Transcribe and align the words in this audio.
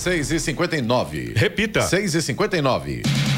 6 0.00 0.30
e 0.32 0.40
59 0.40 1.32
Repita. 1.36 1.82
6 1.82 2.14
e 2.14 2.22
59 2.22 3.29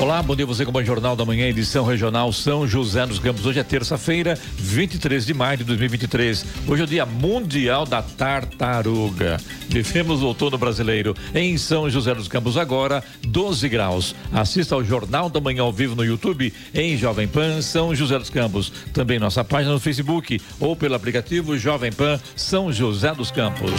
Olá, 0.00 0.22
bom 0.22 0.34
dia 0.34 0.46
você 0.46 0.64
com 0.64 0.72
o 0.72 0.82
Jornal 0.82 1.14
da 1.14 1.26
Manhã, 1.26 1.46
edição 1.46 1.84
regional 1.84 2.32
São 2.32 2.66
José 2.66 3.04
dos 3.06 3.18
Campos. 3.18 3.44
Hoje 3.44 3.58
é 3.58 3.62
terça-feira, 3.62 4.34
23 4.56 5.26
de 5.26 5.34
maio 5.34 5.58
de 5.58 5.64
2023. 5.64 6.46
Hoje 6.66 6.80
é 6.80 6.84
o 6.84 6.88
Dia 6.88 7.04
Mundial 7.04 7.84
da 7.84 8.00
Tartaruga. 8.00 9.36
Vivemos 9.68 10.22
o 10.22 10.28
outono 10.28 10.56
brasileiro 10.56 11.14
em 11.34 11.58
São 11.58 11.90
José 11.90 12.14
dos 12.14 12.28
Campos 12.28 12.56
agora, 12.56 13.04
12 13.26 13.68
graus. 13.68 14.14
Assista 14.32 14.74
ao 14.74 14.82
Jornal 14.82 15.28
da 15.28 15.38
Manhã 15.38 15.64
ao 15.64 15.72
vivo 15.72 15.94
no 15.94 16.02
YouTube 16.02 16.50
em 16.72 16.96
Jovem 16.96 17.28
Pan 17.28 17.60
São 17.60 17.94
José 17.94 18.18
dos 18.18 18.30
Campos. 18.30 18.72
Também 18.94 19.18
nossa 19.18 19.44
página 19.44 19.74
no 19.74 19.78
Facebook 19.78 20.40
ou 20.58 20.74
pelo 20.74 20.94
aplicativo 20.94 21.58
Jovem 21.58 21.92
Pan 21.92 22.18
São 22.34 22.72
José 22.72 23.12
dos 23.12 23.30
Campos. 23.30 23.70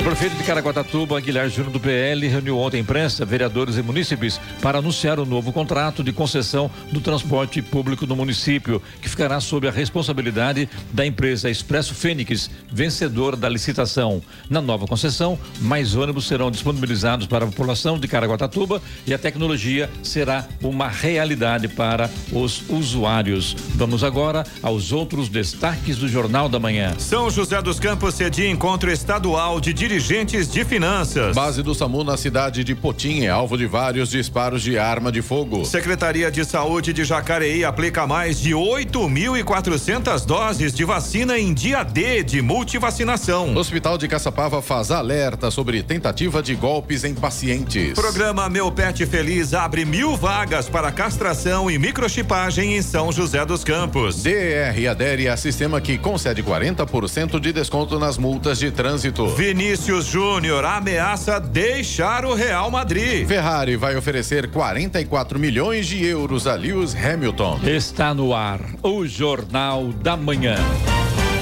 O 0.00 0.02
prefeito 0.02 0.34
de 0.34 0.44
Caraguatatuba, 0.44 1.20
Guilherme 1.20 1.50
Júnior 1.50 1.74
do 1.74 1.78
PL, 1.78 2.26
reuniu 2.26 2.58
ontem 2.58 2.80
imprensa, 2.80 3.22
vereadores 3.22 3.76
e 3.76 3.82
munícipes 3.82 4.40
para 4.62 4.78
anunciar 4.78 5.20
o 5.20 5.26
novo 5.26 5.52
contrato 5.52 6.02
de 6.02 6.10
concessão 6.10 6.70
do 6.90 7.02
transporte 7.02 7.60
público 7.60 8.06
no 8.06 8.16
município, 8.16 8.82
que 9.02 9.10
ficará 9.10 9.38
sob 9.40 9.68
a 9.68 9.70
responsabilidade 9.70 10.70
da 10.90 11.04
empresa 11.04 11.50
Expresso 11.50 11.94
Fênix, 11.94 12.50
vencedora 12.72 13.36
da 13.36 13.46
licitação. 13.46 14.22
Na 14.48 14.62
nova 14.62 14.86
concessão, 14.86 15.38
mais 15.60 15.94
ônibus 15.94 16.26
serão 16.26 16.50
disponibilizados 16.50 17.26
para 17.26 17.44
a 17.44 17.48
população 17.48 17.98
de 17.98 18.08
Caraguatatuba 18.08 18.80
e 19.06 19.12
a 19.12 19.18
tecnologia 19.18 19.90
será 20.02 20.48
uma 20.62 20.88
realidade 20.88 21.68
para 21.68 22.08
os 22.32 22.62
usuários. 22.70 23.54
Vamos 23.74 24.02
agora 24.02 24.46
aos 24.62 24.92
outros 24.92 25.28
destaques 25.28 25.98
do 25.98 26.08
Jornal 26.08 26.48
da 26.48 26.58
Manhã. 26.58 26.94
São 26.98 27.30
José 27.30 27.60
dos 27.60 27.78
Campos 27.78 28.14
cedia 28.14 28.48
encontro 28.48 28.90
estadual 28.90 29.60
de 29.60 29.74
dirigentes 29.90 30.48
de 30.48 30.64
finanças. 30.64 31.34
Base 31.34 31.64
do 31.64 31.74
SAMU 31.74 32.04
na 32.04 32.16
cidade 32.16 32.62
de 32.62 32.76
Potim 32.76 33.24
é 33.24 33.28
alvo 33.28 33.58
de 33.58 33.66
vários 33.66 34.08
disparos 34.08 34.62
de 34.62 34.78
arma 34.78 35.10
de 35.10 35.20
fogo. 35.20 35.64
Secretaria 35.64 36.30
de 36.30 36.44
Saúde 36.44 36.92
de 36.92 37.02
Jacareí 37.02 37.64
aplica 37.64 38.06
mais 38.06 38.40
de 38.40 38.52
8.400 38.52 40.24
doses 40.24 40.72
de 40.72 40.84
vacina 40.84 41.36
em 41.36 41.52
dia 41.52 41.82
D 41.82 42.22
de 42.22 42.40
multivacinação. 42.40 43.56
Hospital 43.56 43.98
de 43.98 44.06
Caçapava 44.06 44.62
faz 44.62 44.92
alerta 44.92 45.50
sobre 45.50 45.82
tentativa 45.82 46.40
de 46.40 46.54
golpes 46.54 47.02
em 47.02 47.12
pacientes. 47.12 47.94
Programa 47.94 48.48
Meu 48.48 48.70
Pet 48.70 49.04
Feliz 49.06 49.54
abre 49.54 49.84
mil 49.84 50.16
vagas 50.16 50.68
para 50.68 50.92
castração 50.92 51.68
e 51.68 51.80
microchipagem 51.80 52.76
em 52.76 52.82
São 52.82 53.10
José 53.10 53.44
dos 53.44 53.64
Campos. 53.64 54.22
DR 54.22 54.88
adere 54.88 55.26
a 55.26 55.36
sistema 55.36 55.80
que 55.80 55.98
concede 55.98 56.44
40% 56.44 57.40
de 57.40 57.52
desconto 57.52 57.98
nas 57.98 58.16
multas 58.16 58.56
de 58.60 58.70
trânsito. 58.70 59.26
Vinícius 59.30 59.79
Vinícius 59.80 60.04
Júnior 60.08 60.62
ameaça 60.62 61.40
deixar 61.40 62.26
o 62.26 62.34
Real 62.34 62.70
Madrid. 62.70 63.26
Ferrari 63.26 63.76
vai 63.76 63.96
oferecer 63.96 64.50
44 64.50 65.38
milhões 65.38 65.86
de 65.86 66.04
euros 66.04 66.46
a 66.46 66.54
Lewis 66.54 66.94
Hamilton. 66.94 67.60
Está 67.64 68.12
no 68.12 68.34
ar 68.34 68.60
o 68.82 69.06
Jornal 69.06 69.86
da 69.86 70.18
Manhã. 70.18 70.56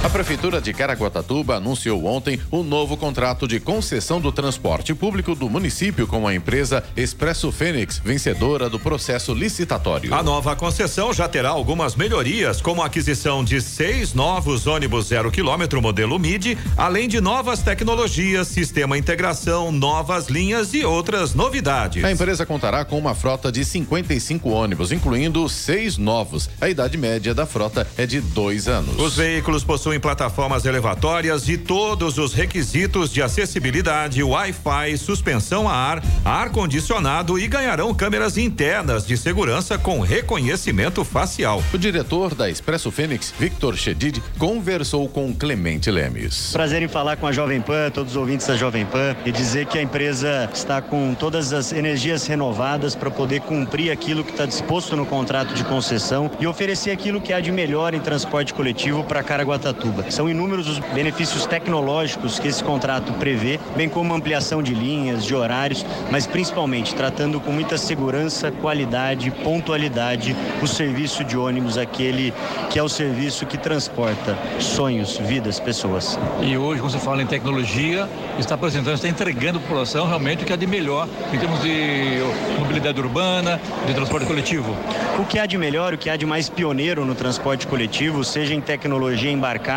A 0.03 0.09
Prefeitura 0.09 0.59
de 0.59 0.73
Caraguatatuba 0.73 1.57
anunciou 1.57 2.06
ontem 2.06 2.39
o 2.50 2.62
um 2.62 2.63
novo 2.63 2.97
contrato 2.97 3.47
de 3.47 3.59
concessão 3.59 4.19
do 4.19 4.31
transporte 4.31 4.95
público 4.95 5.35
do 5.35 5.47
município 5.47 6.07
com 6.07 6.28
a 6.28 6.34
empresa 6.34 6.84
Expresso 6.97 7.51
Fênix, 7.51 8.01
vencedora 8.03 8.67
do 8.67 8.79
processo 8.79 9.31
licitatório. 9.31 10.12
A 10.12 10.23
nova 10.23 10.56
concessão 10.56 11.13
já 11.13 11.28
terá 11.28 11.50
algumas 11.50 11.95
melhorias, 11.95 12.59
como 12.59 12.81
a 12.81 12.88
aquisição 12.88 13.44
de 13.44 13.62
seis 13.62 14.12
novos 14.16 14.66
ônibus 14.66 15.06
zero 15.06 15.29
quilômetro 15.29 15.79
modelo 15.79 16.18
MIDI, 16.18 16.57
além 16.75 17.07
de 17.07 17.22
novas 17.22 17.62
tecnologias, 17.62 18.47
sistema 18.47 18.97
integração, 18.97 19.72
novas 19.72 20.29
linhas 20.29 20.73
e 20.73 20.83
outras 20.83 21.35
novidades. 21.35 22.03
A 22.03 22.12
empresa 22.12 22.44
contará 22.44 22.83
com 22.83 22.97
uma 22.97 23.13
frota 23.13 23.51
de 23.51 23.63
55 23.63 24.50
ônibus, 24.50 24.91
incluindo 24.91 25.47
seis 25.47 25.95
novos. 25.95 26.50
A 26.59 26.68
idade 26.68 26.97
média 26.97 27.35
da 27.35 27.45
frota 27.45 27.88
é 27.95 28.07
de 28.07 28.19
dois 28.19 28.68
anos. 28.68 29.00
Os 29.00 29.16
veículos 29.16 29.63
possuem 29.63 29.91
possuem 29.91 30.00
plataformas 30.00 30.63
elevatórias 30.66 31.50
e 31.50 31.57
todos 31.57 32.18
os 32.18 32.34
requisitos 32.34 33.12
de 33.12 33.22
acessibilidade, 33.22 34.24
Wi-Fi, 34.24 34.97
suspensão 34.97 35.68
a 35.68 35.74
ar, 35.74 36.03
ar-condicionado 36.24 37.38
e 37.38 37.47
ganharão 37.47 37.94
câmeras 37.94 38.38
internas 38.38 39.06
de 39.06 39.18
segurança 39.18 39.78
com 39.78 40.00
reconhecimento 40.00 41.03
facial. 41.03 41.62
O 41.74 41.78
diretor 41.78 42.34
da 42.34 42.50
Expresso 42.50 42.90
Fênix, 42.91 43.34
Victor 43.38 43.75
Chedid, 43.75 44.22
conversou 44.38 45.09
com 45.09 45.34
Clemente 45.34 45.91
Lemes. 45.91 46.51
Prazer 46.53 46.81
em 46.81 46.88
falar 46.88 47.18
com 47.18 47.28
a 47.28 47.31
Jovem 47.31 47.59
Pan, 47.59 47.90
todos 47.91 48.12
os 48.13 48.18
ouvintes 48.18 48.47
da 48.47 48.56
Jovem 48.56 48.85
Pan 48.85 49.16
e 49.25 49.31
dizer 49.31 49.66
que 49.66 49.78
a 49.78 49.81
empresa 49.81 50.50
está 50.53 50.81
com 50.81 51.13
todas 51.13 51.51
as 51.51 51.74
energias 51.74 52.25
renovadas 52.28 52.96
para 52.96 53.12
poder 53.12 53.41
cumprir 53.41 53.91
aquilo 53.91 54.24
que 54.24 54.31
está 54.31 54.46
disposto 54.46 54.96
no 54.96 55.06
contrato 55.06 55.53
de 55.53 55.63
concessão 55.66 56.31
e 56.40 56.47
oferecer 56.47 56.91
aquilo 56.91 57.19
que 57.19 57.34
há 57.34 57.40
de 57.40 57.51
melhor 57.51 57.94
em 57.94 58.00
transporte 58.00 58.53
coletivo 58.53 59.03
para 59.03 59.24
Caraguatatuba. 59.24 59.81
São 60.09 60.30
inúmeros 60.30 60.68
os 60.68 60.80
benefícios 60.94 61.46
tecnológicos 61.46 62.38
que 62.38 62.47
esse 62.47 62.64
contrato 62.64 63.14
prevê, 63.14 63.59
bem 63.75 63.90
como 63.90 64.14
ampliação 64.14 64.62
de 64.62 64.74
linhas, 64.74 65.25
de 65.25 65.34
horários, 65.34 65.86
mas 66.12 66.28
principalmente 66.28 66.94
tratando 66.94 67.40
com 67.40 67.52
muita 67.52 67.78
segurança, 67.78 68.52
qualidade, 68.52 69.31
pontualidade 69.31 70.36
o 70.62 70.68
serviço 70.68 71.24
de 71.24 71.38
ônibus, 71.38 71.78
aquele 71.78 72.34
que 72.69 72.78
é 72.78 72.84
o 72.84 72.90
serviço 72.90 73.46
que 73.46 73.58
transporta 73.58 74.38
sonhos, 74.59 75.18
vidas, 75.18 75.59
pessoas. 75.59 76.19
E 76.42 76.58
hoje, 76.58 76.81
quando 76.81 76.92
você 76.92 77.00
fala 77.00 77.22
em 77.22 77.28
tecnologia, 77.28 78.08
está 78.38 78.56
apresentando, 78.56 78.96
está 78.96 79.08
entregando 79.08 79.58
à 79.58 79.62
população 79.62 80.08
realmente 80.08 80.44
o 80.44 80.46
que 80.46 80.53
há 80.53 80.56
de 80.56 80.68
melhor 80.68 81.08
em 81.34 81.38
termos 81.38 81.62
de 81.62 82.19
mobilidade 82.59 83.00
urbana, 83.00 83.59
de 83.88 83.94
transporte 83.94 84.25
coletivo. 84.25 84.75
O 85.19 85.25
que 85.25 85.40
há 85.40 85.46
de 85.46 85.58
melhor, 85.58 85.94
o 85.94 85.98
que 85.98 86.09
há 86.09 86.16
de 86.16 86.25
mais 86.25 86.50
pioneiro 86.50 87.06
no 87.06 87.16
transporte 87.16 87.66
coletivo, 87.66 88.24
seja 88.24 88.53
em 88.53 88.62
tecnologia 88.62 89.31
embarcada 89.31 89.70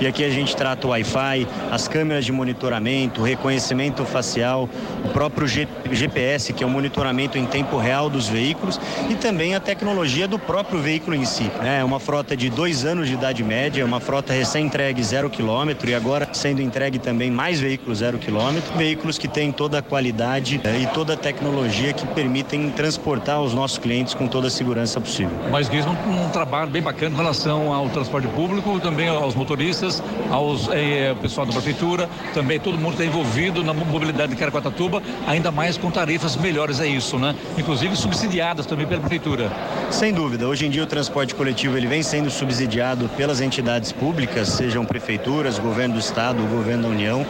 e 0.00 0.06
aqui 0.06 0.24
a 0.24 0.30
gente 0.30 0.54
trata 0.54 0.86
o 0.86 0.90
Wi-Fi, 0.90 1.46
as 1.70 1.88
câmeras 1.88 2.24
de 2.24 2.30
monitoramento, 2.30 3.20
reconhecimento 3.20 4.04
facial, 4.04 4.68
o 5.04 5.08
próprio 5.08 5.46
GPS, 5.46 6.52
que 6.52 6.62
é 6.62 6.66
o 6.66 6.70
monitoramento 6.70 7.36
em 7.36 7.44
tempo 7.44 7.76
real 7.76 8.08
dos 8.08 8.28
veículos 8.28 8.80
e 9.10 9.16
também 9.16 9.56
a 9.56 9.60
tecnologia 9.60 10.28
do 10.28 10.38
próprio 10.38 10.80
veículo 10.80 11.16
em 11.16 11.24
si. 11.24 11.50
Né? 11.60 11.80
É 11.80 11.84
uma 11.84 11.98
frota 11.98 12.36
de 12.36 12.48
dois 12.48 12.84
anos 12.84 13.08
de 13.08 13.14
idade 13.14 13.42
média, 13.42 13.84
uma 13.84 13.98
frota 13.98 14.32
recém-entregue 14.32 15.02
zero 15.02 15.28
quilômetro 15.28 15.90
e 15.90 15.94
agora 15.94 16.28
sendo 16.32 16.62
entregue 16.62 17.00
também 17.00 17.28
mais 17.28 17.58
veículos 17.58 17.98
zero 17.98 18.18
quilômetro, 18.18 18.76
veículos 18.76 19.18
que 19.18 19.26
têm 19.26 19.50
toda 19.50 19.78
a 19.78 19.82
qualidade 19.82 20.60
eh, 20.62 20.82
e 20.82 20.86
toda 20.86 21.14
a 21.14 21.16
tecnologia 21.16 21.92
que 21.92 22.06
permitem 22.06 22.70
transportar 22.70 23.42
os 23.42 23.52
nossos 23.52 23.78
clientes 23.78 24.14
com 24.14 24.28
toda 24.28 24.46
a 24.46 24.50
segurança 24.50 25.00
possível. 25.00 25.36
Mas 25.50 25.68
um, 25.68 26.24
um 26.24 26.28
trabalho 26.30 26.70
bem 26.70 26.82
bacana 26.82 27.14
em 27.14 27.16
relação 27.16 27.72
ao 27.72 27.88
transporte 27.88 28.28
público, 28.28 28.78
também 28.80 29.08
ao 29.08 29.23
aos 29.24 29.34
motoristas, 29.34 30.02
aos 30.30 30.68
eh, 30.70 31.14
pessoal 31.20 31.46
da 31.46 31.52
prefeitura, 31.52 32.08
também 32.32 32.60
todo 32.60 32.78
mundo 32.78 32.92
está 32.92 33.04
envolvido 33.04 33.64
na 33.64 33.72
mobilidade 33.72 34.32
de 34.32 34.38
Caraguatatuba, 34.38 35.02
ainda 35.26 35.50
mais 35.50 35.76
com 35.76 35.90
tarifas 35.90 36.36
melhores 36.36 36.80
é 36.80 36.86
isso, 36.86 37.18
né? 37.18 37.34
Inclusive 37.58 37.96
subsidiadas 37.96 38.66
também 38.66 38.86
pela 38.86 39.00
prefeitura. 39.00 39.50
Sem 39.90 40.12
dúvida, 40.12 40.46
hoje 40.46 40.66
em 40.66 40.70
dia 40.70 40.82
o 40.82 40.86
transporte 40.86 41.34
coletivo 41.34 41.76
ele 41.76 41.86
vem 41.86 42.02
sendo 42.02 42.30
subsidiado 42.30 43.08
pelas 43.16 43.40
entidades 43.40 43.92
públicas, 43.92 44.48
sejam 44.48 44.84
prefeituras, 44.84 45.58
governo 45.58 45.94
do 45.94 46.00
estado, 46.00 46.42
governo 46.48 46.84
da 46.84 46.88
União, 46.90 47.26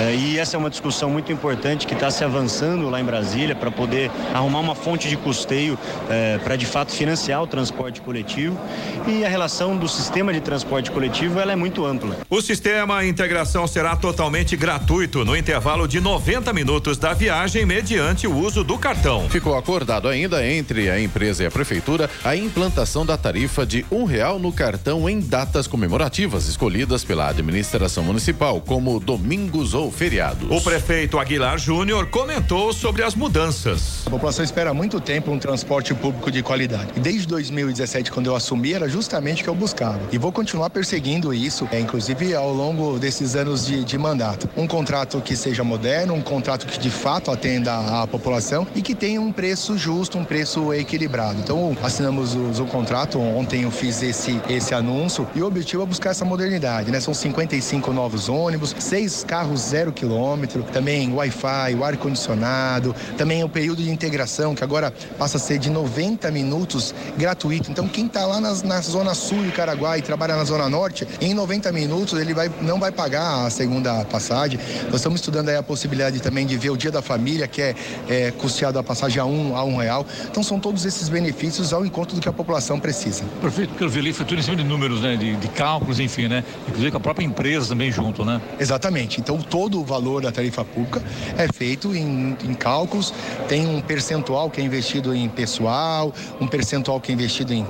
eh, 0.00 0.14
e 0.14 0.38
essa 0.38 0.56
é 0.56 0.58
uma 0.58 0.70
discussão 0.70 1.10
muito 1.10 1.32
importante 1.32 1.86
que 1.86 1.94
está 1.94 2.10
se 2.10 2.22
avançando 2.24 2.88
lá 2.90 3.00
em 3.00 3.04
Brasília 3.04 3.54
para 3.54 3.70
poder 3.70 4.10
arrumar 4.34 4.60
uma 4.60 4.74
fonte 4.74 5.08
de 5.08 5.16
custeio 5.16 5.78
eh, 6.10 6.38
para 6.44 6.56
de 6.56 6.66
fato 6.66 6.92
financiar 6.92 7.42
o 7.42 7.46
transporte 7.46 8.00
coletivo 8.00 8.58
e 9.06 9.24
a 9.24 9.28
relação 9.28 9.76
do 9.76 9.88
sistema 9.88 10.32
de 10.32 10.40
transporte 10.40 10.90
coletivo 10.90 11.37
ela 11.38 11.52
é 11.52 11.56
muito 11.56 11.84
ampla. 11.84 12.16
O 12.28 12.40
sistema 12.40 13.04
integração 13.04 13.66
será 13.66 13.96
totalmente 13.96 14.56
gratuito 14.56 15.24
no 15.24 15.36
intervalo 15.36 15.86
de 15.86 16.00
90 16.00 16.52
minutos 16.52 16.98
da 16.98 17.14
viagem 17.14 17.64
mediante 17.66 18.26
o 18.26 18.36
uso 18.36 18.62
do 18.62 18.78
cartão. 18.78 19.28
Ficou 19.28 19.56
acordado 19.56 20.08
ainda 20.08 20.46
entre 20.46 20.90
a 20.90 21.00
empresa 21.00 21.42
e 21.42 21.46
a 21.46 21.50
prefeitura 21.50 22.08
a 22.24 22.36
implantação 22.36 23.04
da 23.04 23.16
tarifa 23.16 23.64
de 23.66 23.84
um 23.90 24.04
real 24.04 24.38
no 24.38 24.52
cartão 24.52 25.08
em 25.08 25.20
datas 25.20 25.66
comemorativas 25.66 26.46
escolhidas 26.46 27.04
pela 27.04 27.28
administração 27.28 28.04
municipal, 28.04 28.60
como 28.60 29.00
domingos 29.00 29.74
ou 29.74 29.90
feriados. 29.90 30.48
O 30.50 30.60
prefeito 30.60 31.18
Aguilar 31.18 31.58
Júnior 31.58 32.06
comentou 32.06 32.72
sobre 32.72 33.02
as 33.02 33.14
mudanças. 33.14 34.06
A 34.06 34.10
população 34.10 34.44
espera 34.44 34.70
há 34.70 34.74
muito 34.74 35.00
tempo 35.00 35.30
um 35.30 35.38
transporte 35.38 35.94
público 35.94 36.30
de 36.30 36.42
qualidade. 36.42 36.92
E 36.96 37.00
desde 37.00 37.26
2017, 37.26 38.12
quando 38.12 38.26
eu 38.26 38.36
assumi, 38.36 38.74
era 38.74 38.88
justamente 38.88 39.40
o 39.40 39.44
que 39.44 39.50
eu 39.50 39.54
buscava. 39.54 40.00
E 40.12 40.18
vou 40.18 40.30
continuar 40.30 40.70
perseguindo 40.70 41.17
isso, 41.32 41.68
é, 41.70 41.80
inclusive 41.80 42.34
ao 42.34 42.52
longo 42.52 42.98
desses 42.98 43.34
anos 43.36 43.66
de, 43.66 43.84
de 43.84 43.98
mandato. 43.98 44.48
Um 44.56 44.66
contrato 44.66 45.20
que 45.20 45.36
seja 45.36 45.62
moderno, 45.62 46.14
um 46.14 46.22
contrato 46.22 46.66
que 46.66 46.78
de 46.78 46.90
fato 46.90 47.30
atenda 47.30 48.02
a 48.02 48.06
população 48.06 48.66
e 48.74 48.82
que 48.82 48.94
tenha 48.94 49.20
um 49.20 49.32
preço 49.32 49.76
justo, 49.76 50.18
um 50.18 50.24
preço 50.24 50.72
equilibrado. 50.72 51.38
Então, 51.40 51.76
assinamos 51.82 52.34
o, 52.34 52.62
o 52.62 52.66
contrato, 52.66 53.18
ontem 53.18 53.62
eu 53.62 53.70
fiz 53.70 54.02
esse, 54.02 54.40
esse 54.48 54.74
anúncio 54.74 55.26
e 55.34 55.42
o 55.42 55.46
objetivo 55.46 55.82
é 55.82 55.86
buscar 55.86 56.10
essa 56.10 56.24
modernidade, 56.24 56.90
né? 56.90 57.00
São 57.00 57.14
55 57.14 57.92
novos 57.92 58.28
ônibus, 58.28 58.74
seis 58.78 59.24
carros 59.24 59.60
zero 59.60 59.92
quilômetro, 59.92 60.62
também 60.62 61.12
Wi-Fi, 61.12 61.74
o 61.74 61.84
ar-condicionado, 61.84 62.94
também 63.16 63.42
o 63.42 63.48
período 63.48 63.82
de 63.82 63.90
integração, 63.90 64.54
que 64.54 64.62
agora 64.62 64.92
passa 65.18 65.36
a 65.36 65.40
ser 65.40 65.58
de 65.58 65.70
90 65.70 66.30
minutos 66.30 66.94
gratuito. 67.16 67.70
Então, 67.70 67.88
quem 67.88 68.06
está 68.06 68.26
lá 68.26 68.40
nas, 68.40 68.62
na 68.62 68.80
zona 68.80 69.14
sul 69.14 69.42
de 69.42 69.52
Caraguá 69.52 69.98
e 69.98 70.02
trabalha 70.02 70.36
na 70.36 70.44
zona 70.44 70.68
norte, 70.68 71.06
em 71.20 71.34
90 71.34 71.72
minutos 71.72 72.18
ele 72.18 72.34
vai, 72.34 72.50
não 72.60 72.78
vai 72.78 72.92
pagar 72.92 73.46
a 73.46 73.50
segunda 73.50 74.04
passagem. 74.04 74.58
Nós 74.86 74.96
estamos 74.96 75.20
estudando 75.20 75.48
aí 75.48 75.56
a 75.56 75.62
possibilidade 75.62 76.20
também 76.20 76.46
de 76.46 76.56
ver 76.56 76.70
o 76.70 76.76
dia 76.76 76.90
da 76.90 77.02
família, 77.02 77.46
que 77.46 77.62
é, 77.62 77.74
é 78.08 78.30
custeado 78.30 78.78
a 78.78 78.82
passagem 78.82 79.20
a 79.20 79.24
um, 79.24 79.56
a 79.56 79.64
um 79.64 79.76
real. 79.76 80.06
Então, 80.30 80.42
são 80.42 80.58
todos 80.58 80.84
esses 80.84 81.08
benefícios 81.08 81.72
ao 81.72 81.84
encontro 81.84 82.14
do 82.14 82.20
que 82.20 82.28
a 82.28 82.32
população 82.32 82.78
precisa. 82.78 83.24
Prefeito, 83.40 83.74
que 83.74 83.82
eu 83.82 83.88
vi 83.88 84.00
ali 84.00 84.12
foi 84.12 84.26
tudo 84.26 84.38
em 84.38 84.42
cima 84.42 84.56
de 84.56 84.64
números, 84.64 85.00
né? 85.00 85.16
De, 85.16 85.36
de 85.36 85.48
cálculos, 85.48 86.00
enfim, 86.00 86.28
né? 86.28 86.44
Inclusive 86.66 86.90
com 86.90 86.96
a 86.96 87.00
própria 87.00 87.24
empresa 87.24 87.68
também 87.68 87.90
junto, 87.90 88.24
né? 88.24 88.40
Exatamente. 88.58 89.20
Então, 89.20 89.38
todo 89.38 89.80
o 89.80 89.84
valor 89.84 90.22
da 90.22 90.32
tarifa 90.32 90.64
pública 90.64 91.02
é 91.36 91.48
feito 91.52 91.94
em, 91.94 92.36
em 92.44 92.54
cálculos, 92.54 93.12
tem 93.48 93.66
um 93.66 93.80
percentual 93.80 94.50
que 94.50 94.60
é 94.60 94.64
investido 94.64 95.14
em 95.14 95.28
pessoal, 95.28 96.12
um 96.40 96.46
percentual 96.46 97.00
que 97.00 97.10
é 97.10 97.14
investido 97.14 97.52
em, 97.52 97.66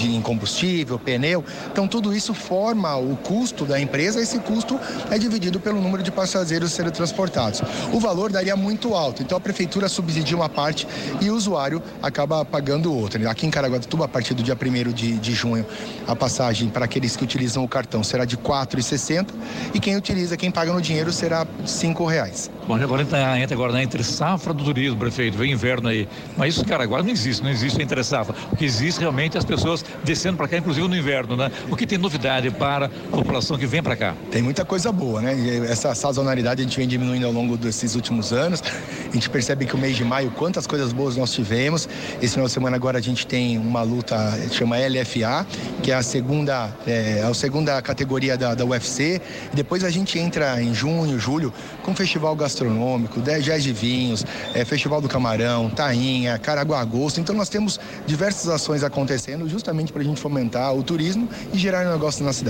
em, 0.00 0.16
em 0.16 0.22
combustível, 0.22 0.98
pneu. 0.98 1.44
Então, 1.70 1.86
tudo 1.86 2.14
isso 2.14 2.34
forma 2.70 2.96
o 2.96 3.16
custo 3.16 3.64
da 3.64 3.80
empresa. 3.80 4.20
Esse 4.20 4.38
custo 4.38 4.78
é 5.10 5.18
dividido 5.18 5.58
pelo 5.58 5.80
número 5.80 6.02
de 6.02 6.10
passageiros 6.12 6.70
serem 6.72 6.92
transportados. 6.92 7.60
O 7.92 7.98
valor 7.98 8.30
daria 8.30 8.54
muito 8.54 8.94
alto. 8.94 9.22
Então, 9.22 9.36
a 9.36 9.40
prefeitura 9.40 9.88
subsidia 9.88 10.36
uma 10.36 10.48
parte 10.48 10.86
e 11.20 11.28
o 11.30 11.34
usuário 11.34 11.82
acaba 12.00 12.44
pagando 12.44 12.94
outra. 12.94 13.28
Aqui 13.28 13.46
em 13.46 13.50
Caraguatatuba, 13.50 14.04
a 14.04 14.08
partir 14.08 14.34
do 14.34 14.42
dia 14.42 14.54
1 14.56 14.92
de, 14.92 15.18
de 15.18 15.32
junho, 15.32 15.66
a 16.06 16.14
passagem 16.14 16.68
para 16.68 16.84
aqueles 16.84 17.16
que 17.16 17.24
utilizam 17.24 17.64
o 17.64 17.68
cartão 17.68 18.04
será 18.04 18.24
de 18.24 18.36
R$ 18.36 18.42
4,60 18.42 19.26
e 19.74 19.80
quem 19.80 19.96
utiliza, 19.96 20.36
quem 20.36 20.50
paga 20.50 20.72
no 20.72 20.80
dinheiro, 20.80 21.10
será 21.12 21.40
R$ 21.40 21.64
5,00. 21.66 22.50
Bom, 22.68 22.76
agora 22.76 23.02
entra, 23.02 23.52
agora 23.52 23.72
na 23.72 23.82
entre 23.82 24.04
safra 24.04 24.54
do 24.54 24.62
turismo, 24.62 24.96
prefeito, 24.96 25.36
vem 25.36 25.50
inverno 25.50 25.88
aí. 25.88 26.08
Mas 26.36 26.54
isso, 26.54 26.64
cara, 26.64 26.84
agora 26.84 27.02
não 27.02 27.10
existe, 27.10 27.42
não 27.42 27.50
existe 27.50 27.82
entre 27.82 28.04
safra. 28.04 28.32
O 28.52 28.56
que 28.56 28.64
existe 28.64 29.00
realmente 29.00 29.36
é 29.36 29.38
as 29.38 29.44
pessoas 29.44 29.84
descendo 30.04 30.36
para 30.36 30.46
cá, 30.46 30.58
inclusive 30.58 30.86
no 30.86 30.96
inverno, 30.96 31.36
né? 31.36 31.50
O 31.68 31.74
que 31.74 31.84
tem 31.84 31.98
novidade 31.98 32.48
para 32.60 32.86
a 32.86 33.16
população 33.16 33.56
que 33.56 33.64
vem 33.64 33.82
para 33.82 33.96
cá? 33.96 34.14
Tem 34.30 34.42
muita 34.42 34.66
coisa 34.66 34.92
boa, 34.92 35.22
né? 35.22 35.34
Essa 35.66 35.94
sazonalidade 35.94 36.60
a 36.60 36.64
gente 36.64 36.76
vem 36.76 36.86
diminuindo 36.86 37.24
ao 37.24 37.32
longo 37.32 37.56
desses 37.56 37.94
últimos 37.94 38.34
anos. 38.34 38.62
A 39.08 39.12
gente 39.14 39.30
percebe 39.30 39.64
que 39.64 39.74
o 39.74 39.78
mês 39.78 39.96
de 39.96 40.04
maio, 40.04 40.30
quantas 40.32 40.66
coisas 40.66 40.92
boas 40.92 41.16
nós 41.16 41.32
tivemos. 41.32 41.88
Esse 42.20 42.34
final 42.34 42.46
de 42.46 42.52
semana 42.52 42.76
agora 42.76 42.98
a 42.98 43.00
gente 43.00 43.26
tem 43.26 43.56
uma 43.56 43.80
luta, 43.80 44.14
chama 44.52 44.76
LFA, 44.76 45.46
que 45.82 45.90
é 45.90 45.94
a 45.94 46.02
segunda, 46.02 46.70
é, 46.86 47.24
a 47.26 47.32
segunda 47.32 47.80
categoria 47.80 48.36
da, 48.36 48.54
da 48.54 48.64
UFC. 48.64 49.22
Depois 49.54 49.82
a 49.82 49.88
gente 49.88 50.18
entra 50.18 50.62
em 50.62 50.74
junho, 50.74 51.18
julho, 51.18 51.54
com 51.82 51.94
festival 51.94 52.36
gastronômico, 52.36 53.20
10 53.20 53.42
jazz 53.42 53.62
de 53.62 53.72
vinhos, 53.72 54.26
é, 54.54 54.66
Festival 54.66 55.00
do 55.00 55.08
Camarão, 55.08 55.70
Tainha, 55.70 56.38
Caraguá. 56.38 56.86
Então 57.18 57.34
nós 57.34 57.48
temos 57.48 57.80
diversas 58.06 58.48
ações 58.48 58.84
acontecendo 58.84 59.48
justamente 59.48 59.92
para 59.92 60.02
a 60.02 60.04
gente 60.04 60.20
fomentar 60.20 60.74
o 60.74 60.82
turismo 60.82 61.26
e 61.54 61.58
gerar 61.58 61.84
negócio 61.84 62.22
na 62.24 62.32
cidade. 62.32 62.49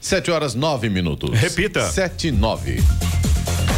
7 0.00 0.30
horas 0.30 0.54
9 0.54 0.88
minutos. 0.88 1.38
Repita. 1.38 1.90
7 1.90 2.28
e 2.28 2.32
9. 2.32 3.09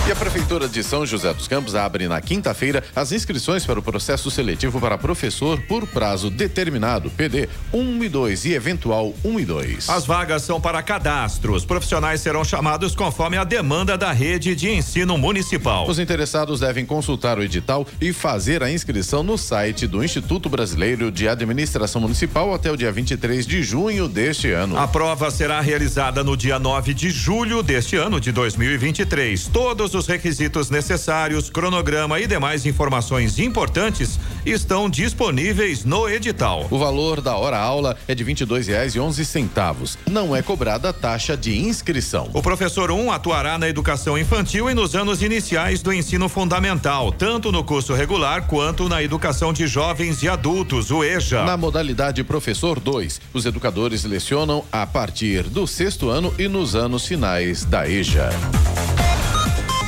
E 0.04 0.10
a 0.10 0.16
Prefeitura 0.16 0.69
de 0.69 0.82
São 0.82 1.06
José 1.06 1.32
dos 1.32 1.46
Campos 1.46 1.76
abre 1.76 2.08
na 2.08 2.20
quinta-feira 2.20 2.82
as 2.94 3.12
inscrições 3.12 3.64
para 3.64 3.78
o 3.78 3.82
processo 3.82 4.32
seletivo 4.32 4.81
para 4.81 4.99
professor 4.99 5.60
por 5.60 5.87
prazo 5.87 6.28
determinado, 6.28 7.08
PD 7.10 7.49
1 7.72 8.02
e 8.02 8.08
2 8.08 8.44
e 8.46 8.52
eventual 8.52 9.14
1 9.25 9.38
e 9.38 9.44
2. 9.44 9.88
As 9.88 10.04
vagas 10.04 10.43
são 10.43 10.60
para 10.60 10.82
cadastro. 10.82 11.54
Os 11.54 11.64
profissionais 11.64 12.20
serão 12.20 12.43
chamados 12.44 12.96
conforme 12.96 13.37
a 13.37 13.44
demanda 13.44 13.96
da 13.96 14.10
rede 14.10 14.56
de 14.56 14.70
ensino 14.70 15.16
municipal. 15.16 15.88
Os 15.88 16.00
interessados 16.00 16.58
devem 16.58 16.84
consultar 16.84 17.38
o 17.38 17.43
edital 17.44 17.87
e 18.00 18.12
fazer 18.12 18.60
a 18.60 18.72
inscrição 18.72 19.22
no 19.22 19.38
site 19.38 19.87
do 19.87 20.02
Instituto 20.02 20.49
Brasileiro 20.49 21.12
de 21.12 21.28
Administração 21.28 22.00
Municipal 22.00 22.52
até 22.52 22.72
o 22.72 22.76
dia 22.76 22.90
23 22.90 23.46
de 23.46 23.62
junho 23.62 24.08
deste 24.08 24.50
ano. 24.50 24.76
A 24.76 24.88
prova 24.88 25.31
será 25.31 25.60
realizada 25.60 26.25
no 26.25 26.37
dia 26.37 26.58
9 26.58 26.93
de 26.93 27.08
julho 27.08 27.62
deste 27.62 27.94
ano 27.94 28.20
de 28.20 28.32
2023. 28.32 29.46
Todos 29.46 29.92
os 29.94 30.06
requisitos 30.06 30.71
necessários, 30.71 31.50
cronograma 31.50 32.21
e 32.21 32.27
demais 32.27 32.67
informações 32.67 33.39
importantes 33.39 34.19
estão 34.44 34.89
disponíveis 34.89 35.85
no 35.85 36.09
edital. 36.09 36.67
O 36.71 36.79
valor 36.79 37.21
da 37.21 37.37
hora-aula 37.37 37.97
é 38.09 38.15
de 38.15 38.25
R$ 38.25 38.35
22,11. 38.35 39.97
Não 40.11 40.35
é 40.35 40.43
cobrada 40.43 40.89
a 40.89 40.93
taxa 40.93 41.37
de 41.37 41.59
inscrição. 41.59 42.31
O 42.33 42.43
professor 42.43 42.91
1 42.91 43.00
um 43.00 43.12
atuará 43.12 43.59
na 43.59 43.69
educação 43.69 44.17
infantil 44.17 44.71
e 44.71 44.75
nos 44.75 44.94
anos 44.94 45.23
iniciais 45.23 45.83
do 45.83 45.93
ensino 45.93 46.29
fundamental, 46.29 47.12
tanto 47.12 47.50
no 47.52 47.64
curso 47.64 47.95
regular 47.95 48.47
quanto 48.47 48.88
na 48.88 49.02
educação 49.02 49.52
de 49.52 49.66
jovens 49.66 50.23
e 50.23 50.28
adultos, 50.28 50.90
o 50.90 51.05
EJA. 51.05 51.45
Na 51.45 51.57
modalidade 51.57 52.23
professor 52.25 52.81
2, 52.81 53.21
os 53.33 53.47
educadores 53.47 54.05
lecionam 54.05 54.64
a 54.71 54.87
partir 54.87 55.45
do 55.45 55.66
sexto 55.66 56.09
ano 56.09 56.35
e 56.38 56.49
nos 56.49 56.75
anos 56.75 57.07
finais 57.07 57.64
da 57.64 57.88
EJA. 57.88 58.31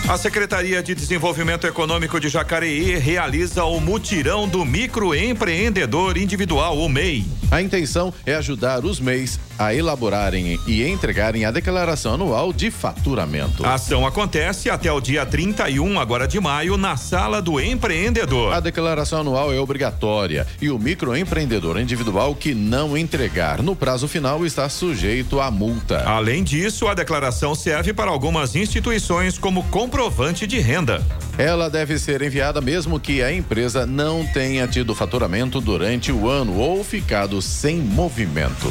A 0.07 0.19
Secretaria 0.19 0.83
de 0.83 0.95
Desenvolvimento 0.95 1.67
Econômico 1.67 2.21
de 2.21 2.29
Jacareí 2.29 2.95
realiza 2.99 3.65
o 3.65 3.81
mutirão 3.81 4.47
do 4.47 4.63
microempreendedor 4.63 6.19
individual, 6.19 6.77
o 6.77 6.91
MEI. 6.91 7.25
A 7.51 7.63
intenção 7.63 8.13
é 8.27 8.35
ajudar 8.35 8.85
os 8.85 9.01
MEIs 9.01 9.41
a 9.59 9.75
elaborarem 9.75 10.59
e 10.67 10.87
entregarem 10.87 11.45
a 11.45 11.51
declaração 11.51 12.15
anual 12.15 12.53
de 12.53 12.71
faturamento. 12.71 13.65
A 13.65 13.75
ação 13.75 14.07
acontece 14.07 14.71
até 14.71 14.91
o 14.91 15.01
dia 15.01 15.25
31 15.25 15.99
agora 15.99 16.27
de 16.27 16.41
maio 16.41 16.77
na 16.77 16.97
Sala 16.97 17.41
do 17.41 17.61
Empreendedor. 17.61 18.53
A 18.53 18.61
declaração 18.61 19.21
anual 19.21 19.53
é 19.53 19.59
obrigatória 19.59 20.47
e 20.61 20.71
o 20.71 20.79
microempreendedor 20.79 21.79
individual 21.79 22.35
que 22.35 22.55
não 22.55 22.97
entregar 22.97 23.63
no 23.63 23.77
prazo 23.77 24.09
final 24.09 24.45
está 24.45 24.69
sujeito 24.69 25.41
a 25.41 25.51
multa. 25.51 26.03
Além 26.07 26.43
disso, 26.43 26.89
a 26.89 26.95
declaração 26.95 27.55
serve 27.55 27.93
para 27.93 28.11
algumas 28.11 28.55
instituições 28.57 29.39
como 29.39 29.63
comprovante 29.65 30.47
de 30.47 30.59
renda. 30.59 31.03
Ela 31.37 31.69
deve 31.69 31.99
ser 31.99 32.23
enviada 32.23 32.61
mesmo 32.61 33.01
que 33.01 33.23
a 33.23 33.33
empresa 33.33 33.85
não 33.85 34.25
tenha 34.25 34.69
tido 34.69 34.95
faturamento 34.95 35.61
durante 35.61 36.13
o 36.13 36.29
ano 36.29 36.57
ou 36.59 36.85
ficado 36.85 37.43
sem 37.43 37.79
movimento. 37.79 38.69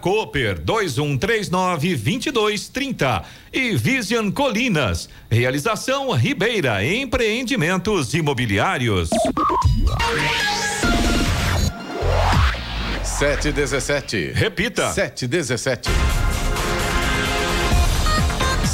Cooper 0.00 0.58
2139 0.58 1.96
2230 1.96 3.24
e 3.52 3.76
Vision 3.76 4.30
Colinas. 4.30 5.08
Realização 5.30 6.10
Ribeira 6.12 6.84
Empreendimentos 6.84 8.12
Imobiliários. 8.14 9.08
Sete 13.02 13.50
dezessete. 13.52 14.32
Repita. 14.34 14.92
Sete 14.92 15.26
dezessete. 15.26 15.88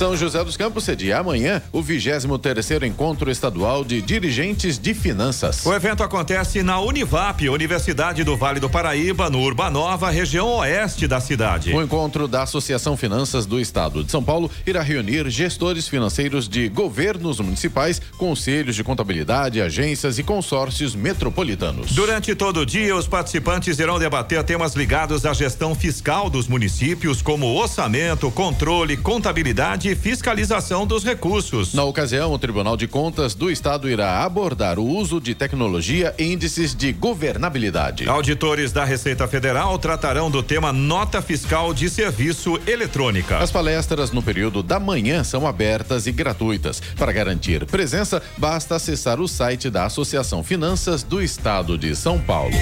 São 0.02 0.16
José 0.16 0.42
dos 0.42 0.56
Campos 0.56 0.82
cedia 0.82 1.21
amanhã 1.21 1.62
o 1.71 1.80
23 1.80 2.42
terceiro 2.42 2.85
encontro 2.85 3.30
estadual 3.30 3.85
de 3.85 4.02
dirigentes 4.02 4.76
de 4.76 4.94
finanças. 4.94 5.64
O 5.64 5.73
evento 5.73 6.02
acontece 6.02 6.61
na 6.61 6.80
Univap, 6.80 7.49
Universidade 7.49 8.25
do 8.25 8.37
Vale 8.37 8.59
do 8.59 8.68
Paraíba, 8.68 9.30
no 9.30 9.38
Urbanova, 9.38 10.11
região 10.11 10.49
oeste 10.56 11.06
da 11.06 11.21
cidade. 11.21 11.73
O 11.73 11.80
encontro 11.80 12.26
da 12.26 12.42
Associação 12.42 12.97
Finanças 12.97 13.47
do 13.47 13.61
Estado 13.61 14.02
de 14.02 14.11
São 14.11 14.25
Paulo 14.25 14.50
irá 14.66 14.82
reunir 14.82 15.30
gestores 15.30 15.87
financeiros 15.87 16.49
de 16.49 16.68
governos 16.68 17.38
municipais, 17.38 18.02
conselhos 18.18 18.75
de 18.75 18.82
contabilidade, 18.82 19.62
agências 19.62 20.18
e 20.18 20.25
consórcios 20.25 20.97
metropolitanos. 20.97 21.92
Durante 21.92 22.35
todo 22.35 22.59
o 22.61 22.66
dia, 22.66 22.97
os 22.97 23.06
participantes 23.06 23.78
irão 23.78 24.00
debater 24.00 24.42
temas 24.42 24.75
ligados 24.75 25.25
à 25.25 25.32
gestão 25.32 25.76
fiscal 25.76 26.28
dos 26.28 26.49
municípios, 26.49 27.23
como 27.23 27.54
orçamento, 27.54 28.28
controle, 28.32 28.97
contabilidade 28.97 29.92
fiscalização 29.95 30.87
dos 30.87 31.05
recursos. 31.05 31.75
Na 31.75 31.85
ocasião, 31.85 32.33
o 32.33 32.39
Tribunal 32.39 32.77
de 32.77 32.87
Contas 32.87 33.35
do 33.35 33.51
Estado 33.51 33.89
irá 33.89 34.25
abordar 34.25 34.79
o 34.79 34.87
uso 34.87 35.21
de 35.21 35.35
tecnologia 35.35 36.15
e 36.19 36.33
índices 36.33 36.75
de 36.75 36.93
governabilidade. 36.93 38.09
Auditores 38.09 38.73
da 38.73 38.85
Receita 38.85 39.27
Federal 39.29 39.79
tratarão 39.79 40.31
do 40.31 40.43
tema 40.43 40.73
nota 40.73 41.21
fiscal 41.21 41.73
de 41.73 41.89
serviço 41.89 42.61
eletrônica. 42.67 43.39
As 43.39 43.51
palestras 43.51 44.11
no 44.11 44.23
período 44.23 44.63
da 44.63 44.81
manhã 44.81 45.25
são 45.25 45.47
abertas 45.47 46.07
e 46.07 46.13
gratuitas. 46.13 46.81
Para 46.97 47.13
garantir 47.13 47.65
presença, 47.67 48.23
basta 48.37 48.77
acessar 48.77 49.21
o 49.21 49.29
site 49.29 49.71
da 49.71 49.85
Associação 49.85 50.43
Finanças 50.43 51.03
do 51.03 51.23
Estado 51.23 51.79
de 51.79 51.95
São 51.95 52.21
Paulo. 52.21 52.57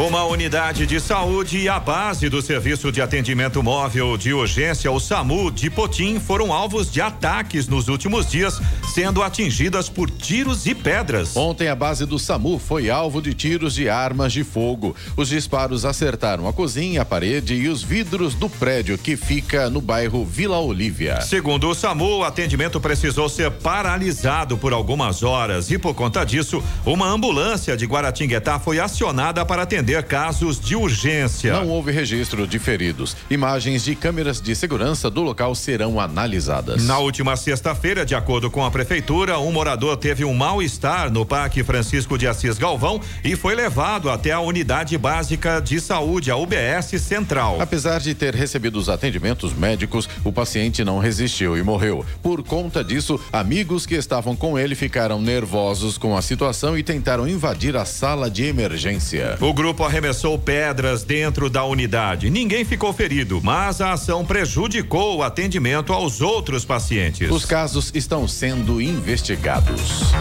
Uma 0.00 0.24
unidade 0.24 0.86
de 0.86 0.98
saúde 0.98 1.58
e 1.58 1.68
a 1.68 1.78
base 1.78 2.30
do 2.30 2.40
Serviço 2.40 2.90
de 2.90 3.02
Atendimento 3.02 3.62
Móvel 3.62 4.16
de 4.16 4.32
Urgência, 4.32 4.90
o 4.90 4.98
SAMU 4.98 5.50
de 5.50 5.68
Potim, 5.68 6.18
foram 6.18 6.54
alvos 6.54 6.90
de 6.90 7.02
ataques 7.02 7.68
nos 7.68 7.86
últimos 7.86 8.26
dias, 8.26 8.62
sendo 8.90 9.22
atingidas 9.22 9.88
por 9.88 10.10
tiros 10.10 10.66
e 10.66 10.74
pedras. 10.74 11.36
Ontem, 11.36 11.68
a 11.68 11.74
base 11.74 12.04
do 12.04 12.18
SAMU 12.18 12.58
foi 12.58 12.90
alvo 12.90 13.22
de 13.22 13.32
tiros 13.32 13.74
de 13.74 13.88
armas 13.88 14.32
de 14.32 14.42
fogo. 14.42 14.94
Os 15.16 15.28
disparos 15.28 15.84
acertaram 15.84 16.48
a 16.48 16.52
cozinha, 16.52 17.02
a 17.02 17.04
parede 17.04 17.54
e 17.54 17.68
os 17.68 17.82
vidros 17.82 18.34
do 18.34 18.48
prédio 18.48 18.98
que 18.98 19.16
fica 19.16 19.70
no 19.70 19.80
bairro 19.80 20.24
Vila 20.24 20.58
Olívia. 20.58 21.20
Segundo 21.20 21.68
o 21.68 21.74
SAMU, 21.74 22.18
o 22.18 22.24
atendimento 22.24 22.80
precisou 22.80 23.28
ser 23.28 23.50
paralisado 23.50 24.58
por 24.58 24.72
algumas 24.72 25.22
horas 25.22 25.70
e, 25.70 25.78
por 25.78 25.94
conta 25.94 26.24
disso, 26.24 26.62
uma 26.84 27.08
ambulância 27.08 27.76
de 27.76 27.86
Guaratinguetá 27.86 28.58
foi 28.58 28.80
acionada 28.80 29.44
para 29.44 29.62
atender 29.62 30.02
casos 30.04 30.58
de 30.58 30.74
urgência. 30.74 31.52
Não 31.52 31.68
houve 31.68 31.92
registro 31.92 32.46
de 32.46 32.58
feridos. 32.58 33.16
Imagens 33.30 33.84
de 33.84 33.94
câmeras 33.94 34.40
de 34.40 34.54
segurança 34.54 35.08
do 35.08 35.22
local 35.22 35.54
serão 35.54 36.00
analisadas. 36.00 36.84
Na 36.84 36.98
última 36.98 37.36
sexta-feira, 37.36 38.04
de 38.04 38.14
acordo 38.14 38.50
com 38.50 38.64
a 38.64 38.70
prefeitura, 38.80 39.38
um 39.38 39.52
morador 39.52 39.94
teve 39.98 40.24
um 40.24 40.32
mal-estar 40.32 41.12
no 41.12 41.26
Parque 41.26 41.62
Francisco 41.62 42.16
de 42.16 42.26
Assis 42.26 42.56
Galvão 42.56 42.98
e 43.22 43.36
foi 43.36 43.54
levado 43.54 44.08
até 44.08 44.32
a 44.32 44.40
unidade 44.40 44.96
básica 44.96 45.60
de 45.60 45.78
saúde, 45.78 46.30
a 46.30 46.36
UBS 46.36 46.98
Central. 46.98 47.60
Apesar 47.60 48.00
de 48.00 48.14
ter 48.14 48.34
recebido 48.34 48.78
os 48.78 48.88
atendimentos 48.88 49.52
médicos, 49.52 50.08
o 50.24 50.32
paciente 50.32 50.82
não 50.82 50.98
resistiu 50.98 51.58
e 51.58 51.62
morreu. 51.62 52.06
Por 52.22 52.42
conta 52.42 52.82
disso, 52.82 53.20
amigos 53.30 53.84
que 53.84 53.96
estavam 53.96 54.34
com 54.34 54.58
ele 54.58 54.74
ficaram 54.74 55.20
nervosos 55.20 55.98
com 55.98 56.16
a 56.16 56.22
situação 56.22 56.78
e 56.78 56.82
tentaram 56.82 57.28
invadir 57.28 57.76
a 57.76 57.84
sala 57.84 58.30
de 58.30 58.44
emergência. 58.44 59.36
O 59.42 59.52
grupo 59.52 59.84
arremessou 59.84 60.38
pedras 60.38 61.04
dentro 61.04 61.50
da 61.50 61.64
unidade. 61.64 62.30
Ninguém 62.30 62.64
ficou 62.64 62.94
ferido, 62.94 63.42
mas 63.42 63.82
a 63.82 63.92
ação 63.92 64.24
prejudicou 64.24 65.18
o 65.18 65.22
atendimento 65.22 65.92
aos 65.92 66.22
outros 66.22 66.64
pacientes. 66.64 67.30
Os 67.30 67.44
casos 67.44 67.90
estão 67.94 68.26
sendo 68.26 68.69
investigados. 68.78 70.12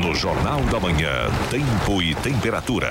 No 0.00 0.14
Jornal 0.14 0.60
da 0.66 0.78
Manhã, 0.78 1.28
tempo 1.50 2.00
e 2.00 2.14
temperatura. 2.14 2.88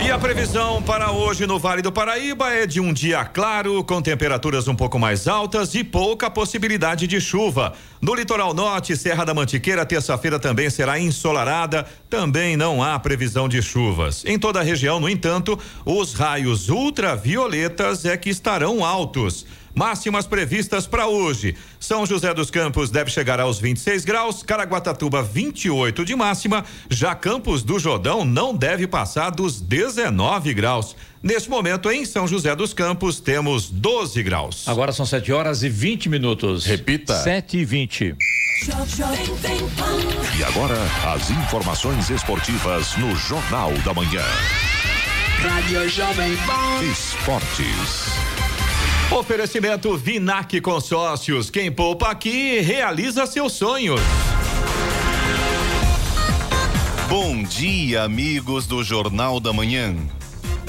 E 0.00 0.12
a 0.12 0.18
previsão 0.18 0.80
para 0.80 1.10
hoje 1.10 1.44
no 1.44 1.58
Vale 1.58 1.82
do 1.82 1.90
Paraíba 1.90 2.52
é 2.52 2.66
de 2.66 2.80
um 2.80 2.92
dia 2.92 3.24
claro, 3.24 3.82
com 3.82 4.00
temperaturas 4.00 4.68
um 4.68 4.74
pouco 4.76 4.96
mais 4.96 5.26
altas 5.26 5.74
e 5.74 5.82
pouca 5.82 6.30
possibilidade 6.30 7.08
de 7.08 7.20
chuva. 7.20 7.72
No 8.00 8.14
litoral 8.14 8.54
norte, 8.54 8.96
Serra 8.96 9.24
da 9.24 9.34
Mantiqueira, 9.34 9.84
terça-feira 9.84 10.38
também 10.38 10.70
será 10.70 11.00
ensolarada, 11.00 11.84
também 12.08 12.56
não 12.56 12.80
há 12.80 12.96
previsão 12.98 13.48
de 13.48 13.60
chuvas. 13.60 14.24
Em 14.24 14.38
toda 14.38 14.60
a 14.60 14.62
região, 14.62 15.00
no 15.00 15.08
entanto, 15.08 15.58
os 15.84 16.14
raios 16.14 16.68
ultravioletas 16.68 18.04
é 18.04 18.16
que 18.16 18.30
estarão 18.30 18.84
altos. 18.84 19.44
Máximas 19.78 20.26
previstas 20.26 20.88
para 20.88 21.06
hoje. 21.06 21.54
São 21.78 22.04
José 22.04 22.34
dos 22.34 22.50
Campos 22.50 22.90
deve 22.90 23.12
chegar 23.12 23.38
aos 23.38 23.60
26 23.60 24.04
graus, 24.04 24.42
Caraguatatuba 24.42 25.22
28 25.22 26.04
de 26.04 26.16
máxima, 26.16 26.64
já 26.90 27.14
Campos 27.14 27.62
do 27.62 27.78
Jordão 27.78 28.24
não 28.24 28.52
deve 28.52 28.88
passar 28.88 29.30
dos 29.30 29.60
19 29.60 30.52
graus. 30.52 30.96
Neste 31.22 31.48
momento, 31.48 31.88
em 31.92 32.04
São 32.04 32.26
José 32.26 32.56
dos 32.56 32.74
Campos, 32.74 33.20
temos 33.20 33.70
12 33.70 34.20
graus. 34.24 34.66
Agora 34.66 34.90
são 34.90 35.06
7 35.06 35.32
horas 35.32 35.62
e 35.62 35.68
20 35.68 36.08
minutos. 36.08 36.66
Repita. 36.66 37.14
7 37.22 37.58
e 37.58 37.64
20. 37.64 38.16
E 40.36 40.44
agora, 40.44 40.76
as 41.14 41.30
informações 41.30 42.10
esportivas 42.10 42.96
no 42.96 43.14
Jornal 43.14 43.70
da 43.84 43.94
Manhã. 43.94 44.24
Rádio 45.40 45.88
Jovem 45.88 46.36
Pan. 46.38 46.84
Esportes. 46.90 48.27
Oferecimento 49.10 49.96
Vinac 49.96 50.60
Consórcios. 50.60 51.48
Quem 51.48 51.72
poupa 51.72 52.10
aqui 52.10 52.60
realiza 52.60 53.24
seus 53.24 53.54
sonhos. 53.54 53.98
Bom 57.08 57.42
dia, 57.42 58.02
amigos 58.02 58.66
do 58.66 58.84
Jornal 58.84 59.40
da 59.40 59.50
Manhã. 59.50 59.96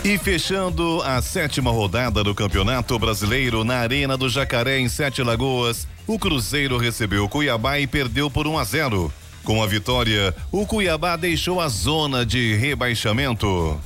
E 0.06 0.18
fechando 0.18 1.02
a 1.02 1.22
sétima 1.22 1.70
rodada 1.70 2.24
do 2.24 2.34
Campeonato 2.34 2.98
Brasileiro 2.98 3.66
na 3.66 3.80
Arena 3.80 4.16
do 4.16 4.30
Jacaré, 4.30 4.80
em 4.80 4.88
Sete 4.88 5.22
Lagoas, 5.22 5.86
o 6.08 6.18
Cruzeiro 6.18 6.78
recebeu 6.78 7.26
o 7.26 7.30
Cuiabá 7.30 7.78
e 7.78 7.86
perdeu 7.86 8.32
por 8.32 8.48
1 8.48 8.58
a 8.58 8.64
0. 8.64 9.14
Com 9.44 9.62
a 9.62 9.68
vitória, 9.68 10.34
o 10.50 10.66
Cuiabá 10.66 11.18
deixou 11.18 11.60
a 11.60 11.68
zona 11.68 12.26
de 12.26 12.56
rebaixamento. 12.56 13.78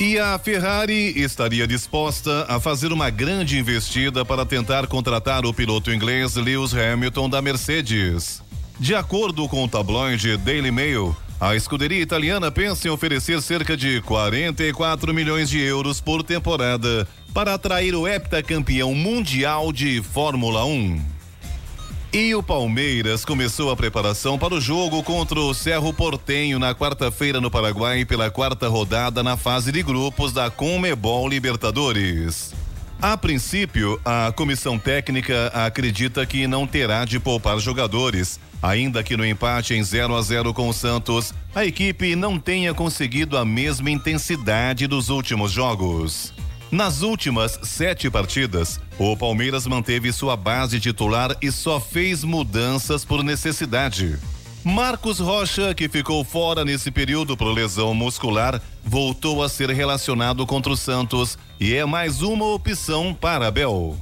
E 0.00 0.16
a 0.16 0.38
Ferrari 0.38 1.20
estaria 1.20 1.66
disposta 1.66 2.46
a 2.48 2.60
fazer 2.60 2.92
uma 2.92 3.10
grande 3.10 3.58
investida 3.58 4.24
para 4.24 4.46
tentar 4.46 4.86
contratar 4.86 5.44
o 5.44 5.52
piloto 5.52 5.92
inglês 5.92 6.36
Lewis 6.36 6.72
Hamilton 6.72 7.28
da 7.28 7.42
Mercedes. 7.42 8.40
De 8.78 8.94
acordo 8.94 9.48
com 9.48 9.64
o 9.64 9.68
tabloide 9.68 10.36
Daily 10.36 10.70
Mail, 10.70 11.16
a 11.40 11.56
escuderia 11.56 12.00
italiana 12.00 12.48
pensa 12.48 12.86
em 12.86 12.92
oferecer 12.92 13.42
cerca 13.42 13.76
de 13.76 14.00
44 14.02 15.12
milhões 15.12 15.50
de 15.50 15.58
euros 15.58 16.00
por 16.00 16.22
temporada 16.22 17.08
para 17.34 17.54
atrair 17.54 17.92
o 17.96 18.06
heptacampeão 18.06 18.94
mundial 18.94 19.72
de 19.72 20.00
Fórmula 20.00 20.64
1. 20.64 21.17
E 22.10 22.34
o 22.34 22.42
Palmeiras 22.42 23.22
começou 23.22 23.70
a 23.70 23.76
preparação 23.76 24.38
para 24.38 24.54
o 24.54 24.60
jogo 24.60 25.02
contra 25.02 25.38
o 25.38 25.52
Cerro 25.52 25.92
Portenho 25.92 26.58
na 26.58 26.74
quarta-feira 26.74 27.38
no 27.38 27.50
Paraguai 27.50 28.02
pela 28.06 28.30
quarta 28.30 28.66
rodada 28.66 29.22
na 29.22 29.36
fase 29.36 29.70
de 29.70 29.82
grupos 29.82 30.32
da 30.32 30.50
Conmebol 30.50 31.28
Libertadores. 31.28 32.54
A 33.00 33.14
princípio, 33.14 34.00
a 34.06 34.32
comissão 34.34 34.78
técnica 34.78 35.48
acredita 35.48 36.24
que 36.24 36.46
não 36.46 36.66
terá 36.66 37.04
de 37.04 37.20
poupar 37.20 37.58
jogadores, 37.60 38.40
ainda 38.62 39.02
que 39.02 39.14
no 39.14 39.24
empate 39.24 39.74
em 39.74 39.84
0 39.84 40.16
a 40.16 40.22
0 40.22 40.54
com 40.54 40.66
o 40.66 40.72
Santos, 40.72 41.34
a 41.54 41.66
equipe 41.66 42.16
não 42.16 42.38
tenha 42.38 42.72
conseguido 42.72 43.36
a 43.36 43.44
mesma 43.44 43.90
intensidade 43.90 44.86
dos 44.86 45.10
últimos 45.10 45.52
jogos. 45.52 46.32
Nas 46.70 47.02
últimas 47.02 47.58
sete 47.62 48.10
partidas, 48.10 48.80
o 48.98 49.16
Palmeiras 49.16 49.66
manteve 49.66 50.12
sua 50.12 50.36
base 50.36 50.80
titular 50.80 51.36
e 51.40 51.52
só 51.52 51.78
fez 51.78 52.24
mudanças 52.24 53.04
por 53.04 53.22
necessidade. 53.22 54.18
Marcos 54.64 55.20
Rocha, 55.20 55.72
que 55.72 55.88
ficou 55.88 56.24
fora 56.24 56.64
nesse 56.64 56.90
período 56.90 57.36
por 57.36 57.52
lesão 57.52 57.94
muscular, 57.94 58.60
voltou 58.84 59.42
a 59.42 59.48
ser 59.48 59.70
relacionado 59.70 60.44
contra 60.44 60.72
o 60.72 60.76
Santos 60.76 61.38
e 61.60 61.74
é 61.74 61.84
mais 61.84 62.22
uma 62.22 62.44
opção 62.46 63.14
para 63.14 63.46
Abel. 63.46 63.96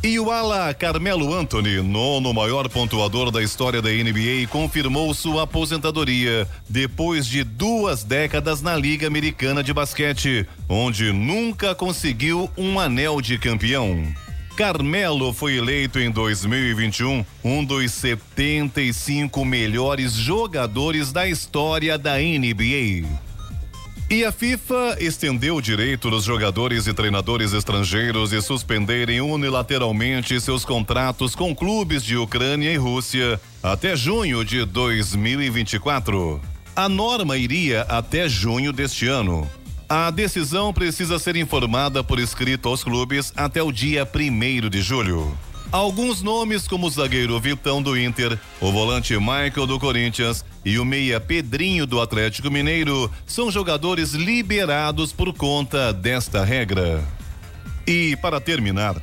E 0.00 0.16
o 0.20 0.30
ala 0.30 0.72
Carmelo 0.72 1.34
Anthony, 1.34 1.82
nono 1.82 2.32
maior 2.32 2.68
pontuador 2.68 3.32
da 3.32 3.42
história 3.42 3.82
da 3.82 3.90
NBA, 3.90 4.46
confirmou 4.48 5.12
sua 5.12 5.42
aposentadoria 5.42 6.46
depois 6.68 7.26
de 7.26 7.42
duas 7.42 8.04
décadas 8.04 8.62
na 8.62 8.76
Liga 8.76 9.08
Americana 9.08 9.60
de 9.60 9.72
Basquete, 9.72 10.46
onde 10.68 11.12
nunca 11.12 11.74
conseguiu 11.74 12.48
um 12.56 12.78
anel 12.78 13.20
de 13.20 13.38
campeão. 13.38 14.06
Carmelo 14.56 15.32
foi 15.32 15.56
eleito 15.56 15.98
em 15.98 16.12
2021 16.12 17.24
um 17.42 17.64
dos 17.64 17.90
75 17.90 19.44
melhores 19.44 20.12
jogadores 20.12 21.10
da 21.10 21.26
história 21.26 21.98
da 21.98 22.18
NBA. 22.18 23.27
E 24.10 24.24
a 24.24 24.32
FIFA 24.32 24.96
estendeu 25.00 25.56
o 25.56 25.60
direito 25.60 26.08
dos 26.08 26.24
jogadores 26.24 26.86
e 26.86 26.94
treinadores 26.94 27.52
estrangeiros 27.52 28.30
de 28.30 28.40
suspenderem 28.40 29.20
unilateralmente 29.20 30.40
seus 30.40 30.64
contratos 30.64 31.34
com 31.34 31.54
clubes 31.54 32.02
de 32.02 32.16
Ucrânia 32.16 32.72
e 32.72 32.76
Rússia 32.78 33.38
até 33.62 33.94
junho 33.94 34.42
de 34.46 34.64
2024. 34.64 36.40
A 36.74 36.88
norma 36.88 37.36
iria 37.36 37.82
até 37.82 38.26
junho 38.30 38.72
deste 38.72 39.06
ano. 39.06 39.46
A 39.86 40.10
decisão 40.10 40.72
precisa 40.72 41.18
ser 41.18 41.36
informada 41.36 42.02
por 42.02 42.18
escrito 42.18 42.66
aos 42.66 42.82
clubes 42.82 43.30
até 43.36 43.62
o 43.62 43.70
dia 43.70 44.08
1 44.10 44.70
de 44.70 44.80
julho. 44.80 45.36
Alguns 45.70 46.22
nomes 46.22 46.66
como 46.66 46.86
o 46.86 46.90
zagueiro 46.90 47.38
Vitão 47.38 47.82
do 47.82 47.98
Inter, 47.98 48.38
o 48.58 48.72
volante 48.72 49.14
Michael 49.18 49.66
do 49.66 49.78
Corinthians 49.78 50.42
e 50.64 50.78
o 50.78 50.84
meia 50.84 51.20
Pedrinho 51.20 51.86
do 51.86 52.00
Atlético 52.00 52.50
Mineiro 52.50 53.10
são 53.26 53.50
jogadores 53.50 54.12
liberados 54.12 55.12
por 55.12 55.30
conta 55.34 55.92
desta 55.92 56.42
regra. 56.42 57.04
E 57.86 58.16
para 58.16 58.40
terminar, 58.40 58.96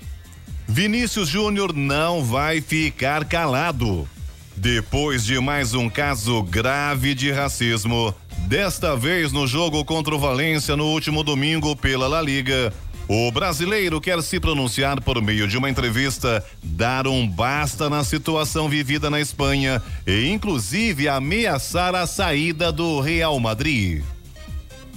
Vinícius 0.68 1.30
Júnior 1.30 1.72
não 1.72 2.24
vai 2.24 2.62
ficar 2.62 3.26
calado. 3.26 4.10
Depois 4.58 5.24
de 5.24 5.40
mais 5.40 5.76
um 5.76 5.88
caso 5.88 6.42
grave 6.42 7.14
de 7.14 7.32
racismo, 7.32 8.12
desta 8.48 8.96
vez 8.96 9.32
no 9.32 9.46
jogo 9.46 9.86
contra 9.86 10.16
o 10.16 10.20
Valência 10.20 10.76
no 10.76 10.86
último 10.86 11.24
domingo 11.24 11.76
pela 11.76 12.08
La 12.08 12.22
Liga, 12.22 12.74
o 13.08 13.32
brasileiro 13.32 14.02
quer 14.02 14.22
se 14.24 14.40
pronunciar 14.40 15.02
por 15.02 15.22
meio 15.22 15.48
de 15.48 15.58
uma 15.58 15.70
entrevista, 15.70 16.44
dar 16.64 17.08
um 17.08 17.28
basta 17.28 17.90
na 17.90 18.04
situação 18.04 18.68
vivida 18.68 19.10
na 19.10 19.20
Espanha 19.20 19.82
e, 20.08 20.30
inclusive, 20.30 21.08
ameaçar 21.08 21.94
a 21.94 22.08
saída 22.08 22.72
do 22.72 23.00
Real 23.00 23.40
Madrid. 23.40 24.04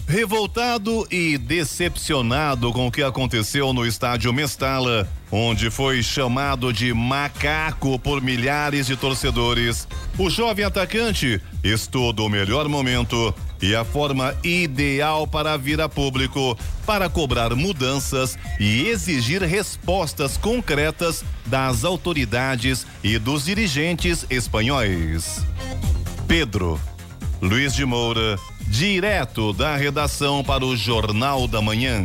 Revoltado 0.07 1.07
e 1.11 1.37
decepcionado 1.37 2.73
com 2.73 2.87
o 2.87 2.90
que 2.90 3.03
aconteceu 3.03 3.75
no 3.75 3.85
estádio 3.85 4.33
Mestala, 4.33 5.07
onde 5.31 5.71
foi 5.71 6.03
chamado 6.03 6.73
de 6.73 6.94
macaco 6.94 7.99
por 7.99 8.23
milhares 8.23 8.87
de 8.87 8.97
torcedores, 8.97 9.87
o 10.16 10.31
jovem 10.31 10.64
atacante 10.64 11.42
estuda 11.62 12.23
o 12.23 12.29
melhor 12.31 12.71
momento 12.71 13.35
e 13.61 13.75
a 13.75 13.85
forma 13.85 14.35
ideal 14.42 15.27
para 15.27 15.57
vir 15.57 15.81
a 15.81 15.88
público 15.88 16.57
para 16.87 17.09
cobrar 17.09 17.55
mudanças 17.55 18.38
e 18.59 18.88
exigir 18.88 19.42
respostas 19.42 20.37
concretas 20.37 21.25
das 21.47 21.85
autoridades 21.85 22.87
e 23.03 23.18
dos 23.18 23.44
dirigentes 23.44 24.25
espanhóis. 24.31 25.44
Pedro 26.27 26.81
Luiz 27.40 27.73
de 27.75 27.85
Moura, 27.85 28.37
direto 28.66 29.53
da 29.53 29.77
redação 29.77 30.42
para 30.42 30.64
o 30.64 30.77
Jornal 30.77 31.47
da 31.47 31.62
Manhã. 31.62 32.05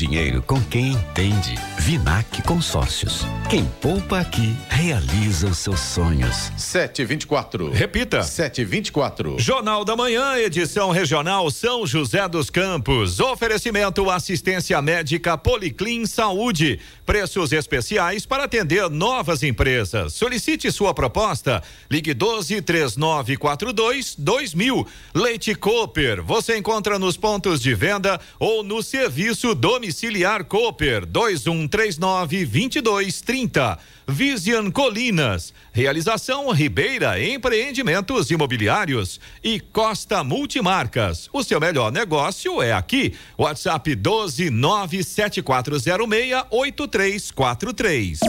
dinheiro 0.01 0.41
com 0.41 0.59
quem 0.63 0.93
entende. 0.93 1.53
Vinac 1.77 2.41
Consórcios. 2.41 3.23
Quem 3.47 3.63
poupa 3.79 4.17
aqui 4.17 4.55
realiza 4.67 5.45
os 5.45 5.59
seus 5.59 5.79
sonhos. 5.79 6.51
724. 6.57 7.69
Repita. 7.69 8.23
724. 8.23 9.37
Jornal 9.37 9.85
da 9.85 9.95
Manhã, 9.95 10.37
edição 10.37 10.89
regional 10.89 11.51
São 11.51 11.85
José 11.85 12.27
dos 12.27 12.49
Campos. 12.49 13.19
Oferecimento 13.19 14.09
assistência 14.09 14.81
médica 14.81 15.37
Policlin 15.37 16.07
Saúde. 16.07 16.79
Preços 17.11 17.51
especiais 17.51 18.25
para 18.25 18.45
atender 18.45 18.89
novas 18.89 19.43
empresas. 19.43 20.13
Solicite 20.13 20.71
sua 20.71 20.93
proposta. 20.93 21.61
Ligue 21.91 22.13
12 22.13 22.61
3942 22.61 24.15
2000. 24.17 24.87
Leite 25.13 25.53
Cooper. 25.53 26.23
Você 26.23 26.55
encontra 26.55 26.97
nos 26.97 27.17
pontos 27.17 27.61
de 27.61 27.73
venda 27.73 28.17
ou 28.39 28.63
no 28.63 28.81
serviço 28.81 29.53
domiciliar 29.53 30.45
Cooper 30.45 31.05
2139 31.05 32.45
2230. 32.45 33.77
Vision 34.07 34.69
Colinas. 34.71 35.53
Realização 35.71 36.49
Ribeira 36.51 37.21
Empreendimentos 37.21 38.31
Imobiliários 38.31 39.19
e 39.43 39.59
Costa 39.59 40.23
Multimarcas. 40.23 41.29
O 41.33 41.43
seu 41.43 41.59
melhor 41.59 41.91
negócio 41.91 42.61
é 42.61 42.73
aqui. 42.73 43.13
WhatsApp 43.37 43.95
12 43.95 44.49
97406 44.49 46.45
8343. 46.49 48.19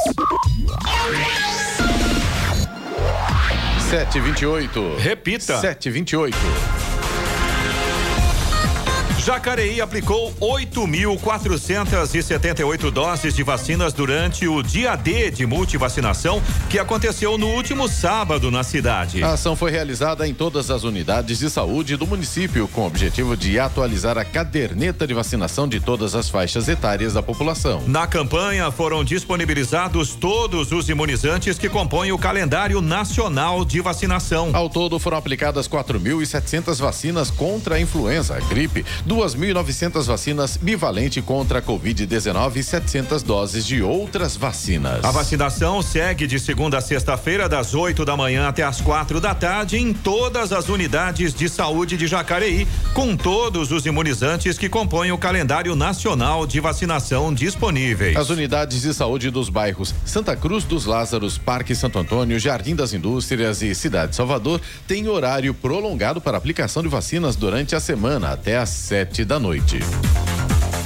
728. 3.90 4.96
Repita. 4.96 5.60
728. 5.60 6.81
Jacareí 9.24 9.80
aplicou 9.80 10.34
8.478 10.40 12.90
doses 12.90 13.36
de 13.36 13.44
vacinas 13.44 13.92
durante 13.92 14.48
o 14.48 14.60
dia 14.64 14.96
D 14.96 15.30
de 15.30 15.46
multivacinação 15.46 16.42
que 16.68 16.76
aconteceu 16.76 17.38
no 17.38 17.46
último 17.46 17.86
sábado 17.86 18.50
na 18.50 18.64
cidade. 18.64 19.22
A 19.22 19.34
ação 19.34 19.54
foi 19.54 19.70
realizada 19.70 20.26
em 20.26 20.34
todas 20.34 20.72
as 20.72 20.82
unidades 20.82 21.38
de 21.38 21.48
saúde 21.48 21.96
do 21.96 22.04
município 22.04 22.66
com 22.66 22.80
o 22.80 22.86
objetivo 22.88 23.36
de 23.36 23.60
atualizar 23.60 24.18
a 24.18 24.24
caderneta 24.24 25.06
de 25.06 25.14
vacinação 25.14 25.68
de 25.68 25.78
todas 25.78 26.16
as 26.16 26.28
faixas 26.28 26.68
etárias 26.68 27.12
da 27.12 27.22
população. 27.22 27.80
Na 27.86 28.08
campanha 28.08 28.72
foram 28.72 29.04
disponibilizados 29.04 30.16
todos 30.16 30.72
os 30.72 30.88
imunizantes 30.88 31.60
que 31.60 31.68
compõem 31.68 32.10
o 32.10 32.18
calendário 32.18 32.80
nacional 32.80 33.64
de 33.64 33.80
vacinação. 33.80 34.50
Ao 34.52 34.68
todo 34.68 34.98
foram 34.98 35.16
aplicadas 35.16 35.68
4.700 35.68 36.80
vacinas 36.80 37.30
contra 37.30 37.76
a 37.76 37.80
influenza, 37.80 38.34
a 38.34 38.40
gripe, 38.40 38.84
2.900 39.12 40.06
vacinas 40.06 40.56
bivalente 40.56 41.20
contra 41.20 41.58
a 41.58 41.62
Covid-19 41.62 42.56
e 42.56 42.62
700 42.62 43.22
doses 43.22 43.66
de 43.66 43.82
outras 43.82 44.36
vacinas. 44.36 45.04
A 45.04 45.10
vacinação 45.10 45.82
segue 45.82 46.26
de 46.26 46.40
segunda 46.40 46.78
a 46.78 46.80
sexta-feira, 46.80 47.46
das 47.46 47.74
8 47.74 48.06
da 48.06 48.16
manhã 48.16 48.48
até 48.48 48.62
as 48.62 48.80
quatro 48.80 49.20
da 49.20 49.34
tarde, 49.34 49.76
em 49.76 49.92
todas 49.92 50.50
as 50.50 50.70
unidades 50.70 51.34
de 51.34 51.46
saúde 51.46 51.98
de 51.98 52.06
Jacareí, 52.06 52.66
com 52.94 53.14
todos 53.14 53.70
os 53.70 53.84
imunizantes 53.84 54.56
que 54.56 54.70
compõem 54.70 55.12
o 55.12 55.18
calendário 55.18 55.76
nacional 55.76 56.46
de 56.46 56.58
vacinação 56.58 57.34
disponíveis. 57.34 58.16
As 58.16 58.30
unidades 58.30 58.80
de 58.80 58.94
saúde 58.94 59.30
dos 59.30 59.50
bairros 59.50 59.94
Santa 60.06 60.34
Cruz 60.34 60.64
dos 60.64 60.86
Lázaros, 60.86 61.36
Parque 61.36 61.74
Santo 61.74 61.98
Antônio, 61.98 62.38
Jardim 62.38 62.74
das 62.74 62.94
Indústrias 62.94 63.60
e 63.60 63.74
Cidade 63.74 64.16
Salvador 64.16 64.58
têm 64.86 65.06
horário 65.06 65.52
prolongado 65.52 66.18
para 66.18 66.38
aplicação 66.38 66.82
de 66.82 66.88
vacinas 66.88 67.36
durante 67.36 67.76
a 67.76 67.80
semana 67.80 68.32
até 68.32 68.56
às 68.56 68.70
sete 69.02 69.24
da 69.24 69.40
noite. 69.40 69.80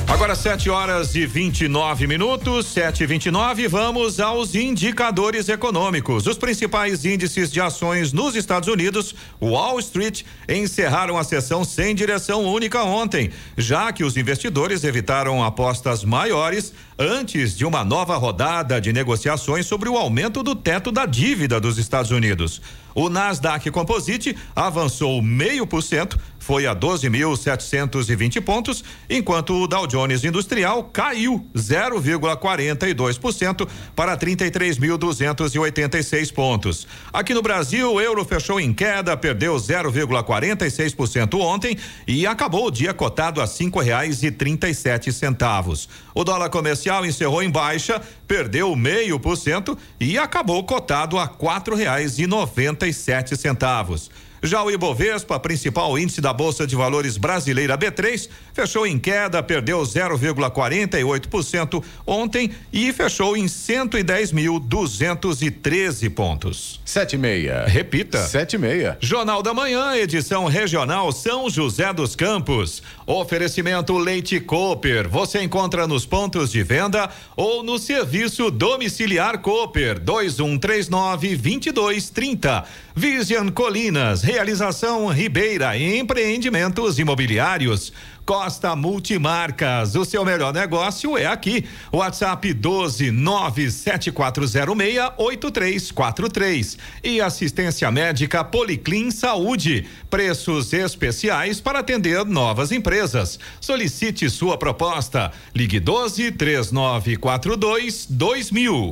Agora 0.09 0.35
7 0.35 0.70
horas 0.70 1.14
e 1.14 1.26
29 1.26 2.07
minutos, 2.07 2.66
7 2.66 3.02
e 3.02 3.07
29 3.07 3.68
vamos 3.68 4.18
aos 4.18 4.55
indicadores 4.55 5.50
econômicos. 5.50 6.26
Os 6.26 6.38
principais 6.38 7.05
índices 7.05 7.52
de 7.52 7.61
ações 7.61 8.14
nos 8.14 8.35
Estados 8.35 8.68
Unidos, 8.68 9.14
Wall 9.42 9.79
Street, 9.81 10.22
encerraram 10.48 11.18
a 11.18 11.24
sessão 11.24 11.64
sem 11.64 11.94
direção 11.94 12.44
única 12.44 12.83
ontem, 12.85 13.31
já 13.59 13.92
que 13.92 14.05
os 14.05 14.16
investidores 14.16 14.85
evitaram 14.85 15.44
apostas 15.44 16.02
maiores 16.05 16.72
antes 16.98 17.55
de 17.55 17.66
uma 17.66 17.85
nova 17.85 18.16
rodada 18.16 18.81
de 18.81 18.92
negociações 18.94 19.66
sobre 19.66 19.90
o 19.90 19.98
aumento 19.98 20.42
do 20.42 20.55
teto 20.55 20.90
da 20.90 21.05
dívida 21.05 21.61
dos 21.61 21.76
Estados 21.76 22.11
Unidos. 22.11 22.62
O 22.94 23.11
Nasdaq 23.11 23.70
Composite 23.70 24.35
avançou 24.55 25.20
meio 25.20 25.66
por 25.66 25.83
cento, 25.83 26.18
foi 26.46 26.64
a 26.64 26.74
12.720 26.76 28.40
pontos, 28.40 28.85
enquanto 29.11 29.52
o 29.52 29.66
Dow 29.66 29.85
Jones 29.85 30.22
Industrial 30.22 30.85
caiu 30.85 31.44
0,42% 31.56 33.68
para 33.96 34.16
33.286 34.16 36.32
pontos. 36.32 36.87
Aqui 37.12 37.35
no 37.35 37.42
Brasil, 37.42 37.92
o 37.92 38.00
euro 38.00 38.24
fechou 38.24 38.61
em 38.61 38.72
queda, 38.72 39.16
perdeu 39.16 39.56
0,46% 39.56 41.35
ontem 41.40 41.76
e 42.06 42.24
acabou 42.28 42.68
o 42.68 42.70
dia 42.70 42.94
cotado 42.94 43.42
a 43.42 43.46
cinco 43.48 43.80
reais 43.80 44.22
e 44.22 44.30
trinta 44.30 44.68
e 44.68 44.74
sete 44.74 45.12
centavos. 45.12 45.88
O 46.14 46.22
dólar 46.22 46.48
comercial 46.48 47.04
encerrou 47.04 47.42
em 47.42 47.50
baixa, 47.50 48.00
perdeu 48.28 48.76
meio 48.76 49.18
por 49.18 49.37
cento 49.37 49.76
e 49.98 50.16
acabou 50.16 50.62
cotado 50.62 51.18
a 51.18 51.26
quatro 51.26 51.74
reais 51.74 52.20
e 52.20 52.26
noventa 52.28 52.87
e 52.87 52.94
sete 52.94 53.37
centavos. 53.37 54.09
Já 54.42 54.62
o 54.62 54.70
Ibovespa, 54.70 55.40
principal 55.40 55.99
índice 55.99 56.20
da 56.20 56.31
Bolsa 56.33 56.66
de 56.66 56.75
Valores 56.77 57.16
brasileira 57.16 57.79
B3, 57.79 58.29
fechou 58.53 58.87
em 58.87 58.99
queda, 58.99 59.42
perdeu 59.42 59.81
0,48% 59.83 61.83
ontem 62.07 62.51
e 62.72 62.92
fechou 62.92 63.37
em 63.37 63.46
110.213 63.46 66.11
pontos. 66.11 66.81
Sete 66.85 67.14
e 67.14 67.18
meia. 67.18 67.64
Repita. 67.66 68.25
Sete 68.27 68.57
e 68.57 68.59
meia. 68.59 68.99
Jornal 69.01 69.42
da 69.42 69.55
Manhã, 69.55 69.96
edição 69.96 70.44
regional 70.46 71.11
São 71.12 71.49
José 71.51 71.92
dos 71.92 72.14
Campos. 72.14 72.81
Oferecimento 73.07 73.99
Leite 73.99 74.38
Cooper. 74.40 75.09
Você 75.09 75.42
encontra 75.42 75.87
nos 75.87 76.05
pontos 76.07 76.53
de 76.53 76.62
venda 76.62 77.11
ou 77.37 77.62
no 77.62 77.79
serviço 77.79 78.51
domiciliar 78.51 79.38
Cooper 79.38 79.99
2139 79.99 81.37
2230. 81.37 82.64
Vision 82.94 83.51
Colinas, 83.51 84.22
realização 84.26 85.06
Ribeira 85.06 85.78
Empreendimentos 85.78 86.98
Imobiliários. 86.98 87.92
Costa 88.24 88.74
Multimarcas, 88.74 89.94
o 89.94 90.04
seu 90.04 90.24
melhor 90.24 90.52
negócio 90.52 91.16
é 91.16 91.26
aqui. 91.26 91.64
WhatsApp 91.92 92.52
12 92.52 93.12
97406 93.12 95.12
8343 95.16 96.78
e 97.04 97.20
assistência 97.20 97.88
médica 97.92 98.42
Policlin 98.42 99.12
Saúde. 99.12 99.86
Preços 100.10 100.72
especiais 100.72 101.60
para 101.60 101.78
atender 101.78 102.24
novas 102.24 102.72
empresas. 102.72 103.38
Solicite 103.60 104.28
sua 104.28 104.58
proposta. 104.58 105.30
Ligue 105.54 105.78
12 105.78 106.32
3942 106.32 108.08
2000. 108.10 108.90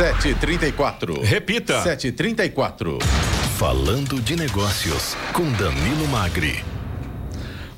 Sete 0.00 0.34
trinta 0.34 0.66
e 0.66 0.72
quatro. 0.72 1.20
Repita. 1.20 1.82
Sete 1.82 2.10
trinta 2.10 2.42
e 2.42 2.48
quatro. 2.48 2.98
Falando 3.58 4.18
de 4.18 4.34
Negócios, 4.34 5.14
com 5.34 5.42
Danilo 5.52 6.08
Magri. 6.08 6.64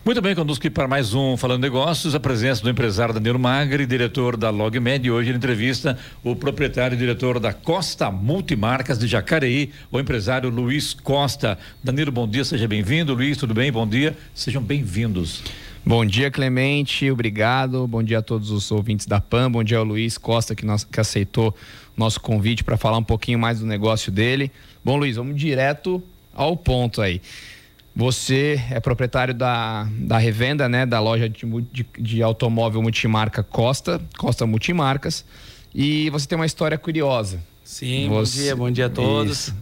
Muito 0.05 0.23
bem, 0.23 0.33
aqui 0.33 0.71
para 0.71 0.87
mais 0.87 1.15
um 1.15 1.37
Falando 1.37 1.63
Negócios, 1.63 2.15
a 2.15 2.21
presença 2.21 2.63
do 2.63 2.71
empresário 2.71 3.13
Danilo 3.13 3.41
Magri, 3.41 3.85
diretor 3.87 4.37
da 4.37 4.51
LogMed. 4.51 5.11
Hoje 5.11 5.31
ele 5.31 5.39
entrevista 5.39 5.99
o 6.23 6.37
proprietário 6.37 6.95
e 6.95 6.99
diretor 6.99 7.41
da 7.41 7.53
Costa 7.53 8.09
Multimarcas 8.09 9.01
de 9.01 9.09
Jacareí, 9.09 9.73
o 9.91 9.99
empresário 9.99 10.49
Luiz 10.49 10.95
Costa. 10.95 11.59
Danilo, 11.83 12.13
bom 12.13 12.29
dia, 12.29 12.45
seja 12.45 12.69
bem-vindo. 12.69 13.15
Luiz, 13.15 13.37
tudo 13.37 13.53
bem? 13.53 13.73
Bom 13.73 13.85
dia. 13.85 14.17
Sejam 14.33 14.63
bem-vindos. 14.63 15.43
Bom 15.85 16.07
dia, 16.07 16.31
Clemente. 16.31 17.11
Obrigado. 17.11 17.89
Bom 17.89 18.05
dia 18.05 18.21
a 18.21 18.23
todos 18.23 18.53
os 18.53 18.71
ouvintes 18.71 19.05
da 19.05 19.21
PAN. 19.21 19.51
Bom 19.51 19.65
dia 19.65 19.79
ao 19.79 19.85
Luiz 19.85 20.17
Costa, 20.17 20.55
que, 20.55 20.65
nós, 20.65 20.85
que 20.85 21.01
aceitou 21.01 21.57
nosso 21.97 22.21
convite 22.21 22.65
para 22.65 22.77
falar 22.77 22.99
um 22.99 23.05
pouquinho 23.05 23.39
mais 23.39 23.61
do 23.61 23.67
negócio 23.67 24.11
dele. 24.11 24.51
Bom, 24.85 24.97
Luiz, 24.97 25.17
vamos 25.17 25.37
direto 25.37 26.03
ao 26.35 26.57
ponto 26.57 27.01
aí. 27.01 27.21
Você 27.95 28.61
é 28.71 28.81
proprietário 28.81 29.35
da, 29.35 29.87
da 29.99 30.17
revenda, 30.17 30.69
né, 30.69 30.87
da 30.87 30.99
loja 30.99 31.29
de, 31.29 31.47
de, 31.71 31.87
de 31.99 32.23
automóvel 32.23 32.81
multimarca 32.81 33.43
Costa, 33.43 34.01
Costa 34.17 34.47
Multimarcas, 34.47 35.25
e 35.75 36.09
você 36.09 36.27
tem 36.27 36.37
uma 36.37 36.47
história 36.47 36.79
curiosa. 36.79 37.39
Sim, 37.63 38.09
você... 38.09 38.39
bom 38.39 38.43
dia, 38.43 38.57
bom 38.57 38.71
dia 38.71 38.87
a 38.87 38.91
todos. 38.91 39.49
Isso. 39.49 39.57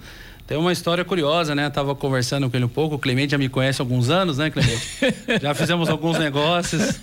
Tem 0.51 0.59
uma 0.59 0.73
história 0.73 1.05
curiosa, 1.05 1.55
né? 1.55 1.71
Tava 1.71 1.95
conversando 1.95 2.51
com 2.51 2.57
ele 2.57 2.65
um 2.65 2.69
pouco. 2.69 2.97
O 2.97 2.99
Clemente 2.99 3.31
já 3.31 3.39
me 3.39 3.49
conhece 3.49 3.81
há 3.81 3.85
alguns 3.85 4.11
anos, 4.11 4.37
né, 4.37 4.51
Clemente? 4.51 4.83
já 5.41 5.55
fizemos 5.55 5.89
alguns 5.89 6.19
negócios. 6.19 7.01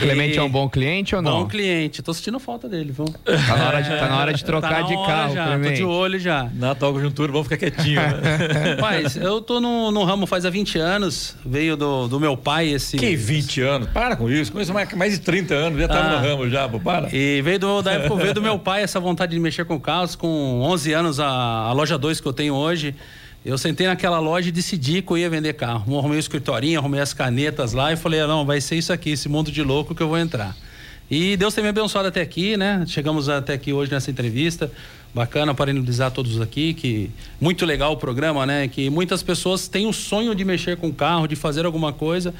Clemente 0.00 0.34
e... 0.34 0.38
é 0.38 0.42
um 0.42 0.50
bom 0.50 0.68
cliente 0.68 1.14
ou 1.14 1.22
não? 1.22 1.42
Bom 1.42 1.46
cliente. 1.46 2.02
Tô 2.02 2.12
sentindo 2.12 2.40
falta 2.40 2.68
dele, 2.68 2.90
viu? 2.90 3.04
Tá 3.04 3.56
na 3.56 3.68
hora 3.68 3.80
de, 3.80 3.88
tá 3.90 4.08
na 4.08 4.18
hora 4.18 4.34
de 4.34 4.44
trocar 4.44 4.82
tá 4.82 4.82
de 4.82 4.94
carro, 5.06 5.34
já, 5.34 5.46
Clemente. 5.46 5.70
Tô 5.70 5.76
de 5.76 5.84
olho 5.84 6.18
já. 6.18 6.50
Na 6.52 6.72
atual 6.72 6.92
conjuntura, 6.94 7.30
vamos 7.30 7.46
ficar 7.46 7.58
quietinho. 7.58 8.00
Né? 8.00 8.76
Mas 8.82 9.14
eu 9.14 9.40
tô 9.40 9.60
no, 9.60 9.92
no, 9.92 10.02
ramo 10.02 10.26
faz 10.26 10.44
há 10.44 10.50
20 10.50 10.76
anos. 10.80 11.36
Veio 11.46 11.76
do, 11.76 12.08
do 12.08 12.18
meu 12.18 12.36
pai 12.36 12.70
esse... 12.70 12.96
Que 12.96 13.14
20 13.14 13.60
anos? 13.60 13.88
Para 13.90 14.16
com 14.16 14.28
isso. 14.28 14.50
Conheço 14.50 14.74
mais, 14.74 14.92
mais 14.94 15.12
de 15.12 15.20
30 15.20 15.54
anos. 15.54 15.78
Já 15.78 15.86
tava 15.86 16.08
ah. 16.08 16.20
no 16.20 16.26
ramo 16.26 16.50
já, 16.50 16.68
pô. 16.68 16.80
Para. 16.80 17.08
E 17.14 17.40
veio 17.40 17.60
do, 17.60 17.82
da 17.82 17.92
época, 17.92 18.16
veio 18.16 18.34
do 18.34 18.42
meu 18.42 18.58
pai 18.58 18.82
essa 18.82 18.98
vontade 18.98 19.30
de 19.30 19.38
mexer 19.38 19.64
com 19.64 19.78
carros. 19.78 20.16
Com 20.16 20.60
11 20.62 20.92
anos, 20.92 21.20
a, 21.20 21.28
a 21.28 21.72
loja 21.72 21.96
2 21.96 22.20
que 22.20 22.26
eu 22.26 22.32
tenho 22.32 22.52
hoje 22.52 22.79
eu 23.44 23.56
sentei 23.56 23.86
naquela 23.86 24.18
loja 24.18 24.48
e 24.48 24.52
decidi 24.52 25.00
que 25.00 25.10
eu 25.10 25.18
ia 25.18 25.30
vender 25.30 25.54
carro. 25.54 25.98
Arrumei 25.98 26.18
o 26.18 26.20
escritorinho, 26.20 26.78
arrumei 26.78 27.00
as 27.00 27.14
canetas 27.14 27.72
lá 27.72 27.92
e 27.92 27.96
falei: 27.96 28.20
não, 28.26 28.44
vai 28.44 28.60
ser 28.60 28.76
isso 28.76 28.92
aqui, 28.92 29.10
esse 29.10 29.28
mundo 29.28 29.50
de 29.50 29.62
louco 29.62 29.94
que 29.94 30.02
eu 30.02 30.08
vou 30.08 30.18
entrar. 30.18 30.54
E 31.10 31.36
Deus 31.36 31.52
tem 31.54 31.64
me 31.64 31.70
abençoado 31.70 32.06
até 32.06 32.20
aqui, 32.20 32.56
né? 32.56 32.84
Chegamos 32.86 33.28
até 33.28 33.54
aqui 33.54 33.72
hoje 33.72 33.90
nessa 33.90 34.10
entrevista. 34.10 34.70
Bacana 35.12 35.52
parabenizar 35.52 36.12
todos 36.12 36.40
aqui, 36.40 36.72
que 36.72 37.10
muito 37.40 37.66
legal 37.66 37.92
o 37.92 37.96
programa, 37.96 38.46
né? 38.46 38.68
Que 38.68 38.88
muitas 38.88 39.20
pessoas 39.20 39.66
têm 39.66 39.86
o 39.86 39.92
sonho 39.92 40.36
de 40.36 40.44
mexer 40.44 40.76
com 40.76 40.86
o 40.86 40.92
carro, 40.92 41.26
de 41.26 41.34
fazer 41.34 41.66
alguma 41.66 41.92
coisa. 41.92 42.32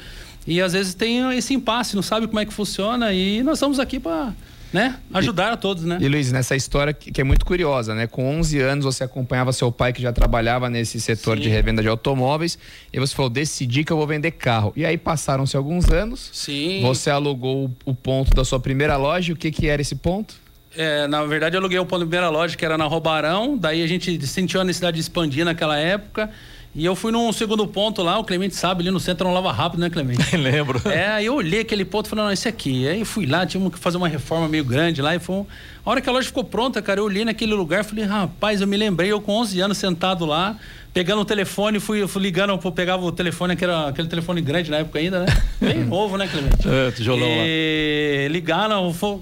E 0.47 0.61
às 0.61 0.71
vezes 0.71 0.93
tem 0.93 1.37
esse 1.37 1.53
impasse, 1.53 1.95
não 1.95 2.01
sabe 2.01 2.27
como 2.27 2.39
é 2.39 2.45
que 2.45 2.53
funciona. 2.53 3.11
E 3.11 3.43
nós 3.43 3.57
estamos 3.57 3.77
aqui 3.77 3.99
para 3.99 4.33
né? 4.73 4.97
Ajudar 5.13 5.49
e, 5.49 5.53
a 5.53 5.57
todos, 5.57 5.83
né? 5.83 5.97
E 5.99 6.07
Luiz, 6.07 6.31
nessa 6.31 6.55
história 6.55 6.93
que, 6.93 7.11
que, 7.11 7.21
é 7.21 7.23
muito 7.23 7.45
curiosa, 7.45 7.93
né? 7.93 8.07
Com 8.07 8.39
11 8.39 8.59
anos 8.59 8.85
você 8.85 9.03
acompanhava 9.03 9.51
seu 9.51 9.71
pai 9.71 9.91
que 9.91 10.01
já 10.01 10.13
trabalhava 10.13 10.69
nesse 10.69 10.99
setor 10.99 11.37
Sim. 11.37 11.43
de 11.43 11.49
revenda 11.49 11.81
de 11.81 11.87
automóveis 11.87 12.57
e 12.91 12.99
você 12.99 13.13
falou, 13.15 13.29
decidi 13.29 13.83
que 13.83 13.91
eu 13.91 13.97
vou 13.97 14.07
vender 14.07 14.31
carro. 14.31 14.71
E 14.75 14.85
aí 14.85 14.97
passaram-se 14.97 15.57
alguns 15.57 15.89
anos. 15.89 16.29
Sim. 16.31 16.81
Você 16.81 17.09
alugou 17.09 17.65
o, 17.85 17.91
o 17.91 17.95
ponto 17.95 18.33
da 18.33 18.45
sua 18.45 18.59
primeira 18.59 18.95
loja. 18.97 19.33
O 19.33 19.35
que 19.35 19.51
que 19.51 19.67
era 19.67 19.81
esse 19.81 19.95
ponto? 19.95 20.35
É, 20.75 21.05
na 21.07 21.23
verdade, 21.25 21.55
eu 21.55 21.59
aluguei 21.59 21.77
o 21.77 21.85
ponto 21.85 21.99
da 21.99 22.05
primeira 22.05 22.29
loja, 22.29 22.55
que 22.55 22.63
era 22.63 22.77
na 22.77 22.85
Robarão. 22.85 23.57
Daí 23.57 23.83
a 23.83 23.87
gente 23.87 24.25
sentiu 24.25 24.61
a 24.61 24.63
necessidade 24.63 24.95
de 24.95 25.01
expandir 25.01 25.43
naquela 25.43 25.77
época. 25.77 26.29
E 26.73 26.85
eu 26.85 26.95
fui 26.95 27.11
num 27.11 27.33
segundo 27.33 27.67
ponto 27.67 28.01
lá, 28.01 28.17
o 28.17 28.23
Clemente 28.23 28.55
sabe, 28.55 28.81
ali 28.81 28.91
no 28.91 28.99
centro 28.99 29.27
não 29.27 29.33
lava 29.33 29.51
rápido, 29.51 29.81
né, 29.81 29.89
Clemente? 29.89 30.23
Lembro. 30.37 30.81
É, 30.89 31.07
aí 31.07 31.25
eu 31.25 31.35
olhei 31.35 31.59
aquele 31.59 31.83
ponto 31.83 32.05
e 32.05 32.09
falei, 32.09 32.23
não, 32.23 32.31
esse 32.31 32.47
aqui. 32.47 32.87
Aí 32.87 33.03
fui 33.03 33.25
lá, 33.25 33.45
tinha 33.45 33.69
que 33.69 33.77
fazer 33.77 33.97
uma 33.97 34.07
reforma 34.07 34.47
meio 34.47 34.63
grande 34.63 35.01
lá 35.01 35.13
e 35.13 35.19
foi. 35.19 35.43
A 35.85 35.89
hora 35.89 35.99
que 35.99 36.07
a 36.07 36.13
loja 36.13 36.27
ficou 36.27 36.45
pronta, 36.45 36.81
cara, 36.81 37.01
eu 37.01 37.03
olhei 37.03 37.25
naquele 37.25 37.53
lugar 37.53 37.81
e 37.81 37.83
falei, 37.83 38.05
rapaz, 38.05 38.61
eu 38.61 38.67
me 38.67 38.77
lembrei, 38.77 39.11
eu 39.11 39.19
com 39.19 39.33
11 39.33 39.59
anos 39.59 39.77
sentado 39.77 40.25
lá, 40.25 40.57
pegando 40.93 41.21
o 41.21 41.25
telefone, 41.25 41.77
fui, 41.81 42.07
fui 42.07 42.21
ligando, 42.21 42.51
eu 42.51 42.71
pegava 42.71 43.03
o 43.03 43.11
telefone, 43.11 43.57
que 43.57 43.65
era 43.65 43.89
aquele 43.89 44.07
telefone 44.07 44.39
grande 44.39 44.71
na 44.71 44.77
época 44.77 44.97
ainda, 44.97 45.19
né? 45.21 45.25
Bem 45.59 45.83
novo, 45.83 46.15
né, 46.17 46.25
Clemente? 46.27 46.67
É, 46.69 46.91
tijolão 46.91 47.27
e... 47.27 48.27
lá. 48.27 48.33
Ligaram, 48.33 48.93
foi... 48.93 49.19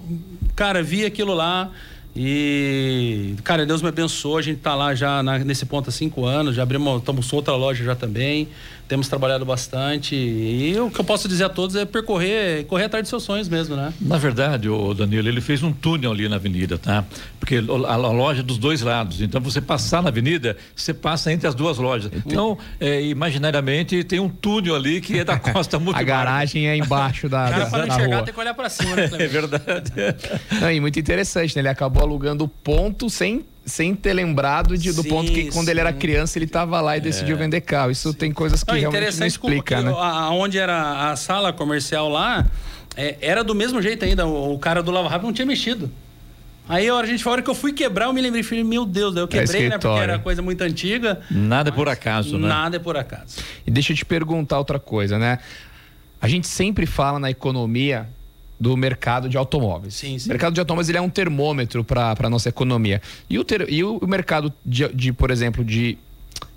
cara, 0.55 0.83
vi 0.83 1.03
aquilo 1.03 1.33
lá. 1.33 1.71
E, 2.15 3.35
cara, 3.43 3.65
Deus 3.65 3.81
me 3.81 3.89
abençoou. 3.89 4.37
A 4.37 4.41
gente 4.41 4.59
tá 4.59 4.75
lá 4.75 4.93
já 4.95 5.21
na, 5.23 5.39
nesse 5.39 5.65
ponto 5.65 5.89
há 5.89 5.91
cinco 5.91 6.25
anos. 6.25 6.55
Já 6.55 6.63
abrimos, 6.63 6.99
estamos 6.99 7.31
outra 7.31 7.55
loja 7.55 7.83
já 7.83 7.95
também. 7.95 8.47
Temos 8.89 9.07
trabalhado 9.07 9.45
bastante. 9.45 10.15
E 10.15 10.75
o 10.79 10.89
que 10.89 10.99
eu 10.99 11.05
posso 11.05 11.27
dizer 11.27 11.43
a 11.43 11.49
todos 11.49 11.75
é 11.75 11.85
percorrer, 11.85 12.65
correr 12.65 12.85
atrás 12.85 13.03
dos 13.03 13.09
seus 13.09 13.21
sonhos 13.21 13.47
mesmo, 13.47 13.75
né? 13.75 13.93
Na 14.01 14.17
verdade, 14.17 14.67
o 14.67 14.95
Danilo, 14.95 15.27
ele 15.29 15.41
fez 15.41 15.61
um 15.61 15.71
túnel 15.71 16.11
ali 16.11 16.27
na 16.27 16.37
avenida, 16.37 16.75
tá? 16.75 17.05
Porque 17.39 17.57
a, 17.57 17.93
a 17.93 17.95
loja 17.97 18.39
é 18.39 18.43
dos 18.43 18.57
dois 18.57 18.81
lados. 18.81 19.21
Então, 19.21 19.39
você 19.39 19.61
passar 19.61 20.01
na 20.01 20.09
avenida, 20.09 20.57
você 20.75 20.91
passa 20.91 21.31
entre 21.31 21.47
as 21.47 21.53
duas 21.53 21.77
lojas. 21.77 22.11
Então, 22.25 22.57
é, 22.79 22.99
imaginariamente, 23.03 24.03
tem 24.03 24.19
um 24.19 24.27
túnel 24.27 24.75
ali 24.75 24.99
que 25.01 25.19
é 25.19 25.23
da 25.23 25.37
Costa 25.39 25.77
muito 25.77 25.95
A 25.95 26.01
garagem 26.01 26.67
é 26.67 26.75
embaixo 26.75 27.29
da, 27.29 27.45
da, 27.51 27.59
da, 27.65 27.77
da 27.77 27.87
enxergar, 27.87 28.15
rua. 28.15 28.25
tem 28.25 28.33
que 28.33 28.39
olhar 28.39 28.55
pra 28.55 28.69
cima, 28.69 28.95
né, 28.95 29.07
É 29.19 29.27
verdade. 29.27 29.91
Não, 30.59 30.71
e 30.71 30.79
muito 30.79 30.99
interessante, 30.99 31.55
né? 31.55 31.61
Ele 31.61 31.69
acabou 31.69 32.01
alugando 32.01 32.47
ponto 32.47 33.07
sem 33.07 33.45
sem 33.69 33.95
ter 33.95 34.13
lembrado 34.13 34.77
de, 34.77 34.91
do 34.91 35.03
sim, 35.03 35.09
ponto 35.09 35.31
que 35.31 35.51
quando 35.51 35.65
sim. 35.65 35.71
ele 35.71 35.79
era 35.79 35.93
criança 35.93 36.37
ele 36.37 36.45
estava 36.45 36.81
lá 36.81 36.97
e 36.97 37.01
decidiu 37.01 37.35
é. 37.35 37.39
vender 37.39 37.61
carro. 37.61 37.91
Isso 37.91 38.11
sim. 38.11 38.17
tem 38.17 38.31
coisas 38.31 38.63
que 38.63 38.71
não, 38.71 38.79
realmente 38.79 39.19
não 39.19 39.27
explica, 39.27 39.81
né? 39.81 39.91
Onde 40.31 40.57
era 40.57 41.11
a 41.11 41.15
sala 41.15 41.53
comercial 41.53 42.09
lá, 42.09 42.45
é, 42.97 43.17
era 43.21 43.43
do 43.43 43.55
mesmo 43.55 43.81
jeito 43.81 44.03
ainda. 44.03 44.27
O, 44.27 44.55
o 44.55 44.59
cara 44.59 44.83
do 44.83 44.91
Lava 44.91 45.07
Rápido 45.07 45.27
não 45.27 45.33
tinha 45.33 45.45
mexido. 45.45 45.89
Aí 46.67 46.87
a 46.87 46.93
hora, 46.93 47.07
a 47.07 47.09
gente, 47.09 47.27
a 47.27 47.31
hora 47.31 47.41
que 47.41 47.49
eu 47.49 47.55
fui 47.55 47.73
quebrar, 47.73 48.05
eu 48.05 48.13
me 48.13 48.21
lembrei, 48.21 48.43
falei, 48.43 48.63
meu 48.63 48.85
Deus, 48.85 49.15
eu 49.15 49.27
quebrei, 49.27 49.65
é 49.65 49.69
né? 49.69 49.77
Porque 49.79 49.99
era 49.99 50.19
coisa 50.19 50.39
muito 50.39 50.61
antiga. 50.61 51.19
Nada 51.31 51.69
é 51.69 51.71
por 51.71 51.89
acaso, 51.89 52.37
né? 52.37 52.47
Nada 52.47 52.75
é 52.75 52.79
por 52.79 52.95
acaso. 52.95 53.37
E 53.65 53.71
deixa 53.71 53.91
eu 53.91 53.97
te 53.97 54.05
perguntar 54.05 54.59
outra 54.59 54.79
coisa, 54.79 55.17
né? 55.17 55.39
A 56.21 56.27
gente 56.27 56.47
sempre 56.47 56.85
fala 56.85 57.17
na 57.17 57.31
economia 57.31 58.07
do 58.59 58.75
mercado 58.75 59.29
de 59.29 59.37
automóveis. 59.37 59.93
Sim, 59.93 60.19
sim. 60.19 60.27
O 60.27 60.29
mercado 60.29 60.53
de 60.53 60.59
automóveis 60.59 60.89
ele 60.89 60.97
é 60.97 61.01
um 61.01 61.09
termômetro 61.09 61.83
para 61.83 62.15
a 62.19 62.29
nossa 62.29 62.49
economia. 62.49 63.01
E 63.29 63.39
o, 63.39 63.43
ter, 63.43 63.71
e 63.71 63.83
o 63.83 63.99
mercado 64.05 64.51
de, 64.65 64.87
de, 64.89 65.13
por 65.13 65.31
exemplo, 65.31 65.63
de 65.63 65.97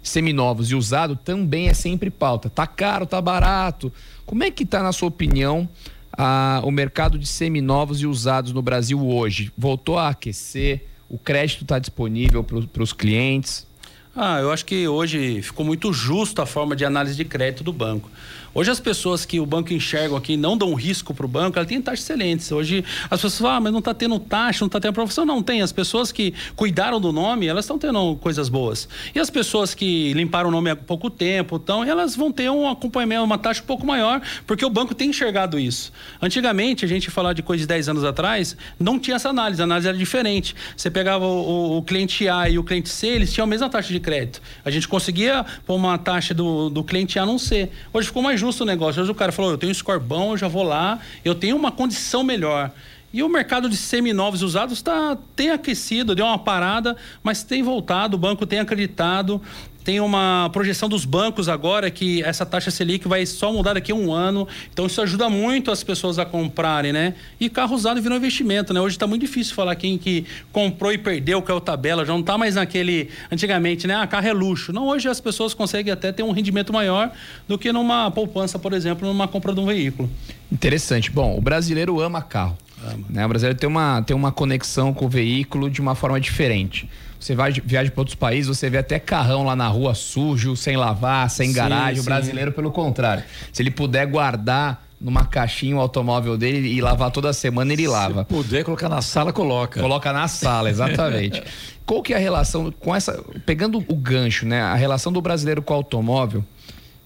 seminovos 0.02 0.70
e 0.70 0.74
usado 0.74 1.14
também 1.14 1.68
é 1.68 1.74
sempre 1.74 2.10
pauta. 2.10 2.50
Tá 2.50 2.66
caro, 2.66 3.06
tá 3.06 3.20
barato. 3.20 3.92
Como 4.26 4.42
é 4.42 4.50
que 4.50 4.66
tá, 4.66 4.82
na 4.82 4.92
sua 4.92 5.08
opinião, 5.08 5.68
a, 6.12 6.60
o 6.64 6.70
mercado 6.70 7.18
de 7.18 7.26
seminovos 7.26 8.00
e 8.00 8.06
usados 8.06 8.52
no 8.52 8.60
Brasil 8.60 9.06
hoje? 9.06 9.52
Voltou 9.56 9.98
a 9.98 10.08
aquecer? 10.08 10.86
O 11.08 11.18
crédito 11.18 11.62
está 11.62 11.78
disponível 11.78 12.42
para 12.42 12.82
os 12.82 12.92
clientes? 12.92 13.66
Ah, 14.14 14.40
eu 14.40 14.50
acho 14.50 14.64
que 14.64 14.86
hoje 14.86 15.40
ficou 15.40 15.64
muito 15.64 15.92
justo 15.92 16.42
a 16.42 16.46
forma 16.46 16.76
de 16.76 16.84
análise 16.84 17.16
de 17.16 17.24
crédito 17.24 17.64
do 17.64 17.72
banco. 17.72 18.10
Hoje 18.54 18.70
as 18.70 18.78
pessoas 18.78 19.24
que 19.24 19.40
o 19.40 19.46
banco 19.46 19.72
enxergam 19.72 20.14
aqui 20.14 20.36
não 20.36 20.58
dão 20.58 20.74
risco 20.74 21.14
para 21.14 21.24
o 21.24 21.28
banco, 21.28 21.58
elas 21.58 21.66
têm 21.66 21.80
taxas 21.80 22.04
excelentes. 22.04 22.52
Hoje 22.52 22.84
as 23.04 23.18
pessoas 23.18 23.38
falam, 23.38 23.56
ah, 23.56 23.60
mas 23.60 23.72
não 23.72 23.78
está 23.78 23.94
tendo 23.94 24.18
taxa, 24.18 24.58
não 24.60 24.66
está 24.66 24.78
tendo 24.78 24.92
profissão. 24.92 25.24
Não 25.24 25.42
tem. 25.42 25.62
As 25.62 25.72
pessoas 25.72 26.12
que 26.12 26.34
cuidaram 26.54 27.00
do 27.00 27.12
nome, 27.12 27.46
elas 27.46 27.64
estão 27.64 27.78
tendo 27.78 28.14
coisas 28.16 28.50
boas. 28.50 28.86
E 29.14 29.18
as 29.18 29.30
pessoas 29.30 29.74
que 29.74 30.12
limparam 30.12 30.50
o 30.50 30.52
nome 30.52 30.68
há 30.68 30.76
pouco 30.76 31.08
tempo, 31.08 31.58
então, 31.62 31.82
elas 31.82 32.14
vão 32.14 32.30
ter 32.30 32.50
um 32.50 32.68
acompanhamento, 32.68 33.24
uma 33.24 33.38
taxa 33.38 33.62
um 33.62 33.66
pouco 33.66 33.86
maior, 33.86 34.20
porque 34.46 34.66
o 34.66 34.70
banco 34.70 34.94
tem 34.94 35.08
enxergado 35.08 35.58
isso. 35.58 35.90
Antigamente, 36.20 36.84
a 36.84 36.88
gente 36.88 37.10
falar 37.10 37.32
de 37.32 37.42
coisa 37.42 37.62
de 37.62 37.66
10 37.66 37.88
anos 37.88 38.04
atrás, 38.04 38.54
não 38.78 38.98
tinha 38.98 39.16
essa 39.16 39.30
análise, 39.30 39.62
a 39.62 39.64
análise 39.64 39.88
era 39.88 39.96
diferente. 39.96 40.54
Você 40.76 40.90
pegava 40.90 41.24
o, 41.24 41.78
o 41.78 41.82
cliente 41.82 42.28
A 42.28 42.50
e 42.50 42.58
o 42.58 42.64
cliente 42.64 42.90
C, 42.90 43.06
eles 43.06 43.32
tinham 43.32 43.44
a 43.44 43.48
mesma 43.48 43.70
taxa 43.70 43.92
de 43.94 44.00
crédito. 44.00 44.42
A 44.62 44.70
gente 44.70 44.86
conseguia 44.86 45.42
pôr 45.64 45.76
uma 45.76 45.96
taxa 45.96 46.34
do, 46.34 46.68
do 46.68 46.84
cliente 46.84 47.18
A 47.18 47.24
não 47.24 47.38
C. 47.38 47.70
Hoje 47.94 48.08
ficou 48.08 48.22
mais 48.22 48.41
justo 48.42 48.62
o 48.62 48.66
negócio. 48.66 49.00
Hoje 49.00 49.10
o 49.10 49.14
cara 49.14 49.30
falou, 49.30 49.52
eu 49.52 49.58
tenho 49.58 49.70
um 49.70 49.74
score 49.74 50.00
bom, 50.00 50.32
eu 50.32 50.36
já 50.36 50.48
vou 50.48 50.64
lá, 50.64 50.98
eu 51.24 51.34
tenho 51.34 51.56
uma 51.56 51.70
condição 51.70 52.24
melhor. 52.24 52.72
E 53.12 53.22
o 53.22 53.28
mercado 53.28 53.68
de 53.68 53.76
seminovos 53.76 54.42
usados 54.42 54.82
tá, 54.82 55.16
tem 55.36 55.50
aquecido, 55.50 56.14
deu 56.14 56.24
uma 56.24 56.38
parada, 56.38 56.96
mas 57.22 57.44
tem 57.44 57.62
voltado, 57.62 58.16
o 58.16 58.18
banco 58.18 58.44
tem 58.46 58.58
acreditado. 58.58 59.40
Tem 59.84 60.00
uma 60.00 60.48
projeção 60.52 60.88
dos 60.88 61.04
bancos 61.04 61.48
agora 61.48 61.90
que 61.90 62.22
essa 62.22 62.46
taxa 62.46 62.70
Selic 62.70 63.08
vai 63.08 63.26
só 63.26 63.52
mudar 63.52 63.74
daqui 63.74 63.90
a 63.90 63.94
um 63.94 64.12
ano. 64.12 64.46
Então 64.72 64.86
isso 64.86 65.00
ajuda 65.02 65.28
muito 65.28 65.70
as 65.70 65.82
pessoas 65.82 66.18
a 66.18 66.24
comprarem, 66.24 66.92
né? 66.92 67.14
E 67.40 67.48
carro 67.48 67.74
usado 67.74 68.00
virou 68.00 68.16
investimento, 68.16 68.72
né? 68.72 68.80
Hoje 68.80 68.96
está 68.96 69.06
muito 69.06 69.22
difícil 69.22 69.54
falar 69.54 69.74
quem 69.74 69.98
que 69.98 70.24
comprou 70.52 70.92
e 70.92 70.98
perdeu, 70.98 71.42
que 71.42 71.50
é 71.50 71.54
o 71.54 71.60
tabela, 71.60 72.04
já 72.04 72.12
não 72.12 72.20
está 72.20 72.38
mais 72.38 72.54
naquele 72.54 73.08
antigamente, 73.30 73.86
né? 73.86 73.96
Ah, 73.96 74.06
carro 74.06 74.26
é 74.26 74.32
luxo. 74.32 74.72
Não, 74.72 74.86
hoje 74.86 75.08
as 75.08 75.20
pessoas 75.20 75.54
conseguem 75.54 75.92
até 75.92 76.12
ter 76.12 76.22
um 76.22 76.30
rendimento 76.30 76.72
maior 76.72 77.10
do 77.48 77.58
que 77.58 77.72
numa 77.72 78.10
poupança, 78.10 78.58
por 78.58 78.72
exemplo, 78.72 79.08
numa 79.08 79.26
compra 79.26 79.52
de 79.52 79.60
um 79.60 79.66
veículo. 79.66 80.08
Interessante. 80.50 81.10
Bom, 81.10 81.36
o 81.36 81.40
brasileiro 81.40 82.00
ama 82.00 82.22
carro. 82.22 82.56
Ama. 82.84 83.04
Né? 83.08 83.24
O 83.24 83.28
brasileiro 83.28 83.58
tem 83.58 83.68
uma, 83.68 84.02
tem 84.02 84.14
uma 84.14 84.32
conexão 84.32 84.92
com 84.92 85.06
o 85.06 85.08
veículo 85.08 85.70
de 85.70 85.80
uma 85.80 85.94
forma 85.94 86.20
diferente. 86.20 86.88
Você 87.22 87.36
vai 87.36 87.52
viaja 87.52 87.88
para 87.88 88.00
outros 88.00 88.16
países, 88.16 88.48
você 88.48 88.68
vê 88.68 88.78
até 88.78 88.98
carrão 88.98 89.44
lá 89.44 89.54
na 89.54 89.68
rua 89.68 89.94
sujo, 89.94 90.56
sem 90.56 90.76
lavar, 90.76 91.30
sem 91.30 91.50
sim, 91.50 91.54
garagem. 91.54 91.94
Sim. 91.94 92.00
O 92.00 92.04
brasileiro, 92.04 92.50
pelo 92.50 92.72
contrário, 92.72 93.22
se 93.52 93.62
ele 93.62 93.70
puder 93.70 94.08
guardar 94.08 94.84
numa 95.00 95.24
caixinha 95.24 95.76
o 95.76 95.80
automóvel 95.80 96.36
dele 96.36 96.66
e 96.66 96.80
lavar 96.80 97.12
toda 97.12 97.32
semana, 97.32 97.72
ele 97.72 97.86
lava. 97.86 98.22
Se 98.22 98.26
puder 98.26 98.64
colocar 98.64 98.88
na 98.88 99.00
sala, 99.00 99.32
coloca. 99.32 99.80
Coloca 99.80 100.12
na 100.12 100.26
sala, 100.26 100.68
exatamente. 100.68 101.40
Qual 101.86 102.02
que 102.02 102.12
é 102.12 102.16
a 102.16 102.18
relação 102.18 102.72
com 102.72 102.94
essa, 102.94 103.22
pegando 103.46 103.78
o 103.86 103.94
gancho, 103.94 104.44
né? 104.44 104.60
A 104.60 104.74
relação 104.74 105.12
do 105.12 105.22
brasileiro 105.22 105.62
com 105.62 105.74
o 105.74 105.76
automóvel 105.76 106.44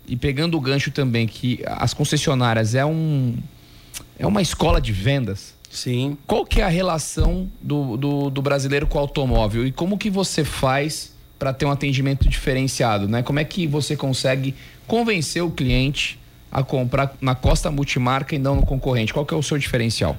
e 0.08 0.16
pegando 0.16 0.56
o 0.56 0.60
gancho 0.60 0.90
também 0.90 1.26
que 1.26 1.62
as 1.66 1.92
concessionárias 1.92 2.74
é 2.74 2.86
um 2.86 3.36
é 4.18 4.26
uma 4.26 4.40
escola 4.40 4.80
de 4.80 4.92
vendas. 4.92 5.55
Sim. 5.70 6.16
Qual 6.26 6.44
que 6.44 6.60
é 6.60 6.64
a 6.64 6.68
relação 6.68 7.50
do, 7.60 7.96
do, 7.96 8.30
do 8.30 8.42
brasileiro 8.42 8.86
com 8.86 8.98
o 8.98 9.00
automóvel 9.00 9.66
e 9.66 9.72
como 9.72 9.98
que 9.98 10.10
você 10.10 10.44
faz 10.44 11.14
para 11.38 11.52
ter 11.52 11.66
um 11.66 11.70
atendimento 11.70 12.28
diferenciado, 12.28 13.08
né? 13.08 13.22
Como 13.22 13.38
é 13.38 13.44
que 13.44 13.66
você 13.66 13.96
consegue 13.96 14.54
convencer 14.86 15.42
o 15.42 15.50
cliente 15.50 16.18
a 16.50 16.62
comprar 16.62 17.14
na 17.20 17.34
Costa 17.34 17.70
Multimarca 17.70 18.34
e 18.34 18.38
não 18.38 18.56
no 18.56 18.64
concorrente? 18.64 19.12
Qual 19.12 19.26
que 19.26 19.34
é 19.34 19.36
o 19.36 19.42
seu 19.42 19.58
diferencial? 19.58 20.16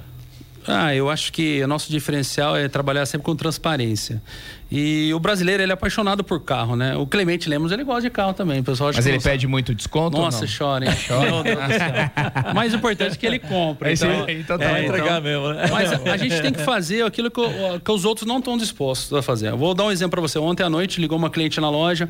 Ah, 0.68 0.94
eu 0.94 1.10
acho 1.10 1.32
que 1.32 1.64
o 1.64 1.68
nosso 1.68 1.90
diferencial 1.90 2.56
é 2.58 2.68
trabalhar 2.68 3.06
sempre 3.06 3.24
com 3.26 3.36
transparência. 3.36 4.22
E 4.70 5.14
o 5.14 5.20
brasileiro, 5.20 5.64
ele 5.64 5.72
é 5.72 5.74
apaixonado 5.74 6.26
por 6.26 6.42
carro, 6.42 6.76
né? 6.76 6.94
O 6.98 7.08
Clemente 7.08 7.48
Lemos, 7.50 7.72
ele 7.72 7.86
gosta 7.86 8.02
de 8.02 8.10
carro 8.10 8.34
também. 8.34 8.60
O 8.60 8.64
pessoal 8.66 8.90
acha 8.90 8.98
Mas 8.98 9.06
que 9.06 9.10
ele 9.12 9.18
não 9.18 9.24
pede 9.24 9.48
muito 9.48 9.74
desconto? 9.74 10.18
Nossa, 10.18 10.40
ou 10.40 10.46
não? 10.46 10.58
chora, 10.58 10.86
hein? 10.86 10.92
Meu 11.10 11.44
Deus 11.44 11.58
do 11.58 11.68
céu. 11.74 12.54
Mais 12.54 12.74
importante 12.74 13.14
é 13.14 13.16
que 13.16 13.26
ele 13.26 13.40
compra. 13.40 13.94
Então, 13.94 14.10
então 14.30 14.58
tá 14.58 14.66
é, 14.66 14.82
bom. 14.82 14.88
entregar 14.90 15.22
mesmo, 15.22 15.54
né? 15.54 15.68
Mas 15.72 15.94
a, 15.94 16.12
a 16.14 16.18
gente 16.18 16.42
tem 16.42 16.52
que 16.52 16.62
fazer 16.62 17.04
aquilo 17.06 17.32
que, 17.32 17.40
o- 17.40 17.80
que 17.80 17.92
os 17.92 18.04
outros 18.04 18.28
não 18.28 18.40
estão 18.40 18.58
dispostos 18.58 19.18
a 19.18 19.22
fazer. 19.22 19.48
Eu 19.50 19.58
vou 19.58 19.74
dar 19.74 19.86
um 19.86 19.92
exemplo 19.92 20.12
para 20.12 20.22
você. 20.22 20.38
Ontem 20.38 20.64
à 20.64 20.70
noite 20.70 21.00
ligou 21.00 21.18
uma 21.18 21.30
cliente 21.30 21.62
na 21.62 21.70
loja. 21.70 22.10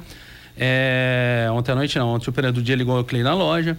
é, 0.57 1.47
ontem 1.51 1.71
à 1.71 1.75
noite 1.75 1.99
não, 1.99 2.09
ontem 2.15 2.29
o 2.29 2.33
período 2.33 2.55
do 2.55 2.61
dia 2.63 2.75
ligou 2.75 2.95
uma 2.95 3.03
cliente 3.03 3.25
na 3.25 3.35
loja. 3.35 3.77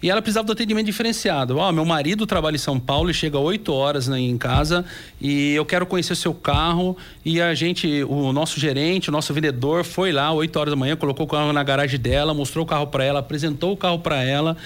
E 0.00 0.08
ela 0.08 0.22
precisava 0.22 0.46
do 0.46 0.52
atendimento 0.52 0.86
diferenciado. 0.86 1.56
Ó, 1.56 1.72
meu 1.72 1.84
marido 1.84 2.24
trabalha 2.24 2.54
em 2.54 2.58
São 2.58 2.78
Paulo 2.78 3.10
e 3.10 3.14
chega 3.14 3.36
8 3.36 3.72
horas 3.72 4.06
né, 4.06 4.18
em 4.20 4.38
casa 4.38 4.84
e 5.20 5.54
eu 5.54 5.64
quero 5.64 5.84
conhecer 5.86 6.14
seu 6.14 6.32
carro. 6.32 6.96
E 7.24 7.40
a 7.40 7.52
gente, 7.52 8.04
o 8.04 8.32
nosso 8.32 8.60
gerente, 8.60 9.08
o 9.08 9.12
nosso 9.12 9.34
vendedor 9.34 9.84
foi 9.84 10.12
lá 10.12 10.30
8 10.32 10.56
horas 10.56 10.72
da 10.72 10.76
manhã, 10.76 10.94
colocou 10.94 11.26
o 11.26 11.28
carro 11.28 11.52
na 11.52 11.64
garagem 11.64 11.98
dela, 11.98 12.32
mostrou 12.32 12.64
o 12.64 12.68
carro 12.68 12.86
para 12.86 13.04
ela, 13.04 13.18
apresentou 13.18 13.72
o 13.72 13.76
carro 13.76 13.98
para 13.98 14.22
ela 14.22 14.56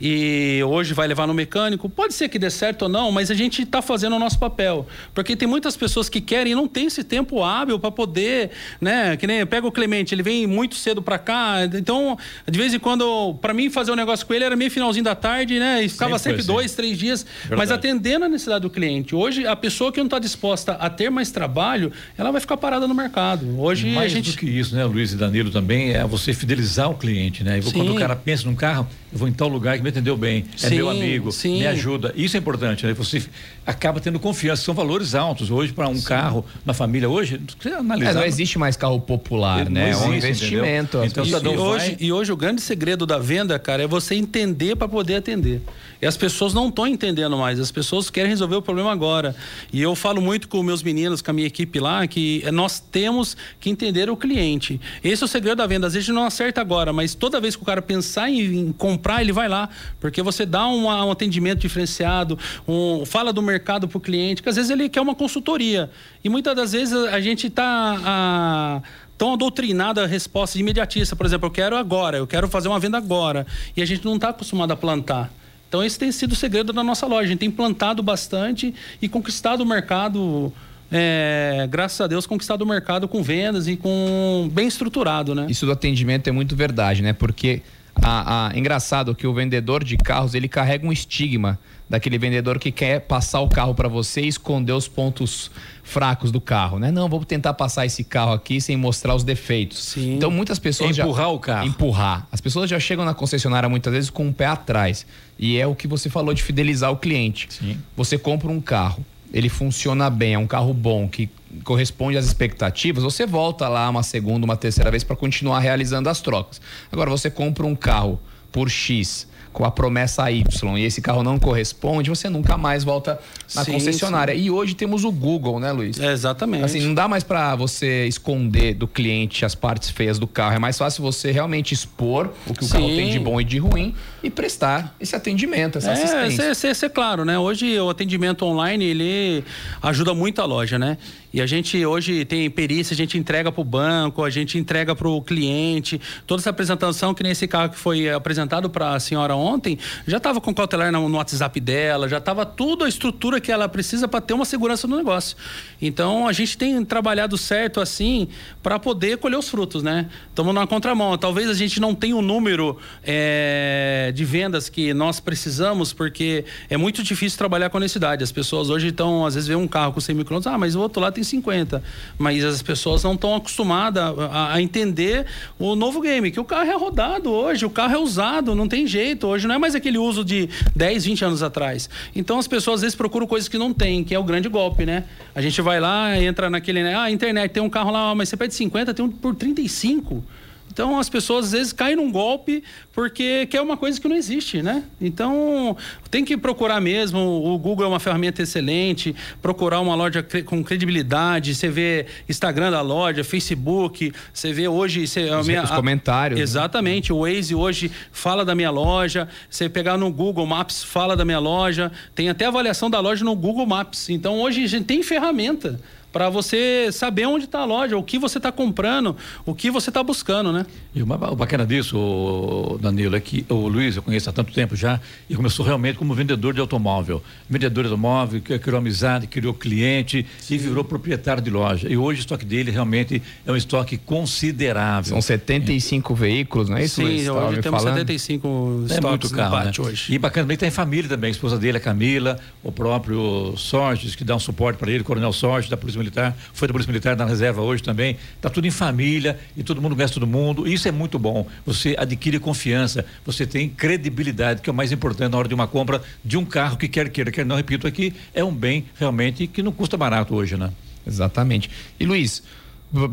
e 0.00 0.60
hoje 0.64 0.94
vai 0.94 1.08
levar 1.08 1.26
no 1.26 1.34
mecânico. 1.34 1.88
Pode 1.88 2.14
ser 2.14 2.28
que 2.28 2.38
dê 2.38 2.50
certo 2.50 2.82
ou 2.82 2.88
não, 2.88 3.10
mas 3.10 3.30
a 3.30 3.34
gente 3.34 3.62
está 3.62 3.82
fazendo 3.82 4.16
o 4.16 4.18
nosso 4.18 4.38
papel. 4.38 4.86
Porque 5.12 5.34
tem 5.34 5.48
muitas 5.48 5.76
pessoas 5.76 6.08
que 6.08 6.20
querem 6.20 6.52
e 6.52 6.54
não 6.54 6.68
tem 6.68 6.86
esse 6.86 7.02
tempo 7.02 7.42
hábil 7.42 7.78
para 7.78 7.90
poder, 7.90 8.50
né? 8.80 9.16
Que 9.16 9.26
nem 9.26 9.44
pega 9.44 9.66
o 9.66 9.72
Clemente, 9.72 10.14
ele 10.14 10.22
vem 10.22 10.46
muito 10.46 10.76
cedo 10.76 11.02
para 11.02 11.18
cá. 11.18 11.64
Então, 11.74 12.16
de 12.48 12.58
vez 12.58 12.72
em 12.72 12.78
quando, 12.78 13.34
para 13.40 13.52
mim 13.52 13.70
fazer 13.70 13.90
um 13.92 13.96
negócio 13.96 14.24
com 14.26 14.34
ele 14.34 14.44
era 14.44 14.56
meio 14.56 14.70
finalzinho 14.70 15.04
da 15.04 15.14
tarde, 15.14 15.58
né? 15.58 15.82
E 15.84 15.88
ficava 15.88 16.18
Sempre 16.18 16.22
sempre, 16.22 16.40
assim. 16.40 16.52
dois, 16.52 16.74
três 16.74 16.98
dias, 16.98 17.26
mas 17.42 17.48
Verdade. 17.48 17.72
atendendo 17.74 18.24
a 18.24 18.28
necessidade 18.28 18.62
do 18.62 18.70
cliente. 18.70 19.14
Hoje, 19.14 19.46
a 19.46 19.56
pessoa 19.56 19.90
que 19.92 19.98
não 19.98 20.06
está 20.06 20.18
disposta 20.18 20.72
a 20.72 20.88
ter 20.88 21.10
mais 21.10 21.30
trabalho, 21.30 21.92
ela 22.16 22.30
vai 22.30 22.40
ficar 22.40 22.56
parada 22.56 22.86
no 22.86 22.94
mercado. 22.94 23.58
Hoje 23.60 23.88
Mais 23.90 24.12
a 24.12 24.14
gente. 24.14 24.32
do 24.32 24.36
que 24.38 24.46
isso, 24.46 24.74
né, 24.74 24.84
Luiz 24.84 25.12
e 25.12 25.16
Danilo 25.16 25.50
também, 25.50 25.92
é 25.92 26.04
você 26.04 26.32
fidelizar 26.32 26.90
o 26.90 26.94
cliente, 26.94 27.42
né? 27.42 27.58
E 27.58 27.72
quando 27.72 27.92
o 27.92 27.98
cara 27.98 28.14
pensa 28.16 28.44
num 28.46 28.54
carro, 28.54 28.86
eu 29.12 29.18
vou 29.18 29.28
em 29.28 29.32
tal 29.32 29.48
lugar 29.48 29.76
que 29.76 29.82
me 29.82 29.88
atendeu 29.88 30.16
bem, 30.16 30.44
é 30.62 30.68
Sim, 30.68 30.74
meu 30.76 30.90
amigo, 30.90 31.32
sim. 31.32 31.58
me 31.60 31.66
ajuda. 31.66 32.12
Isso 32.16 32.36
é 32.36 32.40
importante, 32.40 32.84
né? 32.86 32.92
Você 32.94 33.22
acaba 33.66 34.00
tendo 34.00 34.18
confiança, 34.18 34.62
são 34.62 34.74
valores 34.74 35.14
altos 35.14 35.50
hoje 35.50 35.72
para 35.72 35.88
um 35.88 36.00
carro 36.00 36.44
na 36.64 36.74
família 36.74 37.08
hoje, 37.08 37.40
você 37.60 37.70
analisar. 37.70 38.10
É, 38.10 38.14
não 38.14 38.24
existe 38.24 38.58
mais 38.58 38.76
carro 38.76 39.00
popular, 39.00 39.64
Não 39.64 39.72
né? 39.72 39.90
é 39.90 39.96
um 39.96 40.12
existe, 40.14 40.44
investimento. 40.46 40.98
As 40.98 41.10
Então, 41.10 41.24
E, 41.24 41.30
e 41.30 41.48
hoje, 41.56 41.86
vai- 41.86 41.96
e 42.00 42.12
hoje 42.12 42.32
o 42.32 42.36
grande 42.36 42.60
segredo 42.60 43.06
da 43.06 43.18
venda, 43.18 43.58
cara, 43.58 43.82
é 43.82 43.86
você 43.86 44.14
entender 44.14 44.76
para 44.76 44.88
poder 44.88 45.16
atender. 45.16 45.62
E 46.00 46.06
as 46.06 46.16
pessoas 46.16 46.54
não 46.54 46.68
estão 46.68 46.86
entendendo 46.86 47.36
mais, 47.36 47.58
as 47.58 47.72
pessoas 47.72 48.08
querem 48.10 48.30
resolver 48.30 48.56
o 48.56 48.62
problema 48.62 48.92
agora. 48.92 49.34
E 49.72 49.80
eu 49.82 49.94
falo 49.96 50.20
muito 50.20 50.48
com 50.48 50.62
meus 50.62 50.82
meninos, 50.82 51.20
com 51.20 51.30
a 51.30 51.34
minha 51.34 51.46
equipe 51.46 51.80
lá, 51.80 52.06
que 52.06 52.44
nós 52.52 52.78
temos 52.78 53.36
que 53.58 53.68
entender 53.68 54.08
o 54.08 54.16
cliente. 54.16 54.80
Esse 55.02 55.22
é 55.22 55.26
o 55.26 55.28
segredo 55.28 55.56
da 55.56 55.66
venda. 55.66 55.86
Às 55.88 55.94
vezes 55.94 56.08
não 56.10 56.24
acerta 56.24 56.60
agora, 56.60 56.92
mas 56.92 57.14
toda 57.14 57.40
vez 57.40 57.56
que 57.56 57.62
o 57.62 57.66
cara 57.66 57.82
pensar 57.82 58.30
em, 58.30 58.38
em 58.40 58.72
comprar, 58.72 58.97
ele 59.20 59.32
vai 59.32 59.48
lá. 59.48 59.68
Porque 60.00 60.20
você 60.22 60.44
dá 60.44 60.66
uma- 60.66 61.04
um 61.04 61.10
atendimento 61.10 61.60
diferenciado, 61.60 62.38
um- 62.66 63.04
fala 63.06 63.32
do 63.32 63.40
mercado 63.42 63.86
para 63.88 63.98
o 63.98 64.00
cliente, 64.00 64.42
que 64.42 64.48
às 64.48 64.56
vezes 64.56 64.70
ele 64.70 64.88
quer 64.88 65.00
uma 65.00 65.14
consultoria. 65.14 65.90
E 66.22 66.28
muitas 66.28 66.54
das 66.56 66.72
vezes 66.72 66.92
a, 66.94 67.14
a 67.16 67.20
gente 67.20 67.46
está 67.46 68.82
tão 69.16 69.36
doutrinada 69.36 70.04
a 70.04 70.06
resposta 70.06 70.58
imediatista. 70.58 71.16
Por 71.16 71.26
exemplo, 71.26 71.46
eu 71.46 71.50
quero 71.50 71.76
agora, 71.76 72.18
eu 72.18 72.26
quero 72.26 72.48
fazer 72.48 72.68
uma 72.68 72.78
venda 72.78 72.98
agora. 72.98 73.46
E 73.76 73.82
a 73.82 73.86
gente 73.86 74.04
não 74.04 74.14
está 74.16 74.28
acostumado 74.30 74.70
a 74.72 74.76
plantar. 74.76 75.30
Então, 75.68 75.84
esse 75.84 75.98
tem 75.98 76.10
sido 76.10 76.32
o 76.32 76.36
segredo 76.36 76.72
da 76.72 76.82
nossa 76.82 77.06
loja. 77.06 77.24
A 77.24 77.26
gente 77.26 77.40
tem 77.40 77.50
plantado 77.50 78.02
bastante 78.02 78.74
e 79.02 79.08
conquistado 79.08 79.60
o 79.62 79.66
mercado. 79.66 80.52
é, 80.90 81.68
graças 81.70 82.00
a 82.00 82.06
Deus, 82.06 82.26
conquistado 82.26 82.62
o 82.62 82.66
mercado 82.66 83.06
com 83.06 83.22
vendas 83.22 83.68
e 83.68 83.76
com 83.76 84.48
bem 84.50 84.66
estruturado, 84.66 85.34
né? 85.34 85.44
Isso 85.50 85.66
do 85.66 85.72
atendimento 85.72 86.26
é 86.28 86.32
muito 86.32 86.56
verdade, 86.56 87.02
né? 87.02 87.12
Porque 87.12 87.60
a, 88.02 88.48
a- 88.48 88.58
engraçado 88.58 89.14
que 89.14 89.26
o 89.26 89.32
vendedor 89.34 89.82
de 89.84 89.96
carros 89.96 90.34
ele 90.34 90.48
carrega 90.48 90.86
um 90.86 90.92
estigma 90.92 91.58
daquele 91.88 92.18
vendedor 92.18 92.58
que 92.58 92.70
quer 92.70 93.00
passar 93.00 93.40
o 93.40 93.48
carro 93.48 93.74
para 93.74 93.88
você 93.88 94.20
e 94.20 94.28
esconder 94.28 94.72
os 94.72 94.86
pontos 94.86 95.50
fracos 95.82 96.30
do 96.30 96.38
carro, 96.40 96.78
né? 96.78 96.90
Não, 96.90 97.08
vou 97.08 97.24
tentar 97.24 97.54
passar 97.54 97.86
esse 97.86 98.04
carro 98.04 98.32
aqui 98.34 98.60
sem 98.60 98.76
mostrar 98.76 99.14
os 99.14 99.24
defeitos. 99.24 99.82
Sim. 99.84 100.16
Então 100.16 100.30
muitas 100.30 100.58
pessoas 100.58 100.94
já- 100.94 101.02
Empurrar 101.04 101.30
o 101.32 101.38
carro. 101.38 101.66
empurrar. 101.66 102.26
As 102.30 102.40
pessoas 102.42 102.68
já 102.68 102.78
chegam 102.78 103.06
na 103.06 103.14
concessionária 103.14 103.68
muitas 103.70 103.92
vezes 103.92 104.10
com 104.10 104.28
o 104.28 104.32
pé 104.34 104.46
atrás. 104.46 105.06
E 105.38 105.56
é 105.56 105.66
o 105.66 105.74
que 105.74 105.88
você 105.88 106.10
falou 106.10 106.34
de 106.34 106.42
fidelizar 106.42 106.92
o 106.92 106.96
cliente. 106.96 107.48
Sim. 107.50 107.78
Você 107.96 108.18
compra 108.18 108.48
um 108.50 108.60
carro, 108.60 109.02
ele 109.32 109.48
funciona 109.48 110.10
bem, 110.10 110.34
é 110.34 110.38
um 110.38 110.46
carro 110.46 110.74
bom 110.74 111.08
que 111.08 111.30
corresponde 111.64 112.16
às 112.18 112.26
expectativas, 112.26 113.02
você 113.02 113.26
volta 113.26 113.68
lá 113.68 113.88
uma 113.88 114.02
segunda, 114.02 114.44
uma 114.44 114.56
terceira 114.56 114.90
vez 114.90 115.02
para 115.04 115.16
continuar 115.16 115.60
realizando 115.60 116.08
as 116.08 116.20
trocas. 116.20 116.60
Agora 116.92 117.10
você 117.10 117.30
compra 117.30 117.66
um 117.66 117.74
carro 117.74 118.20
por 118.52 118.68
X 118.70 119.26
com 119.52 119.64
a 119.64 119.70
promessa 119.70 120.30
Y 120.30 120.78
e 120.78 120.84
esse 120.84 121.00
carro 121.00 121.22
não 121.22 121.38
corresponde, 121.38 122.10
você 122.10 122.28
nunca 122.28 122.56
mais 122.56 122.84
volta 122.84 123.18
na 123.54 123.64
Sim, 123.64 123.72
concessionária. 123.72 124.32
E 124.32 124.50
hoje 124.50 124.74
temos 124.74 125.04
o 125.04 125.10
Google, 125.10 125.58
né, 125.58 125.72
Luiz? 125.72 125.98
É, 125.98 126.12
exatamente. 126.12 126.64
Assim, 126.64 126.80
não 126.80 126.94
dá 126.94 127.08
mais 127.08 127.24
para 127.24 127.56
você 127.56 128.06
esconder 128.06 128.74
do 128.74 128.86
cliente 128.86 129.44
as 129.44 129.54
partes 129.54 129.90
feias 129.90 130.18
do 130.18 130.26
carro. 130.28 130.54
É 130.54 130.58
mais 130.58 130.78
fácil 130.78 131.02
você 131.02 131.32
realmente 131.32 131.72
expor 131.74 132.30
o 132.46 132.54
que 132.54 132.64
o 132.64 132.68
carro 132.68 132.88
Sim. 132.88 132.96
tem 132.96 133.10
de 133.10 133.18
bom 133.18 133.40
e 133.40 133.44
de 133.44 133.58
ruim 133.58 133.94
e 134.22 134.30
prestar 134.30 134.94
esse 135.00 135.16
atendimento, 135.16 135.78
essa 135.78 135.90
É, 135.90 135.92
assistência. 135.94 136.44
ser, 136.44 136.54
ser, 136.54 136.76
ser 136.76 136.90
claro, 136.90 137.24
né? 137.24 137.38
Hoje 137.38 137.80
o 137.80 137.88
atendimento 137.90 138.44
online 138.44 138.84
ele 138.84 139.44
ajuda 139.82 140.14
muito 140.14 140.40
a 140.40 140.44
loja, 140.44 140.78
né? 140.78 140.98
E 141.32 141.40
a 141.40 141.46
gente 141.46 141.84
hoje 141.84 142.24
tem 142.24 142.50
perícia, 142.50 142.94
a 142.94 142.96
gente 142.96 143.18
entrega 143.18 143.52
para 143.52 143.60
o 143.60 143.64
banco, 143.64 144.24
a 144.24 144.30
gente 144.30 144.56
entrega 144.56 144.94
para 144.94 145.08
o 145.08 145.20
cliente. 145.20 146.00
Toda 146.26 146.40
essa 146.40 146.50
apresentação, 146.50 147.12
que 147.12 147.22
nem 147.22 147.32
esse 147.32 147.46
carro 147.46 147.70
que 147.70 147.78
foi 147.78 148.10
apresentado 148.10 148.70
para 148.70 148.94
a 148.94 149.00
senhora 149.00 149.34
ontem, 149.36 149.78
já 150.06 150.16
estava 150.16 150.40
com 150.40 150.54
cautelar 150.54 150.90
no, 150.90 151.08
no 151.08 151.16
WhatsApp 151.18 151.60
dela, 151.60 152.08
já 152.08 152.18
estava 152.18 152.46
tudo 152.46 152.84
a 152.84 152.88
estrutura 152.88 153.40
que 153.40 153.52
ela 153.52 153.68
precisa 153.68 154.08
para 154.08 154.20
ter 154.20 154.32
uma 154.32 154.44
segurança 154.44 154.86
no 154.88 154.96
negócio. 154.96 155.36
Então 155.80 156.26
a 156.26 156.32
gente 156.32 156.56
tem 156.56 156.82
trabalhado 156.84 157.36
certo 157.36 157.80
assim 157.80 158.28
para 158.62 158.78
poder 158.78 159.18
colher 159.18 159.38
os 159.38 159.48
frutos, 159.48 159.82
né? 159.82 160.08
Estamos 160.28 160.54
na 160.54 160.66
contramão. 160.66 161.16
Talvez 161.18 161.48
a 161.50 161.54
gente 161.54 161.80
não 161.80 161.94
tenha 161.94 162.16
o 162.16 162.22
número 162.22 162.78
é, 163.02 164.12
de 164.14 164.24
vendas 164.24 164.68
que 164.68 164.94
nós 164.94 165.20
precisamos, 165.20 165.92
porque 165.92 166.44
é 166.70 166.76
muito 166.76 167.02
difícil 167.02 167.36
trabalhar 167.38 167.70
com 167.70 167.76
honestidade. 167.76 168.24
As 168.24 168.32
pessoas 168.32 168.70
hoje 168.70 168.88
estão, 168.88 169.26
às 169.26 169.34
vezes, 169.34 169.48
vê 169.48 169.54
um 169.54 169.68
carro 169.68 169.92
com 169.92 170.00
100 170.00 170.14
mil 170.14 170.24
quilômetros, 170.24 170.52
ah, 170.52 170.58
mas 170.58 170.74
o 170.74 170.80
outro 170.80 171.02
lá 171.02 171.10
tem 171.18 171.24
50. 171.24 171.82
Mas 172.16 172.44
as 172.44 172.62
pessoas 172.62 173.02
não 173.02 173.14
estão 173.14 173.34
acostumadas 173.34 174.02
a, 174.02 174.54
a 174.54 174.62
entender 174.62 175.26
o 175.58 175.74
novo 175.74 176.00
game, 176.00 176.30
que 176.30 176.40
o 176.40 176.44
carro 176.44 176.70
é 176.70 176.76
rodado 176.76 177.30
hoje, 177.30 177.66
o 177.66 177.70
carro 177.70 177.94
é 177.94 177.98
usado, 177.98 178.54
não 178.54 178.68
tem 178.68 178.86
jeito. 178.86 179.26
Hoje 179.26 179.46
não 179.46 179.54
é 179.54 179.58
mais 179.58 179.74
aquele 179.74 179.98
uso 179.98 180.24
de 180.24 180.48
10, 180.74 181.04
20 181.04 181.24
anos 181.24 181.42
atrás. 181.42 181.90
Então 182.14 182.38
as 182.38 182.46
pessoas 182.46 182.76
às 182.76 182.82
vezes 182.82 182.96
procuram 182.96 183.26
coisas 183.26 183.48
que 183.48 183.58
não 183.58 183.72
tem, 183.72 184.04
que 184.04 184.14
é 184.14 184.18
o 184.18 184.24
grande 184.24 184.48
golpe, 184.48 184.86
né? 184.86 185.04
A 185.34 185.40
gente 185.40 185.60
vai 185.60 185.80
lá, 185.80 186.16
entra 186.20 186.48
naquele, 186.48 186.82
né? 186.82 186.96
Ah, 186.96 187.10
internet, 187.10 187.50
tem 187.50 187.62
um 187.62 187.70
carro 187.70 187.90
lá, 187.90 188.14
mas 188.14 188.28
você 188.28 188.36
pede 188.36 188.54
50, 188.54 188.94
tem 188.94 189.04
um 189.04 189.10
por 189.10 189.34
35. 189.34 190.24
Então 190.70 190.98
as 190.98 191.08
pessoas 191.08 191.46
às 191.46 191.52
vezes 191.52 191.72
caem 191.72 191.96
num 191.96 192.10
golpe 192.10 192.62
porque 192.92 193.46
quer 193.46 193.60
uma 193.60 193.76
coisa 193.76 194.00
que 194.00 194.06
não 194.08 194.16
existe, 194.16 194.62
né? 194.62 194.84
Então 195.00 195.76
tem 196.10 196.24
que 196.24 196.36
procurar 196.36 196.80
mesmo. 196.80 197.18
O 197.18 197.58
Google 197.58 197.84
é 197.84 197.88
uma 197.88 198.00
ferramenta 198.00 198.42
excelente. 198.42 199.14
Procurar 199.42 199.80
uma 199.80 199.94
loja 199.94 200.24
com 200.44 200.62
credibilidade. 200.64 201.54
Você 201.54 201.68
vê 201.68 202.06
Instagram 202.28 202.70
da 202.70 202.80
loja, 202.80 203.22
Facebook. 203.24 204.12
Você 204.32 204.52
vê 204.52 204.68
hoje 204.68 205.06
você, 205.06 205.28
a 205.28 205.40
Os- 205.40 205.46
os 205.64 205.70
comentários, 205.70 206.38
né? 206.38 206.42
Exatamente. 206.44 207.12
O 207.12 207.20
Waze 207.20 207.54
hoje 207.54 207.90
fala 208.12 208.44
da 208.44 208.54
minha 208.54 208.70
loja. 208.70 209.28
Você 209.50 209.68
pegar 209.68 209.96
no 209.96 210.10
Google 210.12 210.46
Maps 210.46 210.82
fala 210.84 211.16
da 211.16 211.24
minha 211.24 211.38
loja. 211.38 211.90
Tem 212.14 212.28
até 212.28 212.46
avaliação 212.46 212.88
da 212.90 213.00
loja 213.00 213.24
no 213.24 213.34
Google 213.34 213.66
Maps. 213.66 214.08
Então 214.10 214.40
hoje 214.40 214.64
a 214.64 214.66
gente 214.68 214.84
tem 214.84 215.02
ferramenta. 215.02 215.80
Para 216.12 216.28
você 216.30 216.90
saber 216.90 217.26
onde 217.26 217.44
está 217.44 217.60
a 217.60 217.64
loja, 217.64 217.96
o 217.96 218.02
que 218.02 218.18
você 218.18 218.38
está 218.38 218.50
comprando, 218.50 219.16
o 219.44 219.54
que 219.54 219.70
você 219.70 219.90
está 219.90 220.02
buscando, 220.02 220.52
né? 220.52 220.64
E 220.94 221.02
uma, 221.02 221.16
o 221.30 221.36
bacana 221.36 221.66
disso, 221.66 221.98
o 221.98 222.78
Danilo, 222.80 223.14
é 223.14 223.20
que 223.20 223.44
o 223.48 223.68
Luiz 223.68 223.96
eu 223.96 224.02
conheço 224.02 224.28
há 224.30 224.32
tanto 224.32 224.52
tempo 224.52 224.74
já 224.74 225.00
e 225.28 225.36
começou 225.36 225.64
realmente 225.64 225.98
como 225.98 226.14
vendedor 226.14 226.54
de 226.54 226.60
automóvel. 226.60 227.22
Vendedor 227.48 227.84
de 227.84 227.90
automóvel, 227.90 228.40
que 228.40 228.58
criou 228.58 228.78
amizade, 228.78 229.26
criou 229.26 229.52
cliente 229.52 230.24
Sim. 230.40 230.54
e 230.54 230.58
virou 230.58 230.82
proprietário 230.82 231.42
de 231.42 231.50
loja. 231.50 231.88
E 231.88 231.96
hoje 231.96 232.20
o 232.20 232.22
estoque 232.22 232.44
dele 232.44 232.70
realmente 232.70 233.22
é 233.46 233.52
um 233.52 233.56
estoque 233.56 233.98
considerável. 233.98 235.10
São 235.10 235.20
75 235.20 236.12
é. 236.12 236.16
veículos, 236.16 236.68
não 236.68 236.78
é 236.78 236.84
isso, 236.84 236.96
Sim, 236.96 237.04
Luiz? 237.04 237.28
hoje 237.28 237.60
temos 237.60 237.82
falando? 237.82 237.98
75 237.98 238.48
é 238.88 238.94
estoques 238.94 239.08
muito 239.08 239.30
carro, 239.30 239.64
né? 239.64 239.72
hoje. 239.78 240.14
E 240.14 240.18
bacana 240.18 240.44
também 240.44 240.56
tem 240.56 240.70
família 240.70 241.08
também, 241.08 241.28
a 241.28 241.30
esposa 241.30 241.58
dele, 241.58 241.76
a 241.76 241.80
Camila, 241.80 242.38
o 242.62 242.72
próprio 242.72 243.54
Sorges, 243.56 244.14
que 244.14 244.24
dá 244.24 244.34
um 244.34 244.38
suporte 244.38 244.78
para 244.78 244.90
ele, 244.90 245.00
o 245.00 245.04
Coronel 245.04 245.32
Sorges 245.32 245.68
da 245.68 245.76
Polícia 245.76 245.97
Militar, 245.98 246.36
foi 246.52 246.68
da 246.68 246.72
Polícia 246.72 246.90
Militar 246.90 247.16
na 247.16 247.24
reserva 247.24 247.60
hoje 247.62 247.82
também. 247.82 248.16
Está 248.36 248.48
tudo 248.48 248.66
em 248.66 248.70
família 248.70 249.38
e 249.56 249.62
todo 249.62 249.82
mundo 249.82 249.94
conhece 249.94 250.14
todo 250.14 250.26
mundo. 250.26 250.66
Isso 250.66 250.88
é 250.88 250.92
muito 250.92 251.18
bom. 251.18 251.46
Você 251.66 251.94
adquire 251.98 252.38
confiança, 252.38 253.04
você 253.24 253.46
tem 253.46 253.68
credibilidade, 253.68 254.62
que 254.62 254.70
é 254.70 254.72
o 254.72 254.76
mais 254.76 254.92
importante 254.92 255.30
na 255.30 255.38
hora 255.38 255.48
de 255.48 255.54
uma 255.54 255.66
compra 255.66 256.02
de 256.24 256.36
um 256.36 256.44
carro 256.44 256.76
que 256.76 256.88
quer 256.88 257.08
queira, 257.08 257.30
quer 257.30 257.44
não, 257.44 257.56
repito 257.56 257.86
aqui, 257.86 258.14
é 258.34 258.42
um 258.44 258.54
bem 258.54 258.86
realmente 258.98 259.46
que 259.46 259.62
não 259.62 259.72
custa 259.72 259.96
barato 259.96 260.34
hoje, 260.34 260.56
né? 260.56 260.70
Exatamente. 261.06 261.70
E 261.98 262.04
Luiz, 262.04 262.42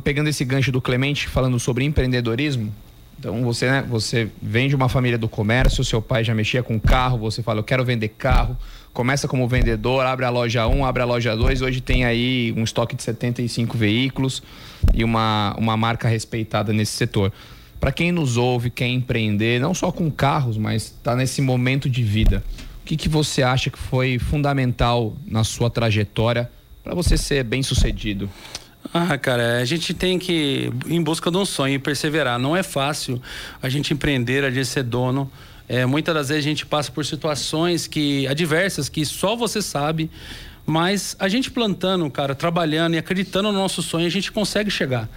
pegando 0.04 0.30
esse 0.30 0.44
gancho 0.44 0.72
do 0.72 0.82
Clemente, 0.82 1.28
falando 1.28 1.60
sobre 1.60 1.84
empreendedorismo, 1.84 2.74
então 3.18 3.42
você, 3.44 3.70
né, 3.70 3.86
você 3.88 4.30
vem 4.42 4.68
de 4.68 4.76
uma 4.76 4.90
família 4.90 5.18
do 5.18 5.30
comércio, 5.30 5.84
seu 5.84 6.02
pai 6.02 6.24
já 6.24 6.36
mexia 6.36 6.62
com 6.62 6.80
carro, 6.80 7.18
você 7.18 7.42
fala, 7.42 7.60
eu 7.60 7.64
quero 7.64 7.84
vender 7.84 8.10
carro, 8.10 8.58
começa 8.96 9.28
como 9.28 9.46
vendedor, 9.46 10.06
abre 10.06 10.26
a 10.26 10.30
loja 10.30 10.66
1, 10.66 10.86
abre 10.86 11.04
a 11.04 11.06
loja 11.06 11.36
2, 11.36 11.62
hoje 11.62 11.82
tem 11.82 12.06
aí 12.06 12.54
um 12.56 12.64
estoque 12.64 12.96
de 12.96 13.04
75 13.04 13.78
veículos 13.78 14.42
e 14.94 15.04
uma, 15.04 15.54
uma 15.60 15.76
marca 15.76 16.08
respeitada 16.08 16.72
nesse 16.72 16.94
setor. 16.94 17.32
Para 17.78 17.92
quem 17.92 18.10
nos 18.14 18.38
ouve, 18.38 18.70
quer 18.70 18.88
empreender, 18.88 19.60
não 19.60 19.74
só 19.74 19.92
com 19.92 20.10
carros, 20.10 20.58
mas 20.58 20.84
está 20.84 21.14
nesse 21.14 21.42
momento 21.42 21.90
de 21.90 22.02
vida, 22.02 22.42
o 22.82 22.86
que, 22.86 22.96
que 22.96 23.10
você 23.10 23.44
acha 23.44 23.70
que 23.70 23.78
foi 23.78 24.18
fundamental 24.18 25.14
na 25.28 25.44
sua 25.44 25.70
trajetória 25.70 26.50
para 26.82 26.96
você 26.96 27.18
ser 27.18 27.44
bem 27.44 27.62
sucedido? 27.62 28.30
Ah, 28.94 29.18
cara, 29.18 29.58
a 29.58 29.66
gente 29.66 29.94
tem 29.94 30.18
que 30.18 30.72
ir 30.88 30.94
em 30.94 31.04
busca 31.04 31.30
de 31.30 31.36
um 31.36 31.44
sonho 31.44 31.74
e 31.74 31.80
perseverar. 31.80 32.40
Não 32.40 32.56
é 32.56 32.64
fácil 32.64 33.22
a 33.62 33.68
gente 33.68 33.94
empreender, 33.94 34.46
a 34.46 34.52
gente 34.52 34.68
ser 34.68 34.84
dono. 34.84 35.30
É, 35.68 35.86
muitas 35.86 36.14
das 36.14 36.30
vezes 36.30 36.46
a 36.46 36.48
gente 36.48 36.66
passa 36.66 36.92
por 36.92 37.06
situações 37.06 37.88
que 37.88 38.28
adversas 38.28 38.88
que 38.88 39.06
só 39.06 39.36
você 39.36 39.62
sabe, 39.62 40.10
mas 40.66 41.16
a 41.20 41.28
gente 41.28 41.50
plantando, 41.52 42.10
cara, 42.10 42.36
trabalhando 42.36 42.96
e 42.96 42.98
acreditando 42.98 43.52
no 43.52 43.58
nosso 43.58 43.82
sonho, 43.82 44.06
a 44.06 44.10
gente 44.10 44.32
consegue 44.32 44.70
chegar. 44.70 45.10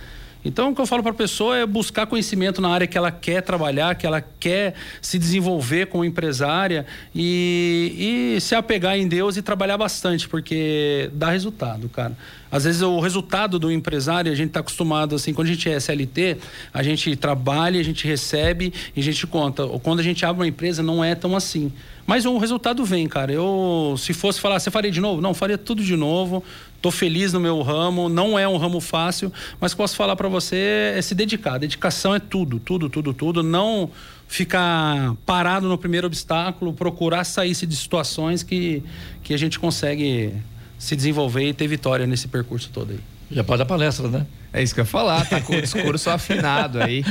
Então, 0.48 0.70
o 0.70 0.74
que 0.74 0.80
eu 0.80 0.86
falo 0.86 1.02
para 1.02 1.12
a 1.12 1.14
pessoa 1.14 1.58
é 1.58 1.66
buscar 1.66 2.06
conhecimento 2.06 2.62
na 2.62 2.70
área 2.70 2.86
que 2.86 2.96
ela 2.96 3.10
quer 3.10 3.42
trabalhar, 3.42 3.94
que 3.94 4.06
ela 4.06 4.22
quer 4.40 4.74
se 5.02 5.18
desenvolver 5.18 5.88
como 5.88 6.06
empresária 6.06 6.86
e, 7.14 8.34
e 8.36 8.40
se 8.40 8.54
apegar 8.54 8.96
em 8.96 9.06
Deus 9.06 9.36
e 9.36 9.42
trabalhar 9.42 9.76
bastante, 9.76 10.26
porque 10.26 11.10
dá 11.12 11.28
resultado, 11.28 11.86
cara. 11.90 12.16
Às 12.50 12.64
vezes 12.64 12.80
o 12.80 12.98
resultado 12.98 13.58
do 13.58 13.70
empresário, 13.70 14.32
a 14.32 14.34
gente 14.34 14.48
está 14.48 14.60
acostumado 14.60 15.14
assim, 15.14 15.34
quando 15.34 15.48
a 15.48 15.50
gente 15.50 15.68
é 15.68 15.76
SLT, 15.76 16.38
a 16.72 16.82
gente 16.82 17.14
trabalha, 17.14 17.78
a 17.78 17.84
gente 17.84 18.06
recebe 18.06 18.72
e 18.96 19.00
a 19.00 19.02
gente 19.02 19.26
conta. 19.26 19.66
Quando 19.82 20.00
a 20.00 20.02
gente 20.02 20.24
abre 20.24 20.40
uma 20.40 20.48
empresa, 20.48 20.82
não 20.82 21.04
é 21.04 21.14
tão 21.14 21.36
assim. 21.36 21.70
Mas 22.06 22.24
o 22.24 22.38
resultado 22.38 22.86
vem, 22.86 23.06
cara. 23.06 23.30
Eu, 23.30 23.94
se 23.98 24.14
fosse 24.14 24.40
falar, 24.40 24.58
você 24.58 24.70
faria 24.70 24.90
de 24.90 24.98
novo? 24.98 25.20
Não, 25.20 25.34
faria 25.34 25.58
tudo 25.58 25.82
de 25.82 25.94
novo. 25.94 26.42
Tô 26.80 26.90
feliz 26.90 27.32
no 27.32 27.40
meu 27.40 27.60
ramo, 27.60 28.08
não 28.08 28.38
é 28.38 28.46
um 28.46 28.56
ramo 28.56 28.80
fácil, 28.80 29.32
mas 29.60 29.74
posso 29.74 29.96
falar 29.96 30.14
para 30.14 30.28
você 30.28 30.94
é 30.96 31.02
se 31.02 31.14
dedicar. 31.14 31.58
Dedicação 31.58 32.14
é 32.14 32.20
tudo, 32.20 32.60
tudo, 32.60 32.88
tudo, 32.88 33.12
tudo. 33.12 33.42
Não 33.42 33.90
ficar 34.28 35.14
parado 35.26 35.68
no 35.68 35.76
primeiro 35.76 36.06
obstáculo, 36.06 36.72
procurar 36.72 37.24
sair 37.24 37.52
de 37.52 37.74
situações 37.74 38.42
que, 38.42 38.82
que 39.22 39.34
a 39.34 39.36
gente 39.36 39.58
consegue 39.58 40.32
se 40.78 40.94
desenvolver 40.94 41.48
e 41.48 41.52
ter 41.52 41.66
vitória 41.66 42.06
nesse 42.06 42.28
percurso 42.28 42.70
todo 42.72 42.92
aí. 42.92 43.00
Já 43.30 43.44
pode 43.44 43.58
dar 43.58 43.66
palestra, 43.66 44.08
né? 44.08 44.26
É 44.52 44.62
isso 44.62 44.74
que 44.74 44.80
eu 44.80 44.84
ia 44.84 44.86
falar, 44.86 45.26
tá 45.28 45.40
com 45.40 45.54
o 45.54 45.60
discurso 45.60 46.08
afinado 46.08 46.80
aí. 46.80 47.04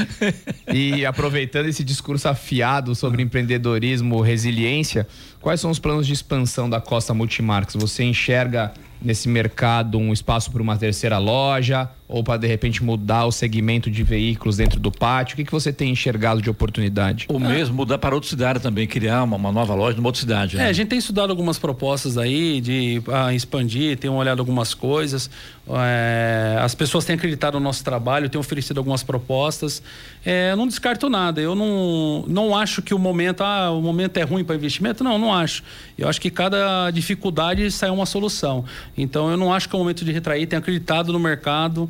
E 0.73 1.05
aproveitando 1.05 1.67
esse 1.67 1.83
discurso 1.83 2.27
afiado 2.27 2.95
sobre 2.95 3.21
empreendedorismo, 3.21 4.19
resiliência, 4.21 5.07
quais 5.39 5.61
são 5.61 5.69
os 5.69 5.77
planos 5.77 6.07
de 6.07 6.13
expansão 6.13 6.67
da 6.67 6.81
Costa 6.81 7.13
Multimarcas? 7.13 7.75
Você 7.75 8.03
enxerga 8.03 8.73
nesse 9.01 9.27
mercado 9.29 9.97
um 9.97 10.13
espaço 10.13 10.51
para 10.51 10.61
uma 10.61 10.77
terceira 10.77 11.17
loja 11.17 11.89
ou 12.07 12.23
para 12.23 12.37
de 12.37 12.47
repente 12.47 12.83
mudar 12.83 13.25
o 13.25 13.31
segmento 13.31 13.91
de 13.91 14.01
veículos 14.01 14.57
dentro 14.57 14.79
do 14.79 14.91
pátio? 14.91 15.33
O 15.33 15.37
que, 15.37 15.43
que 15.43 15.51
você 15.51 15.73
tem 15.73 15.91
enxergado 15.91 16.41
de 16.41 16.49
oportunidade? 16.49 17.25
Ou 17.27 17.39
mesmo 17.39 17.75
mudar 17.75 17.97
para 17.97 18.15
outra 18.15 18.29
cidade 18.29 18.59
também, 18.59 18.87
criar 18.87 19.23
uma, 19.23 19.35
uma 19.35 19.51
nova 19.51 19.75
loja 19.75 19.97
numa 19.97 20.07
outra 20.07 20.21
cidade. 20.21 20.55
Né? 20.55 20.65
É, 20.65 20.69
a 20.69 20.73
gente 20.73 20.87
tem 20.87 20.99
estudado 20.99 21.29
algumas 21.31 21.59
propostas 21.59 22.17
aí 22.17 22.61
de 22.61 23.01
ah, 23.09 23.33
expandir, 23.33 23.97
tem 23.97 24.09
olhado 24.09 24.39
algumas 24.39 24.73
coisas. 24.73 25.29
É, 25.69 26.57
as 26.61 26.73
pessoas 26.73 27.03
têm 27.03 27.15
acreditado 27.15 27.55
no 27.55 27.59
nosso 27.59 27.83
trabalho, 27.83 28.29
têm 28.29 28.39
oferecido 28.39 28.77
algumas 28.77 29.03
propostas. 29.03 29.83
É, 30.25 30.51
eu 30.51 30.57
não 30.57 30.67
descarto 30.67 31.09
nada. 31.09 31.41
Eu 31.41 31.55
não, 31.55 32.23
não 32.27 32.55
acho 32.55 32.81
que 32.81 32.93
o 32.93 32.99
momento, 32.99 33.41
ah, 33.41 33.71
o 33.71 33.81
momento 33.81 34.15
é 34.17 34.23
ruim 34.23 34.45
para 34.45 34.55
investimento. 34.55 35.03
Não, 35.03 35.17
não 35.17 35.33
acho. 35.33 35.61
Eu 35.97 36.07
acho 36.07 36.21
que 36.21 36.29
cada 36.29 36.89
dificuldade 36.91 37.69
sai 37.69 37.89
uma 37.89 38.05
solução. 38.05 38.63
Então 38.97 39.29
eu 39.29 39.35
não 39.35 39.53
acho 39.53 39.67
que 39.67 39.75
é 39.75 39.77
o 39.77 39.79
momento 39.79 40.05
de 40.05 40.11
retrair. 40.13 40.47
Tenho 40.47 40.61
acreditado 40.61 41.11
no 41.11 41.19
mercado, 41.19 41.89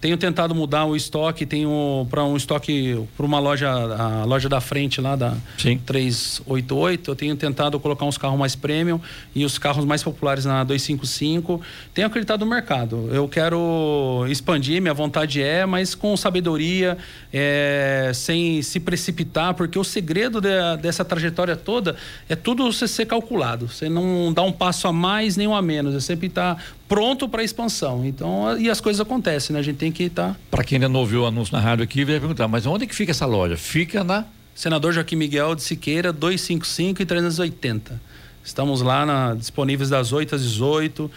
tenho 0.00 0.16
tentado 0.16 0.54
mudar 0.54 0.84
o 0.84 0.94
estoque, 0.94 1.46
tenho 1.46 2.06
para 2.10 2.22
um 2.24 2.36
estoque 2.36 3.02
para 3.16 3.24
uma 3.24 3.38
loja, 3.38 3.70
a 3.70 4.24
loja 4.24 4.48
da 4.48 4.60
frente 4.60 5.00
lá 5.00 5.16
da 5.16 5.34
Sim. 5.56 5.78
388, 5.78 7.10
eu 7.10 7.16
tenho 7.16 7.36
tentado 7.36 7.80
colocar 7.80 8.04
uns 8.04 8.18
carros 8.18 8.38
mais 8.38 8.54
premium 8.54 9.00
e 9.34 9.44
os 9.44 9.56
carros 9.56 9.84
mais 9.84 10.02
populares 10.02 10.44
na 10.44 10.62
255. 10.62 11.60
Tenho 11.94 12.06
acreditado 12.06 12.44
no 12.44 12.50
mercado. 12.50 13.08
Eu 13.12 13.26
quero 13.26 14.26
expandir, 14.28 14.82
minha 14.82 14.92
vontade 14.92 15.42
é, 15.42 15.64
mas 15.64 15.94
com 15.94 16.16
sabedoria, 16.16 16.98
é, 17.32 18.12
sem 18.14 18.60
se 18.60 18.78
precipitar, 18.80 19.54
porque 19.54 19.78
o 19.78 19.84
segredo 19.84 20.40
de, 20.40 20.48
dessa 20.82 21.04
trajetória 21.04 21.56
toda 21.56 21.96
é 22.28 22.36
tudo 22.36 22.70
você 22.70 22.86
ser 22.86 23.06
calculado. 23.06 23.68
Você 23.68 23.88
não 23.88 24.32
dá 24.32 24.42
um 24.42 24.52
passo 24.52 24.86
a 24.86 24.92
mais 24.92 25.36
nem 25.36 25.46
um 25.46 25.54
a 25.54 25.62
menos. 25.62 25.94
É 25.94 26.00
sempre 26.00 26.26
estar 26.26 26.56
tá 26.56 26.62
pronto 26.88 27.28
para 27.28 27.42
expansão. 27.42 28.04
Então, 28.04 28.58
e 28.58 28.68
as 28.68 28.80
coisas 28.80 29.00
acontecem, 29.00 29.54
né? 29.54 29.60
A 29.60 29.62
gente 29.62 29.76
tem 29.76 29.90
que. 29.94 30.10
Tá... 30.10 30.36
Para 30.50 30.62
quem 30.62 30.76
ainda 30.76 30.88
não 30.88 31.00
ouviu 31.00 31.22
o 31.22 31.26
anúncio 31.26 31.54
na 31.54 31.60
rádio 31.60 31.84
aqui, 31.84 32.04
vai 32.04 32.20
perguntar, 32.20 32.46
mas 32.48 32.66
onde 32.66 32.84
é 32.84 32.86
que 32.86 32.94
fica 32.94 33.12
essa 33.12 33.24
loja? 33.24 33.56
Fica 33.56 34.04
na. 34.04 34.26
Senador 34.54 34.92
Joaquim 34.92 35.16
Miguel 35.16 35.54
de 35.54 35.62
Siqueira, 35.62 36.12
255 36.12 37.02
e 37.02 37.06
380. 37.06 38.00
Estamos 38.44 38.82
lá 38.82 39.06
na, 39.06 39.34
disponíveis 39.34 39.88
das 39.88 40.12
8 40.12 40.34
às 40.34 40.42
18, 40.42 41.10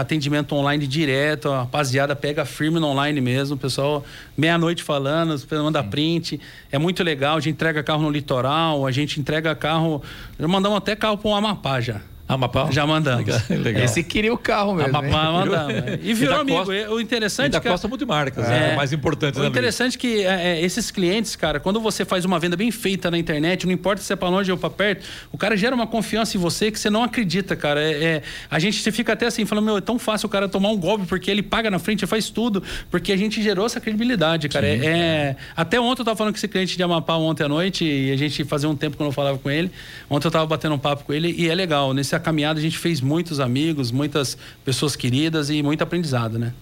atendimento 0.00 0.54
online 0.54 0.86
direto, 0.86 1.50
a 1.50 1.58
rapaziada 1.58 2.16
pega 2.16 2.46
firme 2.46 2.80
no 2.80 2.86
online 2.86 3.20
mesmo, 3.20 3.54
o 3.54 3.58
pessoal 3.58 4.02
meia-noite 4.34 4.82
falando, 4.82 5.38
manda 5.62 5.84
print, 5.84 6.40
é 6.72 6.78
muito 6.78 7.02
legal, 7.04 7.36
a 7.36 7.40
gente 7.40 7.52
entrega 7.52 7.82
carro 7.82 8.02
no 8.02 8.10
litoral, 8.10 8.86
a 8.86 8.90
gente 8.90 9.20
entrega 9.20 9.54
carro, 9.54 10.02
já 10.40 10.48
mandamos 10.48 10.78
até 10.78 10.96
carro 10.96 11.18
para 11.18 11.28
o 11.28 11.34
Amapá 11.34 11.82
já. 11.82 12.00
Amapá? 12.26 12.70
Já 12.70 12.86
mandamos. 12.86 13.26
Legal. 13.50 13.84
Esse 13.84 14.02
queria 14.02 14.32
o 14.32 14.38
carro 14.38 14.74
mesmo. 14.74 14.96
Amapá 14.96 15.32
mandamos. 15.32 15.74
E 16.04 16.12
virou 16.12 16.36
e 16.36 16.40
amigo. 16.40 16.58
Costa, 16.64 16.90
o 16.90 17.00
interessante. 17.00 17.46
E 17.46 17.50
da 17.50 17.60
que, 17.60 17.68
Costa 17.68 17.88
Multimarcas, 17.88 18.48
é, 18.48 18.70
é 18.70 18.72
o 18.72 18.76
mais 18.76 18.92
importante. 18.92 19.38
O 19.38 19.44
interessante 19.44 19.96
é 19.96 20.00
que 20.00 20.22
é, 20.24 20.58
é, 20.58 20.60
esses 20.62 20.90
clientes, 20.90 21.36
cara, 21.36 21.60
quando 21.60 21.80
você 21.80 22.04
faz 22.04 22.24
uma 22.24 22.38
venda 22.38 22.56
bem 22.56 22.70
feita 22.70 23.10
na 23.10 23.18
internet, 23.18 23.66
não 23.66 23.72
importa 23.72 24.02
se 24.02 24.12
é 24.12 24.16
para 24.16 24.28
longe 24.28 24.50
ou 24.50 24.58
para 24.58 24.70
perto, 24.70 25.06
o 25.32 25.38
cara 25.38 25.56
gera 25.56 25.74
uma 25.74 25.86
confiança 25.86 26.36
em 26.36 26.40
você 26.40 26.70
que 26.70 26.78
você 26.78 26.90
não 26.90 27.02
acredita, 27.02 27.56
cara. 27.56 27.80
É, 27.80 28.04
é, 28.04 28.22
a 28.50 28.58
gente 28.58 28.90
fica 28.90 29.12
até 29.12 29.26
assim, 29.26 29.44
falando, 29.44 29.64
meu, 29.64 29.76
é 29.78 29.80
tão 29.80 29.98
fácil 29.98 30.26
o 30.26 30.30
cara 30.30 30.48
tomar 30.48 30.70
um 30.70 30.76
golpe 30.76 31.06
porque 31.06 31.30
ele 31.30 31.42
paga 31.42 31.70
na 31.70 31.78
frente, 31.78 32.06
faz 32.06 32.30
tudo, 32.30 32.62
porque 32.90 33.12
a 33.12 33.16
gente 33.16 33.42
gerou 33.42 33.66
essa 33.66 33.80
credibilidade, 33.80 34.48
cara. 34.48 34.66
Sim, 34.66 34.86
é, 34.86 35.36
até 35.56 35.78
ontem 35.80 36.00
eu 36.00 36.04
tava 36.04 36.16
falando 36.16 36.32
com 36.32 36.38
esse 36.38 36.48
cliente 36.48 36.76
de 36.76 36.82
Amapá 36.82 37.16
ontem 37.16 37.44
à 37.44 37.48
noite 37.48 37.84
e 37.84 38.12
a 38.12 38.16
gente 38.16 38.44
fazia 38.44 38.68
um 38.68 38.76
tempo 38.76 38.96
que 38.96 39.02
eu 39.02 39.06
não 39.06 39.12
falava 39.12 39.38
com 39.38 39.50
ele. 39.50 39.70
Ontem 40.08 40.26
eu 40.26 40.30
tava 40.30 40.46
batendo 40.46 40.74
um 40.74 40.78
papo 40.78 41.04
com 41.04 41.12
ele 41.12 41.34
e 41.36 41.48
é 41.48 41.54
legal. 41.54 41.92
Nessa 42.14 42.22
caminhada 42.22 42.60
a 42.60 42.62
gente 42.62 42.78
fez 42.78 43.00
muitos 43.00 43.40
amigos, 43.40 43.90
muitas 43.90 44.38
pessoas 44.64 44.94
queridas 44.94 45.50
e 45.50 45.60
muito 45.64 45.82
aprendizado, 45.82 46.38
né? 46.38 46.54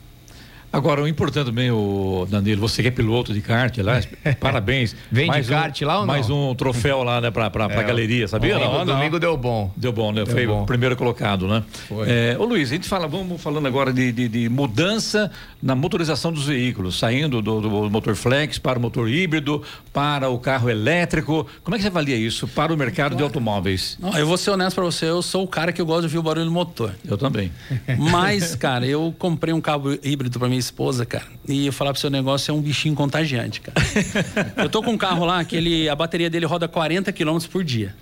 Agora, 0.73 1.03
o 1.03 1.07
importante 1.09 1.47
também, 1.47 1.71
o 1.71 2.27
Danilo, 2.31 2.61
você 2.67 2.81
que 2.83 2.89
é 2.89 2.91
piloto 2.91 3.35
de 3.35 3.41
kart 3.43 3.77
lá, 3.79 4.01
parabéns. 4.41 4.97
Vem 5.11 5.27
mais 5.27 5.47
de 5.47 5.53
kart 5.53 5.83
um, 5.83 5.87
lá 5.87 5.95
ou 5.97 6.01
não? 6.01 6.07
Mais 6.07 6.31
um 6.31 6.55
troféu 6.55 7.03
lá, 7.03 7.21
né, 7.21 7.31
pra, 7.31 7.51
pra, 7.51 7.69
pra 7.69 7.83
É, 7.83 7.85
galeria, 7.85 8.27
sabia? 8.27 8.55
domingo- 8.55 8.79
não? 8.79 8.87
domingo 8.87 9.19
deu 9.21 9.37
bom. 9.37 9.71
Deu 9.77 9.93
bom, 9.93 10.11
né? 10.13 10.25
Deu 10.25 10.35
Foi 10.35 10.47
bom. 10.47 10.63
o 10.63 10.67
primeiro 10.67 10.97
colocado, 10.97 11.47
né? 11.47 11.63
Foi. 11.89 12.09
É, 12.11 12.37
ô 12.39 12.45
Luiz, 12.45 12.71
a 12.71 12.75
gente 12.75 12.89
fala, 12.89 13.07
vamos 13.07 13.41
falando 13.43 13.67
agora 13.67 13.93
de, 13.93 14.11
de, 14.13 14.29
de 14.29 14.49
mudança 14.49 15.31
na 15.63 15.75
motorização 15.75 16.33
dos 16.33 16.47
veículos, 16.47 16.99
saindo 16.99 17.43
do, 17.43 17.61
do 17.61 17.91
motor 17.91 18.15
flex 18.17 18.59
para 18.59 18.79
o 18.79 18.83
motor 18.83 19.11
híbrido, 19.11 19.63
para 19.93 20.31
o 20.31 20.39
carro 20.39 20.71
elétrico. 20.71 21.47
Como 21.63 21.75
é 21.75 21.79
que 21.79 21.83
você 21.83 21.89
avalia 21.89 22.17
isso 22.17 22.49
para 22.49 22.73
o 22.73 22.77
mercado 22.79 23.15
de 23.15 23.23
automóveis? 23.23 23.99
Não, 24.01 24.17
eu 24.17 24.27
vou 24.27 24.39
ser 24.39 24.51
honesto 24.51 24.77
pra 24.77 24.85
você, 24.85 25.05
eu 25.07 25.21
sou 25.21 25.45
o 25.45 25.49
cara 25.49 25.71
que 25.71 25.81
eu 25.83 25.87
gosto 25.87 26.01
de 26.01 26.07
ouvir 26.07 26.19
o 26.19 26.23
barulho 26.23 26.47
do 26.47 26.51
motor. 26.53 26.95
Eu 27.07 27.19
também. 27.19 27.53
Mas, 27.99 28.55
cara, 28.55 28.87
eu 28.87 29.15
comprei 29.19 29.53
um 29.53 29.61
carro 29.61 29.99
híbrido 30.03 30.39
pra 30.39 30.49
minha 30.49 30.62
esposa, 30.63 31.05
cara, 31.05 31.27
e 31.47 31.67
eu 31.67 31.73
falar 31.73 31.93
pro 31.93 32.01
seu 32.01 32.11
negócio 32.11 32.51
é 32.51 32.55
um 32.55 32.61
bichinho 32.61 32.95
contagiante, 32.95 33.61
cara. 33.61 33.77
eu 34.57 34.69
tô 34.69 34.83
com 34.83 34.93
um 34.93 34.99
carro 34.99 35.25
lá 35.25 35.45
que 35.45 35.57
ele, 35.57 35.89
a 35.89 35.95
bateria 35.95 36.31
dele 36.31 36.47
roda 36.47 36.67
40 36.67 37.13
km 37.13 37.39
por 37.51 37.63
dia. 37.63 37.95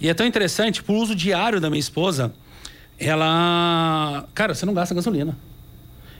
E 0.00 0.08
é 0.08 0.14
tão 0.14 0.26
interessante, 0.26 0.82
pro 0.82 0.94
uso 0.94 1.14
diário 1.14 1.60
da 1.60 1.68
minha 1.68 1.80
esposa, 1.80 2.32
ela. 2.98 4.26
Cara, 4.34 4.54
você 4.54 4.64
não 4.64 4.74
gasta 4.74 4.94
gasolina. 4.94 5.36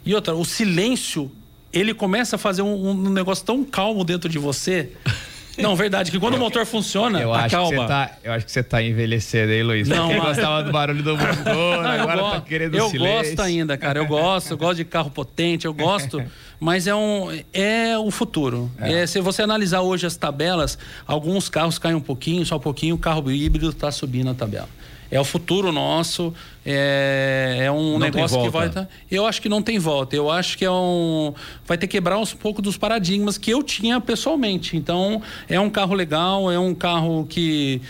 E 0.04 0.14
outra, 0.14 0.34
o 0.34 0.44
silêncio, 0.44 1.30
ele 1.72 1.94
começa 1.94 2.36
a 2.36 2.38
fazer 2.38 2.62
um, 2.62 2.90
um 2.90 3.10
negócio 3.10 3.44
tão 3.44 3.64
calmo 3.64 4.04
dentro 4.04 4.28
de 4.28 4.38
você. 4.38 4.92
Não, 5.60 5.76
verdade, 5.76 6.10
que 6.10 6.18
quando 6.18 6.34
o 6.34 6.38
motor 6.38 6.64
funciona, 6.66 7.20
Eu 7.20 7.32
acho, 7.32 7.48
que 7.48 7.54
acalma. 7.54 7.82
você 7.82 7.88
tá, 7.88 8.10
eu 8.24 8.32
acho 8.32 8.46
que 8.46 8.52
você 8.52 8.62
tá 8.62 8.82
envelhecendo, 8.82 9.52
hein, 9.52 9.62
Luiz? 9.62 9.88
Não, 9.88 10.08
mas- 10.12 10.22
gostava 10.36 10.62
do 10.62 10.72
barulho 10.72 11.02
do 11.02 11.16
motor, 11.16 11.26
eu 11.46 11.80
agora 12.02 12.22
go- 12.22 12.30
tá 12.30 12.40
querendo 12.40 12.74
Eu 12.76 12.88
silêncio. 12.88 13.24
gosto 13.36 13.42
ainda, 13.42 13.76
cara. 13.78 13.98
Eu 13.98 14.06
gosto, 14.06 14.50
eu 14.52 14.58
gosto 14.58 14.76
de 14.76 14.84
carro 14.84 15.10
potente, 15.10 15.66
eu 15.66 15.74
gosto. 15.74 16.22
Mas 16.60 16.86
é 16.86 16.94
um 16.94 17.28
é 17.54 17.96
o 17.96 18.10
futuro. 18.10 18.70
É, 18.78 19.06
se 19.06 19.18
você 19.20 19.40
analisar 19.42 19.80
hoje 19.80 20.06
as 20.06 20.14
tabelas, 20.16 20.76
alguns 21.06 21.48
carros 21.48 21.78
caem 21.78 21.94
um 21.94 22.00
pouquinho, 22.02 22.44
só 22.44 22.56
um 22.56 22.60
pouquinho, 22.60 22.94
o 22.96 22.98
carro 22.98 23.30
híbrido 23.30 23.70
está 23.70 23.90
subindo 23.90 24.30
a 24.30 24.34
tabela. 24.34 24.68
É 25.10 25.18
o 25.18 25.24
futuro 25.24 25.72
nosso, 25.72 26.32
é, 26.64 27.62
é 27.62 27.72
um 27.72 27.92
Não 27.92 27.98
negócio 27.98 28.40
que 28.42 28.48
vai 28.48 28.68
tá- 28.70 28.86
eu 29.10 29.26
acho 29.26 29.42
que 29.42 29.48
não 29.48 29.60
tem 29.60 29.78
volta. 29.78 30.14
Eu 30.14 30.30
acho 30.30 30.56
que 30.56 30.64
é 30.64 30.70
um. 30.70 31.34
Vai 31.66 31.76
ter 31.76 31.86
que 31.86 31.92
quebrar 31.96 32.18
uns 32.18 32.32
pouco 32.32 32.62
dos 32.62 32.76
paradigmas 32.76 33.36
que 33.36 33.50
eu 33.50 33.62
tinha 33.62 34.00
pessoalmente. 34.00 34.76
Então, 34.76 35.20
é 35.48 35.58
um 35.58 35.68
carro 35.68 35.94
legal, 35.94 36.50
é 36.50 36.58
um 36.58 36.74
carro 36.74 37.26
que 37.28 37.82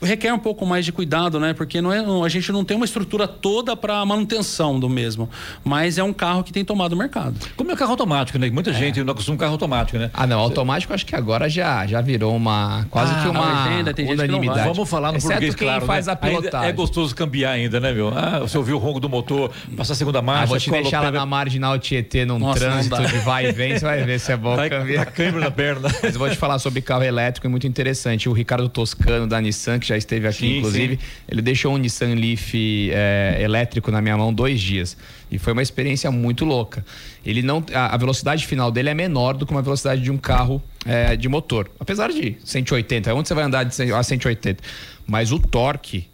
requer 0.00 0.32
um 0.32 0.38
pouco 0.38 0.64
mais 0.66 0.84
de 0.84 0.92
cuidado, 0.92 1.38
né? 1.40 1.52
Porque 1.54 1.80
não 1.80 1.92
é, 1.92 2.00
não- 2.02 2.24
a 2.24 2.28
gente 2.28 2.50
não 2.52 2.64
tem 2.64 2.76
uma 2.76 2.84
estrutura 2.84 3.26
toda 3.26 3.76
para 3.76 4.04
manutenção 4.04 4.78
do 4.78 4.88
mesmo. 4.88 5.28
Mas 5.64 5.98
é 5.98 6.02
um 6.02 6.12
carro 6.12 6.42
que 6.44 6.52
tem 6.52 6.64
tomado 6.64 6.92
o 6.92 6.96
mercado. 6.96 7.34
Como 7.56 7.70
é 7.70 7.74
o 7.74 7.76
carro 7.76 7.92
automático, 7.92 8.38
né? 8.38 8.48
Muita 8.50 8.72
gente 8.72 9.02
não 9.02 9.12
acostuma 9.12 9.36
carro 9.38 9.52
automático, 9.52 9.98
né? 9.98 10.10
Ah, 10.14 10.26
não, 10.26 10.38
automático 10.40 10.92
acho 10.92 11.04
que 11.06 11.14
agora 11.16 11.48
já, 11.48 11.86
já 11.86 12.00
virou 12.00 12.34
uma 12.36 12.86
quase 12.90 13.12
Ah, 13.14 13.22
que 13.22 13.28
uma 13.28 13.64
ainda 13.68 13.92
tem 13.94 14.06
gente 14.06 14.16
que 14.16 14.22
unanimidade. 14.24 14.68
Vamos 14.68 14.88
falar 14.88 15.12
no 15.12 15.18
Exceto 15.18 15.30
português, 15.32 15.54
quem 15.54 15.66
claro. 15.68 15.86
faz 15.86 16.06
né? 16.06 16.12
a 16.12 16.16
pilotagem. 16.16 16.56
Ainda 16.58 16.66
é 16.68 16.72
gostoso 16.72 17.14
cambiar 17.14 17.52
ainda, 17.52 17.80
né, 17.80 17.92
meu? 17.92 18.08
Ah, 18.16 18.38
você 18.40 18.56
ouviu 18.58 18.76
o 18.76 18.78
ronco 18.78 19.00
do 19.00 19.08
motor, 19.08 19.50
passar 19.76 19.94
a 19.94 19.96
segunda 19.96 20.22
marcha. 20.22 20.42
Ah, 20.44 20.46
vou 20.46 20.58
te 20.58 20.70
deixar 20.70 21.00
lá 21.02 21.10
na 21.10 21.26
marginal 21.26 21.78
Tietê 21.78 22.24
num 22.24 22.38
Nossa, 22.38 22.60
trânsito 22.60 22.96
de 23.06 23.18
vai 23.18 23.48
e 23.48 23.52
vem, 23.52 23.78
você 23.78 23.84
vai 23.84 24.02
ver 24.04 24.18
se 24.20 24.32
é 24.32 24.36
bom 24.36 24.56
Dá- 24.56 24.68
cambiar. 24.68 25.04
dá 25.04 25.10
câimbra 25.10 25.40
na 25.40 25.50
perna. 25.50 25.88
Mas 26.02 26.12
eu 26.14 26.18
vou 26.18 26.28
te 26.30 26.36
falar 26.36 26.58
sobre 26.58 26.80
carro 26.80 27.02
elétrico, 27.02 27.46
é 27.46 27.50
muito 27.50 27.66
interessante. 27.66 28.28
O 28.28 28.32
Ricardo 28.32 28.68
Toscano 28.68 29.26
da 29.26 29.40
Nissan, 29.40 29.78
que 29.78 29.86
já 29.88 29.96
esteve 29.96 30.26
aqui, 30.28 30.38
Sim, 30.38 30.56
inclusive, 30.58 30.94
sim. 30.96 31.02
ele 31.28 31.42
deixou 31.42 31.74
um 31.74 31.76
Nissan 31.78 32.14
Leaf 32.14 32.54
é, 32.54 33.38
elétrico 33.40 33.90
na 33.90 34.00
minha 34.00 34.16
mão 34.16 34.32
dois 34.32 34.60
dias. 34.60 34.96
E 35.30 35.38
foi 35.38 35.52
uma 35.52 35.62
experiência 35.62 36.10
muito 36.10 36.44
louca. 36.44 36.84
Ele 37.24 37.42
não, 37.42 37.64
a, 37.72 37.94
a 37.94 37.96
velocidade 37.96 38.46
final 38.46 38.70
dele 38.70 38.88
é 38.90 38.94
menor 38.94 39.34
do 39.34 39.44
que 39.44 39.52
uma 39.52 39.62
velocidade 39.62 40.00
de 40.02 40.10
um 40.10 40.16
carro 40.16 40.62
é, 40.86 41.16
de 41.16 41.28
motor. 41.28 41.70
Apesar 41.78 42.10
de 42.10 42.36
180, 42.44 43.12
onde 43.14 43.28
você 43.28 43.34
vai 43.34 43.44
andar 43.44 43.64
de 43.64 43.74
100 43.74 43.92
a 43.92 44.02
180? 44.02 44.62
Mas 45.06 45.32
o 45.32 45.38
torque. 45.38 46.06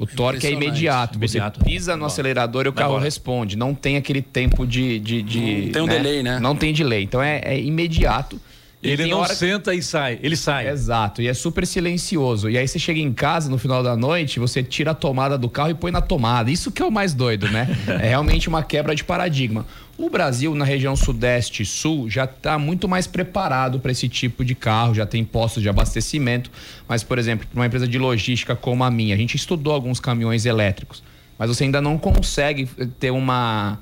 O 0.00 0.06
torque 0.06 0.46
é 0.46 0.50
imediato. 0.50 1.18
Você 1.18 1.38
pisa 1.64 1.96
no 1.96 2.06
acelerador 2.06 2.64
e 2.66 2.68
o 2.68 2.72
carro 2.72 2.98
responde. 2.98 3.56
Não 3.56 3.74
tem 3.74 3.96
aquele 3.96 4.22
tempo 4.22 4.66
de. 4.66 4.98
de, 4.98 5.22
de- 5.22 5.38
Não 5.66 5.72
tem 5.72 5.82
um 5.82 5.86
delay, 5.86 6.22
né? 6.22 6.38
Não 6.40 6.56
tem 6.56 6.72
delay. 6.72 7.02
Então 7.02 7.22
é, 7.22 7.40
é 7.44 7.60
imediato. 7.60 8.40
Ele 8.82 9.06
não 9.06 9.20
hora- 9.20 9.34
senta 9.34 9.72
e 9.74 9.80
sai, 9.82 10.18
ele 10.22 10.34
sai. 10.36 10.68
Exato, 10.68 11.22
e 11.22 11.28
é 11.28 11.34
super 11.34 11.64
silencioso. 11.66 12.50
E 12.50 12.58
aí 12.58 12.66
você 12.66 12.78
chega 12.78 12.98
em 12.98 13.12
casa 13.12 13.48
no 13.48 13.56
final 13.56 13.82
da 13.82 13.96
noite, 13.96 14.40
você 14.40 14.62
tira 14.62 14.90
a 14.90 14.94
tomada 14.94 15.38
do 15.38 15.48
carro 15.48 15.70
e 15.70 15.74
põe 15.74 15.92
na 15.92 16.00
tomada. 16.00 16.50
Isso 16.50 16.70
que 16.72 16.82
é 16.82 16.84
o 16.84 16.90
mais 16.90 17.14
doido, 17.14 17.48
né? 17.48 17.68
é 18.02 18.08
realmente 18.08 18.48
uma 18.48 18.62
quebra 18.62 18.94
de 18.94 19.04
paradigma. 19.04 19.64
O 19.96 20.10
Brasil, 20.10 20.52
na 20.54 20.64
região 20.64 20.96
sudeste 20.96 21.62
e 21.62 21.66
sul, 21.66 22.10
já 22.10 22.24
está 22.24 22.58
muito 22.58 22.88
mais 22.88 23.06
preparado 23.06 23.78
para 23.78 23.92
esse 23.92 24.08
tipo 24.08 24.44
de 24.44 24.54
carro, 24.54 24.94
já 24.94 25.06
tem 25.06 25.24
postos 25.24 25.62
de 25.62 25.68
abastecimento. 25.68 26.50
Mas, 26.88 27.04
por 27.04 27.18
exemplo, 27.18 27.46
para 27.46 27.60
uma 27.60 27.66
empresa 27.66 27.86
de 27.86 27.98
logística 27.98 28.56
como 28.56 28.82
a 28.82 28.90
minha, 28.90 29.14
a 29.14 29.18
gente 29.18 29.36
estudou 29.36 29.72
alguns 29.72 30.00
caminhões 30.00 30.44
elétricos, 30.44 31.04
mas 31.38 31.48
você 31.48 31.64
ainda 31.64 31.80
não 31.80 31.96
consegue 31.98 32.66
ter 32.98 33.12
uma 33.12 33.78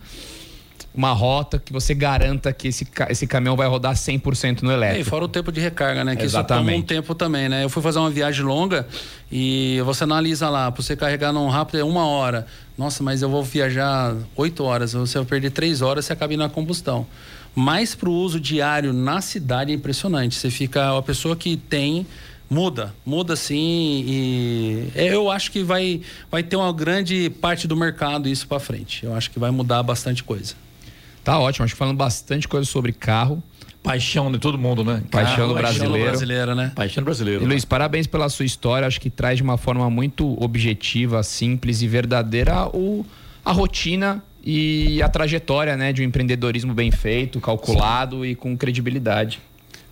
uma 0.93 1.13
rota 1.13 1.59
que 1.59 1.73
você 1.73 1.95
garanta 1.95 2.53
que 2.53 2.69
esse, 2.69 2.87
esse 3.09 3.27
caminhão 3.27 3.57
vai 3.57 3.69
rodar 3.69 3.95
100% 3.95 4.63
no 4.63 4.71
É, 4.71 4.75
e 4.75 4.77
elétrico. 4.77 5.11
fora 5.11 5.25
o 5.25 5.29
tempo 5.29 5.53
de 5.53 5.61
recarga, 5.61 6.03
né? 6.05 6.17
Que 6.17 6.25
Exatamente. 6.25 6.63
isso 6.65 6.71
toma 6.73 6.79
um 6.79 6.83
tempo 6.83 7.15
também, 7.15 7.49
né? 7.49 7.63
Eu 7.65 7.69
fui 7.69 7.83
fazer 7.83 7.99
uma 8.01 8.11
viagem 8.11 8.43
longa 8.45 8.87
e 9.31 9.81
você 9.85 10.05
analisa 10.05 10.49
lá, 10.51 10.71
pra 10.73 10.83
você 10.83 10.97
carregar 10.97 11.33
num 11.33 11.49
rápido 11.49 11.79
é 11.79 11.85
uma 11.85 12.05
hora. 12.07 12.47
Nossa, 12.77 13.03
mas 13.03 13.23
eu 13.23 13.29
vou 13.29 13.43
viajar 13.45 14.15
oito 14.37 14.65
horas, 14.65 14.93
você 14.93 15.19
vai 15.19 15.27
perder 15.27 15.51
três 15.51 15.81
horas 15.81 16.07
você 16.07 16.13
acaba 16.13 16.35
indo 16.35 16.43
na 16.43 16.49
combustão. 16.49 17.07
Mas 17.55 17.95
pro 17.95 18.11
uso 18.13 18.41
diário 18.41 18.93
na 18.93 19.21
cidade 19.21 19.71
é 19.73 19.75
impressionante. 19.75 20.35
Você 20.37 20.51
fica, 20.51 20.97
a 20.97 21.03
pessoa 21.03 21.37
que 21.37 21.57
tem 21.57 22.07
muda, 22.49 22.93
muda 23.07 23.37
sim 23.37 24.05
e 24.07 24.89
é, 24.95 25.15
eu 25.15 25.31
acho 25.31 25.53
que 25.53 25.63
vai 25.63 26.01
vai 26.31 26.43
ter 26.43 26.57
uma 26.57 26.73
grande 26.73 27.31
parte 27.31 27.69
do 27.69 27.77
mercado 27.77 28.29
isso 28.29 28.47
para 28.49 28.59
frente. 28.59 29.05
Eu 29.05 29.15
acho 29.15 29.31
que 29.31 29.39
vai 29.39 29.51
mudar 29.53 29.83
bastante 29.85 30.25
coisa. 30.25 30.55
Tá 31.25 31.39
ótimo, 31.39 31.65
acho 31.65 31.75
que 31.75 31.79
falando 31.79 31.97
bastante 31.97 32.49
coisa 32.49 32.67
sobre 32.67 32.93
carro. 32.93 33.43
Paixão 33.83 34.31
de 34.31 34.39
todo 34.39 34.59
mundo, 34.59 34.85
né? 34.85 35.03
Paixão 35.11 35.49
do 35.49 35.55
brasileiro. 35.55 36.11
brasileira, 36.11 36.55
né? 36.55 36.73
Paixão 36.75 37.03
do 37.03 37.07
brasileiro. 37.07 37.43
E, 37.43 37.47
Luiz, 37.47 37.65
parabéns 37.65 38.07
pela 38.07 38.29
sua 38.29 38.45
história. 38.45 38.87
Acho 38.87 39.01
que 39.01 39.09
traz 39.09 39.39
de 39.39 39.43
uma 39.43 39.57
forma 39.57 39.89
muito 39.89 40.37
objetiva, 40.43 41.23
simples 41.23 41.81
e 41.81 41.89
verdadeira 41.89 42.69
o, 42.69 43.07
a 43.45 43.53
rotina 43.53 44.23
e 44.45 45.03
a 45.03 45.09
trajetória 45.09 45.77
né, 45.77 45.93
de 45.93 46.03
um 46.03 46.05
empreendedorismo 46.05 46.75
bem 46.75 46.91
feito, 46.91 47.41
calculado 47.41 48.25
e 48.25 48.35
com 48.35 48.57
credibilidade. 48.57 49.41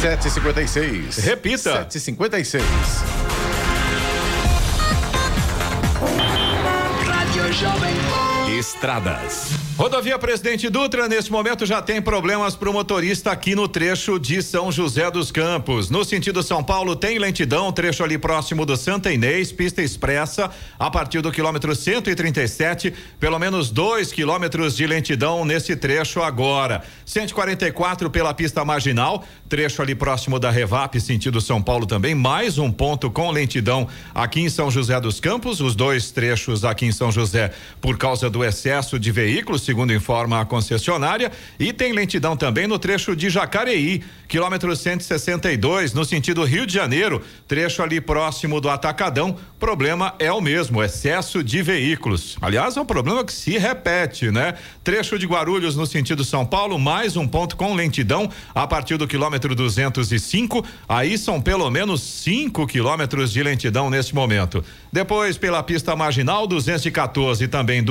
7h56. 0.00 1.20
Repita. 1.22 1.86
7h56. 1.86 2.62
Rádio 7.06 7.52
Jovem. 7.52 8.03
Estradas. 8.64 9.50
Rodovia 9.76 10.18
Presidente 10.18 10.70
Dutra, 10.70 11.06
neste 11.06 11.30
momento 11.30 11.66
já 11.66 11.82
tem 11.82 12.00
problemas 12.00 12.56
para 12.56 12.70
o 12.70 12.72
motorista 12.72 13.30
aqui 13.30 13.54
no 13.54 13.68
trecho 13.68 14.18
de 14.18 14.40
São 14.40 14.72
José 14.72 15.10
dos 15.10 15.30
Campos. 15.30 15.90
No 15.90 16.02
sentido 16.02 16.42
São 16.42 16.64
Paulo, 16.64 16.96
tem 16.96 17.18
lentidão, 17.18 17.70
trecho 17.72 18.02
ali 18.02 18.16
próximo 18.16 18.64
do 18.64 18.74
Santa 18.76 19.12
Inês, 19.12 19.52
pista 19.52 19.82
expressa, 19.82 20.50
a 20.78 20.90
partir 20.90 21.20
do 21.20 21.30
quilômetro 21.30 21.74
137, 21.74 22.94
pelo 23.20 23.38
menos 23.38 23.68
dois 23.68 24.12
quilômetros 24.12 24.76
de 24.76 24.86
lentidão 24.86 25.44
nesse 25.44 25.76
trecho 25.76 26.22
agora. 26.22 26.82
144 27.04 28.08
pela 28.08 28.32
pista 28.32 28.64
marginal, 28.64 29.24
trecho 29.48 29.82
ali 29.82 29.94
próximo 29.94 30.38
da 30.38 30.50
Revap, 30.50 30.98
sentido 31.00 31.40
São 31.40 31.60
Paulo 31.60 31.84
também, 31.84 32.14
mais 32.14 32.56
um 32.56 32.70
ponto 32.70 33.10
com 33.10 33.30
lentidão 33.30 33.88
aqui 34.14 34.40
em 34.40 34.48
São 34.48 34.70
José 34.70 34.98
dos 35.00 35.20
Campos, 35.20 35.60
os 35.60 35.74
dois 35.74 36.12
trechos 36.12 36.64
aqui 36.64 36.86
em 36.86 36.92
São 36.92 37.12
José 37.12 37.52
por 37.80 37.98
causa 37.98 38.30
do 38.30 38.42
excesso 38.42 38.53
de 38.98 39.12
veículos, 39.12 39.62
segundo 39.62 39.92
informa 39.92 40.40
a 40.40 40.44
concessionária, 40.44 41.30
e 41.58 41.72
tem 41.72 41.92
lentidão 41.92 42.36
também 42.36 42.66
no 42.66 42.78
trecho 42.78 43.14
de 43.14 43.28
Jacareí, 43.28 44.02
quilômetro 44.28 44.74
162, 44.74 45.92
no 45.92 46.04
sentido 46.04 46.44
Rio 46.44 46.66
de 46.66 46.72
Janeiro, 46.72 47.22
trecho 47.46 47.82
ali 47.82 48.00
próximo 48.00 48.60
do 48.60 48.68
Atacadão. 48.68 49.36
Problema 49.58 50.14
é 50.18 50.32
o 50.32 50.40
mesmo, 50.40 50.82
excesso 50.82 51.42
de 51.42 51.62
veículos. 51.62 52.36
Aliás, 52.40 52.76
é 52.76 52.80
um 52.80 52.86
problema 52.86 53.24
que 53.24 53.32
se 53.32 53.58
repete, 53.58 54.30
né? 54.30 54.54
Trecho 54.82 55.18
de 55.18 55.26
Guarulhos 55.26 55.76
no 55.76 55.86
sentido 55.86 56.24
São 56.24 56.44
Paulo, 56.44 56.78
mais 56.78 57.16
um 57.16 57.26
ponto 57.26 57.56
com 57.56 57.74
lentidão 57.74 58.30
a 58.54 58.66
partir 58.66 58.96
do 58.96 59.06
quilômetro 59.06 59.54
205. 59.54 60.64
Aí 60.88 61.16
são 61.16 61.40
pelo 61.40 61.70
menos 61.70 62.02
5 62.02 62.66
quilômetros 62.66 63.32
de 63.32 63.42
lentidão 63.42 63.88
neste 63.88 64.14
momento. 64.14 64.64
Depois, 64.92 65.38
pela 65.38 65.62
pista 65.62 65.96
marginal 65.96 66.46
214 66.46 67.44
e 67.44 67.48
também 67.48 67.82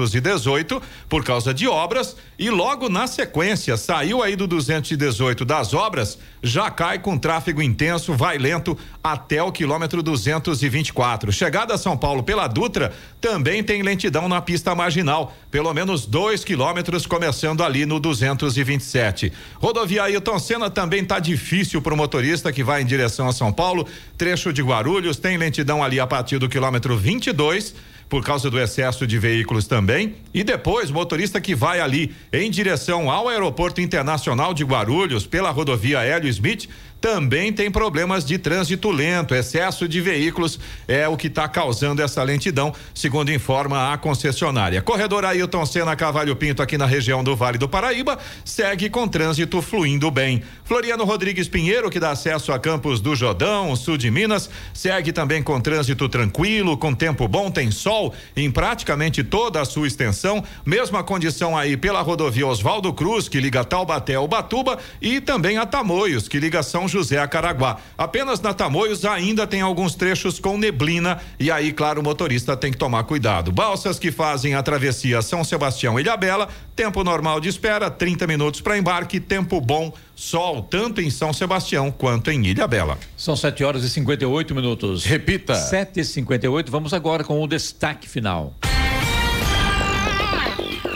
218, 0.00 0.82
por 1.08 1.24
causa 1.24 1.52
de 1.52 1.68
obras. 1.68 2.16
E 2.38 2.48
logo 2.48 2.88
na 2.88 3.06
sequência, 3.06 3.76
saiu 3.76 4.22
aí 4.22 4.34
do 4.34 4.46
218 4.46 5.44
das 5.44 5.74
obras, 5.74 6.18
já 6.42 6.70
cai 6.70 6.98
com 6.98 7.18
tráfego 7.18 7.60
intenso, 7.60 8.14
vai 8.14 8.38
lento 8.38 8.78
até 9.04 9.42
o 9.42 9.52
quilômetro 9.52 10.02
224. 10.02 11.30
Chegada 11.32 11.74
a 11.74 11.78
São 11.78 11.96
Paulo 11.96 12.22
pela 12.22 12.46
Dutra, 12.46 12.92
também 13.20 13.62
tem 13.62 13.82
lentidão 13.82 14.26
na 14.26 14.40
pista 14.40 14.74
marginal, 14.74 15.34
pelo 15.50 15.72
menos 15.74 16.06
dois 16.06 16.42
quilômetros, 16.42 17.04
começando 17.06 17.62
ali 17.62 17.84
no 17.84 18.00
227. 18.00 19.32
Rodovia 19.56 20.04
Ailton 20.04 20.38
Senna 20.38 20.70
também 20.70 21.04
tá 21.04 21.18
difícil 21.18 21.82
para 21.82 21.92
o 21.92 21.96
motorista 21.96 22.50
que 22.50 22.64
vai 22.64 22.80
em 22.80 22.86
direção 22.86 23.28
a 23.28 23.32
São 23.32 23.52
Paulo. 23.52 23.86
Trecho 24.16 24.50
de 24.50 24.62
Guarulhos 24.62 25.18
tem 25.18 25.36
lentidão 25.36 25.84
ali 25.84 26.00
a 26.00 26.06
partir 26.06 26.38
do 26.38 26.48
quilômetro 26.48 26.96
22 26.96 27.74
por 28.10 28.24
causa 28.24 28.50
do 28.50 28.60
excesso 28.60 29.06
de 29.06 29.18
veículos 29.18 29.68
também. 29.68 30.16
E 30.34 30.42
depois, 30.42 30.90
motorista 30.90 31.40
que 31.40 31.54
vai 31.54 31.80
ali 31.80 32.12
em 32.32 32.50
direção 32.50 33.08
ao 33.08 33.28
Aeroporto 33.28 33.80
Internacional 33.80 34.52
de 34.52 34.64
Guarulhos, 34.64 35.26
pela 35.26 35.50
rodovia 35.50 36.00
Hélio 36.02 36.28
Smith, 36.28 36.68
também 37.00 37.52
tem 37.52 37.70
problemas 37.70 38.24
de 38.24 38.36
trânsito 38.36 38.90
lento, 38.90 39.34
excesso 39.34 39.88
de 39.88 40.00
veículos 40.00 40.60
é 40.86 41.08
o 41.08 41.16
que 41.16 41.28
está 41.28 41.48
causando 41.48 42.02
essa 42.02 42.22
lentidão, 42.22 42.74
segundo 42.94 43.32
informa 43.32 43.92
a 43.92 43.98
concessionária. 43.98 44.82
Corredor 44.82 45.24
Ailton 45.24 45.64
Senna 45.64 45.96
Cavalho 45.96 46.36
Pinto 46.36 46.62
aqui 46.62 46.76
na 46.76 46.84
região 46.84 47.24
do 47.24 47.34
Vale 47.34 47.56
do 47.56 47.68
Paraíba 47.68 48.18
segue 48.44 48.90
com 48.90 49.08
trânsito 49.08 49.62
fluindo 49.62 50.10
bem. 50.10 50.42
Floriano 50.64 51.04
Rodrigues 51.04 51.48
Pinheiro, 51.48 51.90
que 51.90 51.98
dá 51.98 52.10
acesso 52.10 52.52
a 52.52 52.58
Campos 52.58 53.00
do 53.00 53.16
Jordão, 53.16 53.74
sul 53.76 53.96
de 53.96 54.10
Minas, 54.10 54.50
segue 54.74 55.12
também 55.12 55.42
com 55.42 55.60
trânsito 55.60 56.08
tranquilo, 56.08 56.76
com 56.76 56.94
tempo 56.94 57.26
bom, 57.26 57.50
tem 57.50 57.70
sol 57.70 58.14
em 58.36 58.50
praticamente 58.50 59.24
toda 59.24 59.60
a 59.60 59.64
sua 59.64 59.86
extensão. 59.86 60.44
Mesma 60.66 61.02
condição 61.02 61.56
aí 61.56 61.76
pela 61.76 62.02
rodovia 62.02 62.46
Oswaldo 62.46 62.92
Cruz, 62.92 63.28
que 63.28 63.40
liga 63.40 63.64
Taubaté 63.64 64.16
ao 64.16 64.28
Batuba, 64.28 64.78
e 65.00 65.20
também 65.20 65.56
a 65.56 65.64
Tamoios, 65.64 66.28
que 66.28 66.38
liga 66.38 66.62
São 66.62 66.89
José 66.90 67.18
a 67.18 67.28
Caraguá. 67.28 67.78
Apenas 67.96 68.40
na 68.40 68.52
Tamoios 68.52 69.04
ainda 69.04 69.46
tem 69.46 69.60
alguns 69.60 69.94
trechos 69.94 70.38
com 70.38 70.58
neblina 70.58 71.18
e 71.38 71.50
aí, 71.50 71.72
claro, 71.72 72.00
o 72.00 72.04
motorista 72.04 72.56
tem 72.56 72.72
que 72.72 72.78
tomar 72.78 73.04
cuidado. 73.04 73.52
Balsas 73.52 73.98
que 73.98 74.10
fazem 74.10 74.54
a 74.54 74.62
travessia 74.62 75.22
São 75.22 75.44
Sebastião 75.44 75.98
e 75.98 76.02
Ilhabela, 76.02 76.48
tempo 76.74 77.04
normal 77.04 77.40
de 77.40 77.48
espera, 77.48 77.90
30 77.90 78.26
minutos 78.26 78.60
para 78.60 78.76
embarque, 78.76 79.20
tempo 79.20 79.60
bom, 79.60 79.92
sol, 80.14 80.62
tanto 80.62 81.00
em 81.00 81.10
São 81.10 81.32
Sebastião 81.32 81.90
quanto 81.90 82.30
em 82.30 82.44
Ilhabela. 82.46 82.98
São 83.16 83.36
7 83.36 83.64
horas 83.64 83.84
e 83.84 83.90
58 83.90 84.54
minutos. 84.54 85.04
Repita. 85.04 85.54
7 85.54 86.00
e 86.00 86.04
58 86.04 86.70
Vamos 86.70 86.92
agora 86.92 87.24
com 87.24 87.42
o 87.42 87.46
destaque 87.46 88.08
final. 88.08 88.54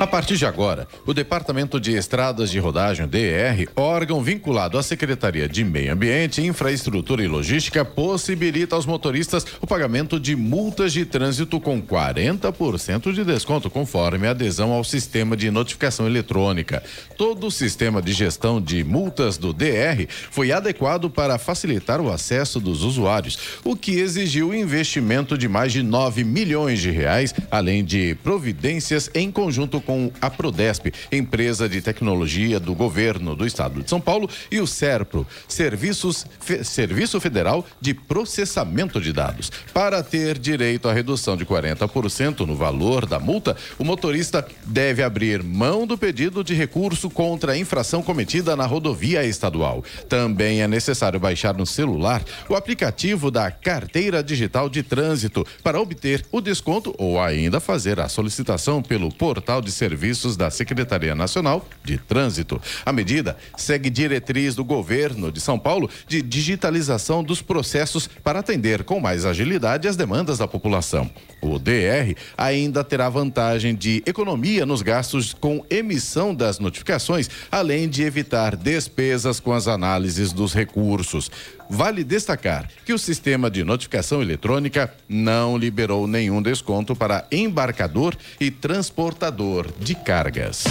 A 0.00 0.08
partir 0.08 0.36
de 0.36 0.44
agora, 0.44 0.88
o 1.06 1.14
Departamento 1.14 1.78
de 1.78 1.92
Estradas 1.92 2.50
de 2.50 2.58
Rodagem, 2.58 3.06
DR, 3.06 3.70
órgão 3.76 4.20
vinculado 4.20 4.76
à 4.76 4.82
Secretaria 4.82 5.48
de 5.48 5.64
Meio 5.64 5.92
Ambiente, 5.92 6.42
Infraestrutura 6.42 7.22
e 7.22 7.28
Logística, 7.28 7.84
possibilita 7.84 8.74
aos 8.74 8.86
motoristas 8.86 9.46
o 9.60 9.66
pagamento 9.68 10.18
de 10.18 10.34
multas 10.34 10.92
de 10.92 11.06
trânsito 11.06 11.60
com 11.60 11.80
40% 11.80 13.12
de 13.12 13.24
desconto, 13.24 13.70
conforme 13.70 14.26
a 14.26 14.30
adesão 14.30 14.72
ao 14.72 14.82
sistema 14.82 15.36
de 15.36 15.48
notificação 15.48 16.06
eletrônica. 16.06 16.82
Todo 17.16 17.46
o 17.46 17.50
sistema 17.50 18.02
de 18.02 18.12
gestão 18.12 18.60
de 18.60 18.82
multas 18.82 19.38
do 19.38 19.52
DR 19.52 20.08
foi 20.28 20.50
adequado 20.50 21.08
para 21.08 21.38
facilitar 21.38 22.00
o 22.00 22.10
acesso 22.10 22.58
dos 22.58 22.82
usuários, 22.82 23.38
o 23.64 23.76
que 23.76 23.92
exigiu 23.92 24.52
investimento 24.52 25.38
de 25.38 25.48
mais 25.48 25.72
de 25.72 25.84
9 25.84 26.24
milhões 26.24 26.80
de 26.80 26.90
reais, 26.90 27.32
além 27.48 27.84
de 27.84 28.16
providências 28.24 29.08
em 29.14 29.30
conjunto 29.30 29.83
com 29.84 30.10
a 30.20 30.30
Prodesp, 30.30 30.92
empresa 31.12 31.68
de 31.68 31.80
tecnologia 31.80 32.58
do 32.58 32.74
governo 32.74 33.36
do 33.36 33.46
estado 33.46 33.82
de 33.82 33.88
São 33.88 34.00
Paulo, 34.00 34.28
e 34.50 34.60
o 34.60 34.66
SERPRO, 34.66 35.26
Serviços, 35.48 36.26
Fe, 36.40 36.64
Serviço 36.64 37.20
Federal 37.20 37.66
de 37.80 37.94
Processamento 37.94 39.00
de 39.00 39.12
Dados. 39.12 39.50
Para 39.72 40.02
ter 40.02 40.38
direito 40.38 40.88
à 40.88 40.92
redução 40.92 41.36
de 41.36 41.44
40% 41.44 42.40
no 42.40 42.56
valor 42.56 43.06
da 43.06 43.18
multa, 43.18 43.56
o 43.78 43.84
motorista 43.84 44.46
deve 44.64 45.02
abrir 45.02 45.42
mão 45.42 45.86
do 45.86 45.96
pedido 45.96 46.42
de 46.42 46.54
recurso 46.54 47.10
contra 47.10 47.52
a 47.52 47.58
infração 47.58 48.02
cometida 48.02 48.56
na 48.56 48.66
rodovia 48.66 49.24
estadual. 49.24 49.84
Também 50.08 50.62
é 50.62 50.68
necessário 50.68 51.20
baixar 51.20 51.54
no 51.54 51.66
celular 51.66 52.22
o 52.48 52.54
aplicativo 52.54 53.30
da 53.30 53.50
Carteira 53.50 54.22
Digital 54.22 54.68
de 54.68 54.82
Trânsito 54.82 55.46
para 55.62 55.80
obter 55.80 56.24
o 56.30 56.40
desconto 56.40 56.94
ou 56.98 57.20
ainda 57.20 57.60
fazer 57.60 58.00
a 58.00 58.08
solicitação 58.08 58.82
pelo 58.82 59.12
portal 59.12 59.60
de 59.60 59.70
serviços 59.74 60.36
da 60.36 60.50
Secretaria 60.50 61.14
Nacional 61.14 61.68
de 61.84 61.98
Trânsito. 61.98 62.60
A 62.84 62.92
medida 62.92 63.36
segue 63.56 63.90
diretriz 63.90 64.54
do 64.54 64.64
governo 64.64 65.30
de 65.30 65.40
São 65.40 65.58
Paulo 65.58 65.90
de 66.08 66.22
digitalização 66.22 67.22
dos 67.22 67.42
processos 67.42 68.08
para 68.22 68.38
atender 68.38 68.84
com 68.84 69.00
mais 69.00 69.24
agilidade 69.24 69.88
as 69.88 69.96
demandas 69.96 70.38
da 70.38 70.48
população. 70.48 71.10
O 71.40 71.58
DR 71.58 72.16
ainda 72.36 72.82
terá 72.82 73.08
vantagem 73.08 73.74
de 73.74 74.02
economia 74.06 74.64
nos 74.64 74.80
gastos 74.80 75.34
com 75.34 75.64
emissão 75.68 76.34
das 76.34 76.58
notificações, 76.58 77.28
além 77.50 77.88
de 77.88 78.02
evitar 78.02 78.56
despesas 78.56 79.40
com 79.40 79.52
as 79.52 79.68
análises 79.68 80.32
dos 80.32 80.54
recursos. 80.54 81.30
Vale 81.68 82.04
destacar 82.04 82.68
que 82.84 82.92
o 82.92 82.98
sistema 82.98 83.50
de 83.50 83.64
notificação 83.64 84.20
eletrônica 84.22 84.92
não 85.08 85.56
liberou 85.56 86.06
nenhum 86.06 86.42
desconto 86.42 86.94
para 86.94 87.26
embarcador 87.32 88.14
e 88.38 88.50
transportador 88.50 89.63
de 89.78 89.94
cargas. 89.94 90.64